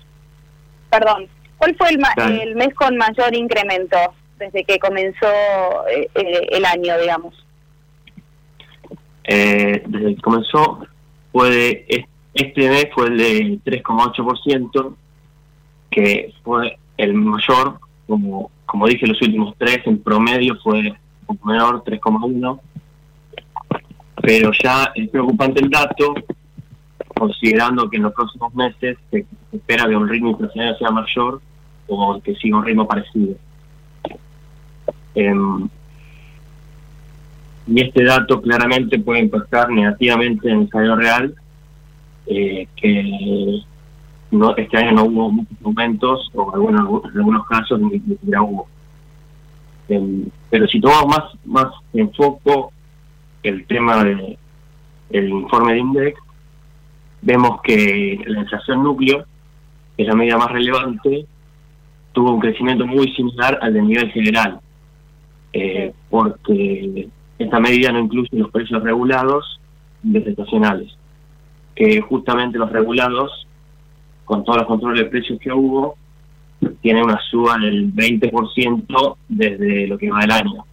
perdón, 0.91 1.27
¿cuál 1.59 1.75
fue 1.77 1.89
el, 1.91 2.41
el 2.41 2.55
mes 2.55 2.75
con 2.75 2.97
mayor 2.97 3.35
incremento 3.35 3.97
desde 4.39 4.65
que 4.65 4.79
comenzó 4.79 5.27
eh, 5.89 6.09
eh, 6.15 6.47
el 6.51 6.65
año, 6.65 6.99
digamos? 6.99 7.35
desde 9.25 10.17
que 10.17 10.21
comenzó, 10.21 10.85
fue 11.31 11.51
de, 11.51 12.07
este 12.35 12.69
mes 12.69 12.89
fue 12.95 13.09
el 13.09 13.19
de 13.19 13.59
3,8%, 13.65 14.97
que 15.93 16.33
fue 16.43 16.79
el 16.97 17.15
mayor, 17.15 17.79
como, 18.09 18.51
como 18.67 18.89
dije, 18.89 19.07
los 19.07 19.21
últimos 19.23 19.55
tres, 19.59 19.81
en 19.87 20.03
promedio 20.03 20.57
fue 20.63 20.93
un 21.27 21.39
menor, 21.45 21.85
3,1. 21.85 22.61
Pero 24.23 24.51
ya 24.61 24.91
es 24.95 25.09
preocupante 25.11 25.61
el 25.61 25.71
dato, 25.71 26.15
considerando 27.17 27.89
que 27.89 27.99
en 27.99 28.05
los 28.05 28.15
próximos 28.15 28.55
meses 28.55 28.97
se, 29.11 29.27
espera 29.53 29.87
que 29.87 29.97
un 29.97 30.09
ritmo 30.09 30.31
inflacionario 30.31 30.79
sea 30.79 30.91
mayor 30.91 31.41
o 31.87 32.21
que 32.21 32.35
siga 32.37 32.57
un 32.57 32.65
ritmo 32.65 32.89
parecido. 32.89 33.35
Em, 35.15 35.69
y 37.67 37.81
este 37.81 38.05
dato 38.05 38.41
claramente 38.41 38.99
puede 38.99 39.21
impactar 39.21 39.71
negativamente 39.71 40.51
en 40.51 40.63
el 40.63 40.69
salario 40.71 40.97
real, 40.97 41.35
eh, 42.27 42.67
que 42.77 43.63
no, 44.33 44.57
este 44.57 44.79
año 44.79 44.93
no 44.93 45.05
hubo 45.05 45.31
muchos 45.31 45.61
momentos, 45.61 46.31
o 46.35 46.69
en 46.69 46.77
algunos 46.79 47.47
casos 47.47 47.79
ni 47.81 48.01
siquiera 48.01 48.43
hubo. 48.43 48.67
Pero 50.51 50.67
si 50.69 50.81
tomamos 50.81 51.07
más, 51.07 51.25
más 51.45 51.75
en 51.93 52.13
foco 52.15 52.73
el 53.43 53.67
tema 53.67 54.03
del 54.05 54.39
el 55.11 55.29
informe 55.29 55.75
de 55.75 55.79
INDEX, 55.81 56.21
vemos 57.21 57.61
que 57.63 58.19
la 58.27 58.41
inflación 58.41 58.83
núcleo, 58.83 59.27
que 59.95 60.05
es 60.05 60.09
la 60.09 60.15
medida 60.15 60.39
más 60.39 60.51
relevante, 60.51 61.27
tuvo 62.13 62.33
un 62.33 62.41
crecimiento 62.41 62.87
muy 62.87 63.13
similar 63.15 63.59
al 63.61 63.75
del 63.75 63.87
nivel 63.87 64.11
general, 64.13 64.61
eh, 65.53 65.93
porque 66.09 67.09
esta 67.39 67.61
medida 67.61 67.93
no 67.93 67.99
incluye 67.99 68.31
los 68.33 68.51
precios 68.51 68.83
regulados 68.83 69.61
de 70.03 70.21
estacionales, 70.21 70.97
que 71.75 72.01
justamente 72.01 72.57
los 72.57 72.73
regulados 72.73 73.47
con 74.25 74.45
todos 74.45 74.59
los 74.59 74.67
controles 74.67 75.05
de 75.05 75.11
precios 75.11 75.39
que 75.41 75.53
hubo, 75.53 75.97
tiene 76.81 77.03
una 77.03 77.19
suba 77.31 77.59
del 77.59 77.93
20% 77.93 79.17
desde 79.29 79.87
lo 79.87 79.99
que 79.99 80.11
va 80.11 80.21
del 80.21 80.31
años. 80.31 80.65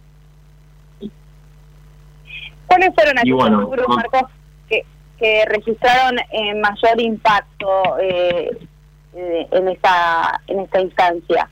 ¿Cuáles 2.66 2.94
fueron 2.94 3.18
aquellos 3.18 3.88
Marcos, 3.88 4.30
que, 4.68 4.84
que 5.18 5.44
registraron 5.46 6.18
eh, 6.18 6.54
mayor 6.60 7.00
impacto 7.00 7.98
eh, 8.00 8.50
eh, 9.14 9.48
en 9.50 9.68
esta 9.68 10.40
en 10.46 10.60
esta 10.60 10.80
instancia? 10.80 11.48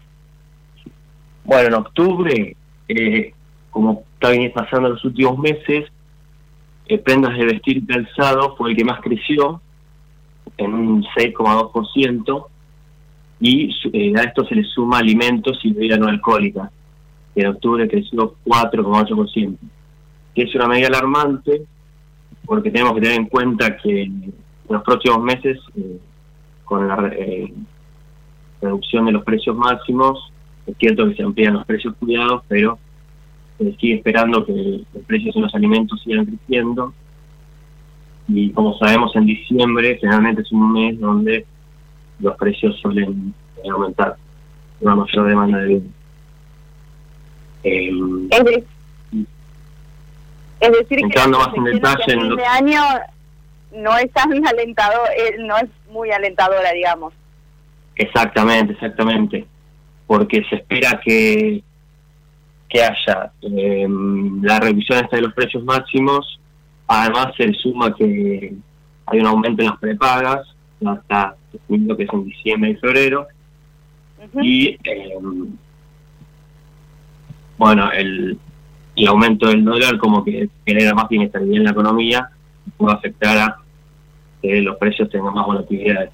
Bueno, 1.45 1.69
en 1.69 1.75
octubre, 1.75 2.57
eh, 2.89 3.35
como 3.71 4.05
está 4.15 4.29
veniendo 4.29 4.55
pasando 4.55 4.91
los 4.91 5.05
últimos 5.05 5.39
meses, 5.39 5.91
eh, 6.87 6.99
prendas 6.99 7.37
de 7.37 7.45
vestir 7.47 7.87
calzado 7.87 8.55
fue 8.57 8.71
el 8.71 8.77
que 8.77 8.85
más 8.85 9.01
creció, 9.01 9.61
en 10.59 10.75
un 10.75 11.03
6,2%, 11.03 12.47
y 13.41 13.71
eh, 13.93 14.13
a 14.17 14.23
esto 14.25 14.45
se 14.45 14.55
le 14.55 14.65
suma 14.65 14.99
alimentos 14.99 15.59
y 15.65 15.73
bebidas 15.73 15.99
no 15.99 16.09
alcohólicas, 16.09 16.71
que 17.35 17.43
en 17.43 17.47
octubre 17.49 17.89
creció 17.89 18.35
4,8%, 18.45 19.57
que 20.35 20.43
es 20.43 20.55
una 20.55 20.69
medida 20.69 20.89
alarmante, 20.89 21.63
porque 22.45 22.71
tenemos 22.71 22.95
que 22.95 23.01
tener 23.01 23.21
en 23.21 23.27
cuenta 23.27 23.77
que 23.77 24.03
en 24.03 24.35
los 24.69 24.83
próximos 24.83 25.23
meses, 25.23 25.59
eh, 25.77 25.99
con 26.65 26.89
la 26.89 27.09
eh, 27.17 27.53
reducción 28.61 29.07
de 29.07 29.13
los 29.13 29.25
precios 29.25 29.57
máximos, 29.57 30.33
es 30.67 30.77
cierto 30.77 31.09
que 31.09 31.15
se 31.15 31.23
amplían 31.23 31.55
los 31.55 31.65
precios 31.65 31.95
cuidados, 31.99 32.43
pero 32.49 32.79
sigue 33.59 33.95
esperando 33.95 34.45
que 34.45 34.85
los 34.93 35.05
precios 35.07 35.35
en 35.35 35.43
los 35.43 35.55
alimentos 35.55 36.01
sigan 36.03 36.27
creciendo. 36.27 36.93
Y 38.29 38.51
como 38.53 38.77
sabemos, 38.79 39.15
en 39.17 39.27
diciembre 39.27 39.97
generalmente 40.01 40.43
es 40.43 40.53
un 40.53 40.73
mes 40.73 41.01
donde 41.01 41.47
los 42.21 42.37
precios 42.37 42.79
suelen 42.81 43.33
aumentar, 43.73 44.17
una 44.81 44.95
mayor 44.97 45.29
demanda 45.29 45.59
de 45.59 45.67
bienes. 45.67 45.91
Eh, 47.65 47.91
Es, 48.31 48.45
de- 48.45 48.65
es 50.61 50.73
decir, 50.73 50.99
Entrando 51.01 51.39
que 51.39 51.45
más 51.47 51.57
en 51.57 51.65
detalle 51.65 52.13
en 52.13 52.41
año 52.41 52.83
no 53.77 53.97
es 53.97 54.11
tan 54.13 54.47
alentador, 54.47 55.09
eh, 55.17 55.37
no 55.39 55.57
es 55.57 55.69
muy 55.91 56.11
alentadora, 56.11 56.73
digamos. 56.73 57.15
Exactamente, 57.97 58.73
exactamente. 58.75 59.47
Porque 60.07 60.43
se 60.49 60.57
espera 60.57 61.01
que, 61.05 61.63
que 62.69 62.83
haya 62.83 63.33
eh, 63.43 63.87
la 64.43 64.59
revisión 64.61 64.99
esta 65.05 65.17
de 65.17 65.23
los 65.23 65.35
precios 65.35 65.63
máximos. 65.65 66.41
Además, 66.89 67.29
se 67.37 67.53
suma 67.53 67.95
que 67.95 68.55
hay 69.07 69.21
un 69.21 69.27
aumento 69.27 69.63
en 69.63 69.69
las 69.69 69.79
prepagas, 69.79 70.41
hasta 70.85 71.37
lo 71.69 71.97
que 71.97 72.05
es 72.05 72.13
en 72.13 72.25
diciembre 72.25 72.71
y 72.71 72.77
febrero. 72.77 73.27
Y 74.41 74.69
eh, 74.85 75.15
bueno, 77.57 77.91
el, 77.93 78.39
el 78.97 79.07
aumento 79.07 79.49
del 79.49 79.65
dólar 79.65 79.99
como 79.99 80.25
que 80.25 80.49
genera 80.67 80.95
más 80.95 81.11
inestabilidad 81.11 81.59
en 81.59 81.65
la 81.65 81.71
economía, 81.71 82.31
puede 82.77 82.95
afectar 82.95 83.39
a 83.39 83.57
que 84.43 84.61
los 84.61 84.77
precios 84.77 85.11
tengan 85.11 85.35
más 85.35 85.47
volatilidad. 85.47 86.11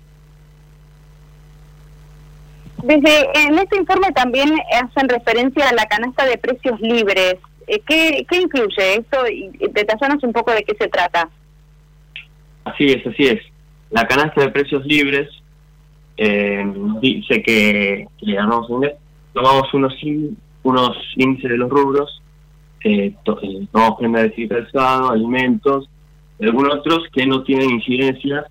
Desde 2.82 3.46
en 3.46 3.58
este 3.58 3.78
informe 3.78 4.12
también 4.12 4.50
hacen 4.82 5.08
referencia 5.08 5.68
a 5.68 5.72
la 5.72 5.86
canasta 5.86 6.26
de 6.26 6.36
precios 6.36 6.78
libres. 6.80 7.36
Eh, 7.66 7.80
¿Qué, 7.86 8.26
qué 8.28 8.40
incluye 8.42 8.94
esto? 8.98 9.26
Y 9.28 9.50
detallanos 9.72 10.22
un 10.22 10.32
poco 10.32 10.52
de 10.52 10.62
qué 10.64 10.74
se 10.78 10.88
trata. 10.88 11.28
Así 12.64 12.86
es, 12.86 13.06
así 13.06 13.24
es. 13.26 13.40
La 13.90 14.06
canasta 14.06 14.40
de 14.42 14.50
precios 14.50 14.84
libres 14.86 15.28
eh, 16.16 16.64
dice 17.00 17.42
que, 17.42 18.06
un 18.68 18.80
mes, 18.80 18.92
tomamos 19.32 19.72
unos 19.74 19.94
unos 20.62 20.96
índices 21.16 21.50
de 21.50 21.58
los 21.58 21.68
rubros, 21.70 22.22
eh, 22.82 23.14
to- 23.24 23.38
eh, 23.42 23.66
tomamos 23.70 23.98
prenda 23.98 24.22
de 24.22 24.30
calzado, 24.48 25.10
alimentos, 25.10 25.88
algunos 26.40 26.78
otros 26.78 27.04
que 27.12 27.26
no 27.26 27.42
tienen 27.42 27.70
incidencia 27.70 28.46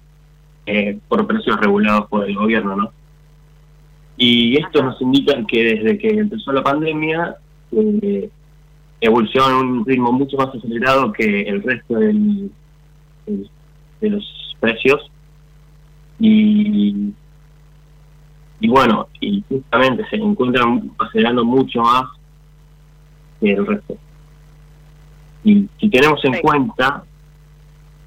eh, 0.66 0.98
por 1.08 1.26
precios 1.28 1.60
regulados 1.60 2.08
por 2.10 2.28
el 2.28 2.36
gobierno, 2.36 2.76
¿no? 2.76 2.92
Y 4.16 4.58
estos 4.58 4.84
nos 4.84 5.02
indican 5.02 5.46
que 5.46 5.64
desde 5.64 5.98
que 5.98 6.08
empezó 6.10 6.52
la 6.52 6.64
pandemia 6.64 7.36
eh, 7.72 8.30
evolucionó 9.06 9.46
a 9.46 9.60
un 9.60 9.86
ritmo 9.86 10.12
mucho 10.12 10.38
más 10.38 10.50
acelerado 10.50 11.12
que 11.12 11.42
el 11.42 11.62
resto 11.64 11.96
del, 11.96 12.52
del- 13.26 13.50
de 14.02 14.10
los 14.10 14.56
precios. 14.60 15.02
Y 16.20 17.12
y 18.60 18.68
bueno 18.70 19.08
y 19.20 19.44
justamente 19.50 20.06
se 20.10 20.16
encuentran 20.16 20.90
acelerando 20.98 21.44
mucho 21.44 21.82
más 21.82 22.04
que 23.42 23.52
el 23.52 23.66
resto. 23.66 23.98
Y 25.44 25.68
si 25.80 25.90
tenemos 25.90 26.24
en 26.24 26.40
cuenta 26.40 27.04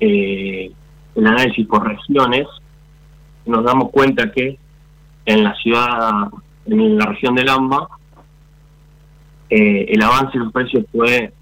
eh, 0.00 0.70
el 1.14 1.26
análisis 1.26 1.66
por 1.66 1.86
regiones 1.86 2.46
nos 3.44 3.64
damos 3.64 3.90
cuenta 3.90 4.30
que 4.32 4.58
en 5.26 5.44
la 5.44 5.54
ciudad 5.56 6.28
en 6.66 6.96
la 6.98 7.06
región 7.06 7.34
del 7.34 7.48
AMBA 7.50 7.88
eh, 9.50 9.86
el 9.88 10.02
avance 10.02 10.38
de 10.38 10.44
los 10.44 10.52
precios 10.52 10.84
fue 10.92 11.32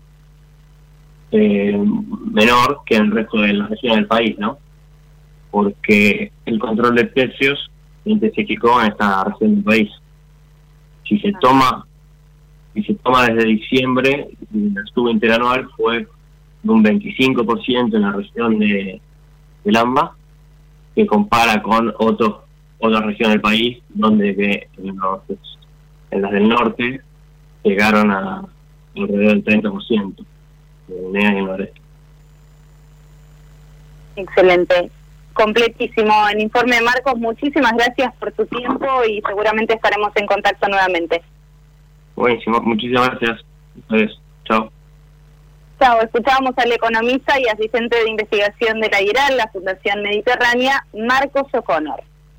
eh, 1.32 1.78
menor 2.32 2.80
que 2.86 2.96
en 2.96 3.04
el 3.06 3.10
resto 3.12 3.38
de 3.40 3.52
las 3.54 3.70
regiones 3.70 3.98
del 3.98 4.06
país, 4.06 4.38
¿no? 4.38 4.58
Porque 5.50 6.32
el 6.46 6.58
control 6.58 6.94
de 6.96 7.06
precios 7.06 7.70
intensificó 8.04 8.80
en 8.80 8.88
esta 8.88 9.24
región 9.24 9.54
del 9.56 9.64
país. 9.64 9.90
Si 11.08 11.18
se 11.18 11.32
toma, 11.40 11.86
si 12.74 12.82
se 12.82 12.94
toma 12.94 13.26
desde 13.26 13.46
diciembre, 13.48 14.28
el 14.54 14.74
estuvo 14.84 15.10
interanual 15.10 15.68
fue 15.76 16.06
de 16.62 16.70
un 16.72 16.82
25% 16.84 17.94
en 17.96 18.02
la 18.02 18.12
región 18.12 18.58
de, 18.58 19.00
del 19.64 19.76
AMBA, 19.76 20.16
que 20.94 21.06
compara 21.06 21.62
con 21.62 21.92
otros 21.98 22.36
otras 22.78 23.04
regiones 23.06 23.34
del 23.34 23.40
país, 23.40 23.78
donde 23.88 24.34
que 24.36 24.68
en, 24.82 24.96
los- 24.96 25.22
en 26.10 26.22
las 26.22 26.30
del 26.32 26.48
norte 26.48 27.00
llegaron 27.64 28.10
a 28.10 28.44
alrededor 28.96 29.42
del 29.42 29.44
30% 29.44 30.24
de 30.88 31.08
NEA 31.10 31.38
y 31.38 31.44
noreste. 31.44 31.80
Excelente. 34.16 34.90
Completísimo 35.32 36.12
el 36.28 36.40
informe, 36.40 36.80
Marcos. 36.80 37.18
Muchísimas 37.18 37.72
gracias 37.72 38.14
por 38.20 38.30
tu 38.32 38.46
tiempo 38.46 38.86
y 39.08 39.20
seguramente 39.26 39.74
estaremos 39.74 40.12
en 40.14 40.26
contacto 40.26 40.68
nuevamente. 40.68 41.22
Buenísimo, 42.14 42.60
muchísimas 42.60 43.10
gracias. 43.10 43.44
Entonces, 43.74 44.16
chao. 44.44 44.70
Chao, 45.80 46.00
escuchábamos 46.00 46.56
al 46.56 46.70
economista 46.70 47.34
y 47.40 47.48
asistente 47.48 47.96
de 47.98 48.10
investigación 48.10 48.80
de 48.80 48.88
la 48.88 49.02
IRAL, 49.02 49.36
la 49.36 49.48
Fundación 49.48 50.02
Mediterránea, 50.02 50.86
Marcos 50.94 51.52
O'Connor. 51.52 52.00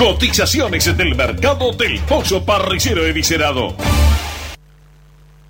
Cotizaciones 0.00 0.96
del 0.96 1.14
mercado 1.14 1.72
del 1.72 2.00
pollo 2.08 2.42
parrillero 2.42 3.04
eviscerado. 3.04 3.76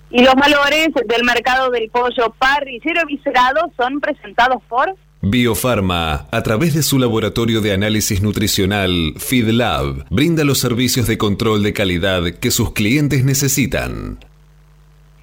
Y 0.09 0.21
los 0.25 0.35
valores 0.35 0.89
del 1.07 1.23
mercado 1.23 1.71
del 1.71 1.89
pollo 1.89 2.35
parrillero 2.37 2.99
eviscerado 2.99 3.71
son 3.77 4.01
presentados 4.01 4.61
por 4.67 4.93
Biofarma, 5.21 6.27
a 6.29 6.43
través 6.43 6.73
de 6.73 6.83
su 6.83 6.99
laboratorio 6.99 7.61
de 7.61 7.71
análisis 7.71 8.21
nutricional, 8.21 9.13
FeedLab, 9.15 10.07
brinda 10.09 10.43
los 10.43 10.59
servicios 10.59 11.07
de 11.07 11.17
control 11.17 11.63
de 11.63 11.71
calidad 11.71 12.21
que 12.41 12.51
sus 12.51 12.73
clientes 12.73 13.23
necesitan. 13.23 14.19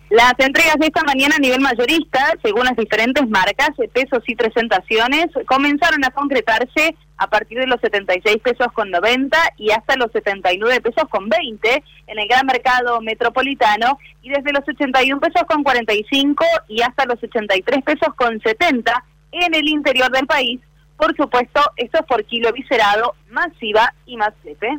Las 0.08 0.32
entregas 0.38 0.76
de 0.78 0.86
esta 0.86 1.04
mañana 1.04 1.36
a 1.36 1.38
nivel 1.38 1.60
mayorista, 1.60 2.32
según 2.42 2.64
las 2.64 2.76
diferentes 2.78 3.28
marcas, 3.28 3.72
pesos 3.92 4.22
y 4.26 4.34
presentaciones, 4.34 5.26
comenzaron 5.46 6.02
a 6.02 6.10
concretarse 6.12 6.96
a 7.18 7.26
partir 7.26 7.58
de 7.58 7.66
los 7.66 7.80
76 7.80 8.38
pesos 8.38 8.68
con 8.72 8.90
90 8.90 9.36
y 9.56 9.70
hasta 9.72 9.96
los 9.96 10.10
79 10.12 10.80
pesos 10.80 11.08
con 11.10 11.28
20 11.28 11.84
en 12.06 12.18
el 12.18 12.28
gran 12.28 12.46
mercado 12.46 13.00
metropolitano 13.00 13.98
y 14.22 14.30
desde 14.30 14.52
los 14.52 14.66
81 14.66 15.20
pesos 15.20 15.42
con 15.48 15.62
45 15.62 16.44
y 16.68 16.80
hasta 16.80 17.04
los 17.06 17.22
83 17.22 17.84
pesos 17.84 18.14
con 18.14 18.40
70 18.40 19.04
en 19.32 19.54
el 19.54 19.68
interior 19.68 20.10
del 20.10 20.26
país. 20.26 20.60
Por 20.96 21.14
supuesto, 21.16 21.60
esto 21.76 21.98
es 21.98 22.06
por 22.06 22.24
kilo 22.24 22.52
viscerado, 22.52 23.14
masiva 23.30 23.92
y 24.06 24.16
más 24.16 24.32
lepe. 24.44 24.78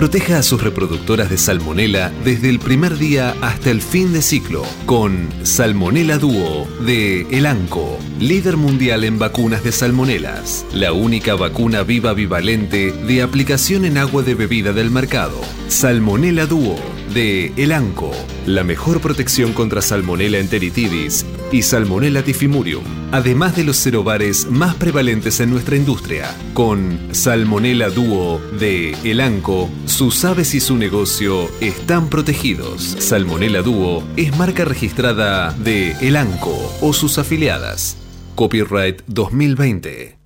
Proteja 0.00 0.38
a 0.38 0.42
sus 0.42 0.62
reproductoras 0.62 1.28
de 1.28 1.36
salmonela 1.36 2.10
desde 2.24 2.48
el 2.48 2.58
primer 2.58 2.96
día 2.96 3.36
hasta 3.42 3.70
el 3.70 3.82
fin 3.82 4.14
de 4.14 4.22
ciclo 4.22 4.64
con 4.86 5.28
Salmonella 5.42 6.16
Duo 6.16 6.66
de 6.86 7.26
Elanco, 7.30 7.98
líder 8.18 8.56
mundial 8.56 9.04
en 9.04 9.18
vacunas 9.18 9.62
de 9.62 9.72
salmonelas, 9.72 10.64
la 10.72 10.94
única 10.94 11.34
vacuna 11.34 11.82
viva 11.82 12.14
bivalente 12.14 12.92
de 12.92 13.20
aplicación 13.20 13.84
en 13.84 13.98
agua 13.98 14.22
de 14.22 14.34
bebida 14.34 14.72
del 14.72 14.90
mercado. 14.90 15.38
Salmonella 15.68 16.46
Duo 16.46 16.78
de 17.12 17.52
Elanco, 17.56 18.12
la 18.46 18.64
mejor 18.64 19.00
protección 19.00 19.52
contra 19.52 19.82
Salmonella 19.82 20.38
enteritidis 20.38 21.26
y 21.52 21.62
Salmonella 21.62 22.22
tifimurium, 22.22 22.84
además 23.10 23.56
de 23.56 23.64
los 23.64 23.76
cerobares 23.76 24.46
más 24.46 24.76
prevalentes 24.76 25.40
en 25.40 25.50
nuestra 25.50 25.76
industria. 25.76 26.34
Con 26.54 26.98
Salmonella 27.12 27.90
Duo 27.90 28.40
de 28.58 28.92
Elanco, 29.04 29.68
sus 30.00 30.24
aves 30.24 30.54
y 30.54 30.60
su 30.60 30.78
negocio 30.78 31.50
están 31.60 32.08
protegidos. 32.08 32.96
Salmonella 33.00 33.60
Duo 33.60 34.02
es 34.16 34.34
marca 34.34 34.64
registrada 34.64 35.52
de 35.52 35.92
Elanco 36.00 36.56
o 36.80 36.94
sus 36.94 37.18
afiliadas. 37.18 37.98
Copyright 38.34 39.02
2020. 39.08 40.16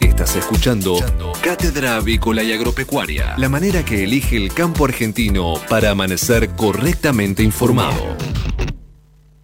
Estás 0.00 0.36
escuchando 0.36 0.98
Cátedra 1.40 1.96
Avícola 1.96 2.42
y 2.42 2.52
Agropecuaria, 2.52 3.34
la 3.38 3.48
manera 3.48 3.82
que 3.82 4.04
elige 4.04 4.36
el 4.36 4.52
campo 4.52 4.84
argentino 4.84 5.54
para 5.70 5.92
amanecer 5.92 6.50
correctamente 6.50 7.42
informado. 7.42 8.14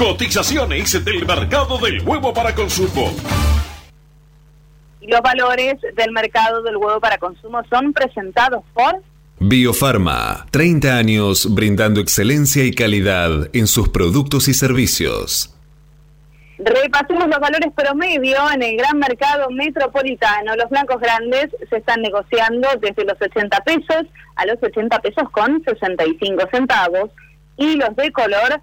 Cotizaciones 0.00 1.04
del 1.04 1.26
mercado 1.26 1.76
del 1.76 2.00
huevo 2.00 2.32
para 2.32 2.54
consumo. 2.54 3.12
Los 5.02 5.20
valores 5.20 5.76
del 5.94 6.10
mercado 6.12 6.62
del 6.62 6.78
huevo 6.78 6.98
para 7.00 7.18
consumo 7.18 7.60
son 7.68 7.92
presentados 7.92 8.64
por 8.72 9.02
Biofarma, 9.40 10.46
30 10.52 10.96
años 10.96 11.54
brindando 11.54 12.00
excelencia 12.00 12.64
y 12.64 12.70
calidad 12.70 13.50
en 13.52 13.66
sus 13.66 13.90
productos 13.90 14.48
y 14.48 14.54
servicios. 14.54 15.54
Repasemos 16.56 17.28
los 17.28 17.38
valores 17.38 17.70
promedio 17.76 18.38
en 18.54 18.62
el 18.62 18.78
gran 18.78 18.98
mercado 18.98 19.50
metropolitano. 19.50 20.56
Los 20.56 20.70
blancos 20.70 20.98
grandes 20.98 21.50
se 21.68 21.76
están 21.76 22.00
negociando 22.00 22.68
desde 22.80 23.04
los 23.04 23.20
80 23.20 23.64
pesos 23.64 24.06
a 24.36 24.46
los 24.46 24.56
80 24.62 24.98
pesos 25.00 25.28
con 25.30 25.62
65 25.62 26.48
centavos 26.50 27.10
y 27.58 27.76
los 27.76 27.94
de 27.96 28.10
color 28.12 28.62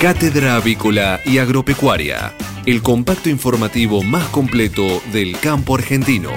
Cátedra 0.00 0.56
Avícola 0.56 1.20
y 1.24 1.38
Agropecuaria, 1.38 2.34
el 2.66 2.82
compacto 2.82 3.30
informativo 3.30 4.02
más 4.02 4.28
completo 4.28 5.00
del 5.10 5.40
campo 5.40 5.74
argentino. 5.74 6.30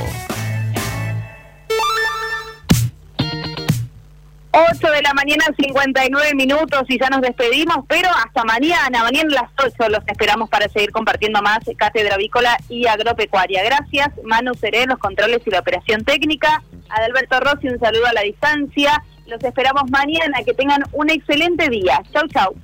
8 4.51 4.91
de 4.91 5.01
la 5.01 5.14
mañana, 5.14 5.43
59 5.60 6.36
minutos 6.36 6.84
y 6.88 6.97
ya 6.97 7.10
nos 7.10 7.20
despedimos, 7.20 7.84
pero 7.89 8.07
hasta 8.10 8.45
mañana, 8.45 9.03
mañana 9.03 9.30
a 9.38 9.41
las 9.41 9.51
8 9.76 9.89
los 9.89 10.07
esperamos 10.07 10.49
para 10.49 10.70
seguir 10.70 10.91
compartiendo 10.91 11.41
más 11.41 11.60
Cátedra 11.78 12.16
Avícola 12.16 12.57
y 12.70 12.88
Agropecuaria. 12.88 13.62
Gracias, 13.66 14.07
Manu 14.24 14.53
Seré, 14.53 14.86
los 14.86 14.99
controles 14.99 15.41
y 15.45 15.49
la 15.49 15.60
operación 15.60 16.05
técnica. 16.05 16.64
Adalberto 16.88 17.41
Rossi, 17.41 17.68
un 17.68 17.80
saludo 17.80 18.05
a 18.05 18.14
la 18.14 18.22
distancia. 18.22 19.03
Los 19.28 19.43
esperamos 19.43 19.84
mañana, 19.91 20.43
que 20.45 20.53
tengan 20.53 20.82
un 20.93 21.10
excelente 21.10 21.68
día. 21.70 22.01
Chau, 22.14 22.26
chau. 22.30 22.55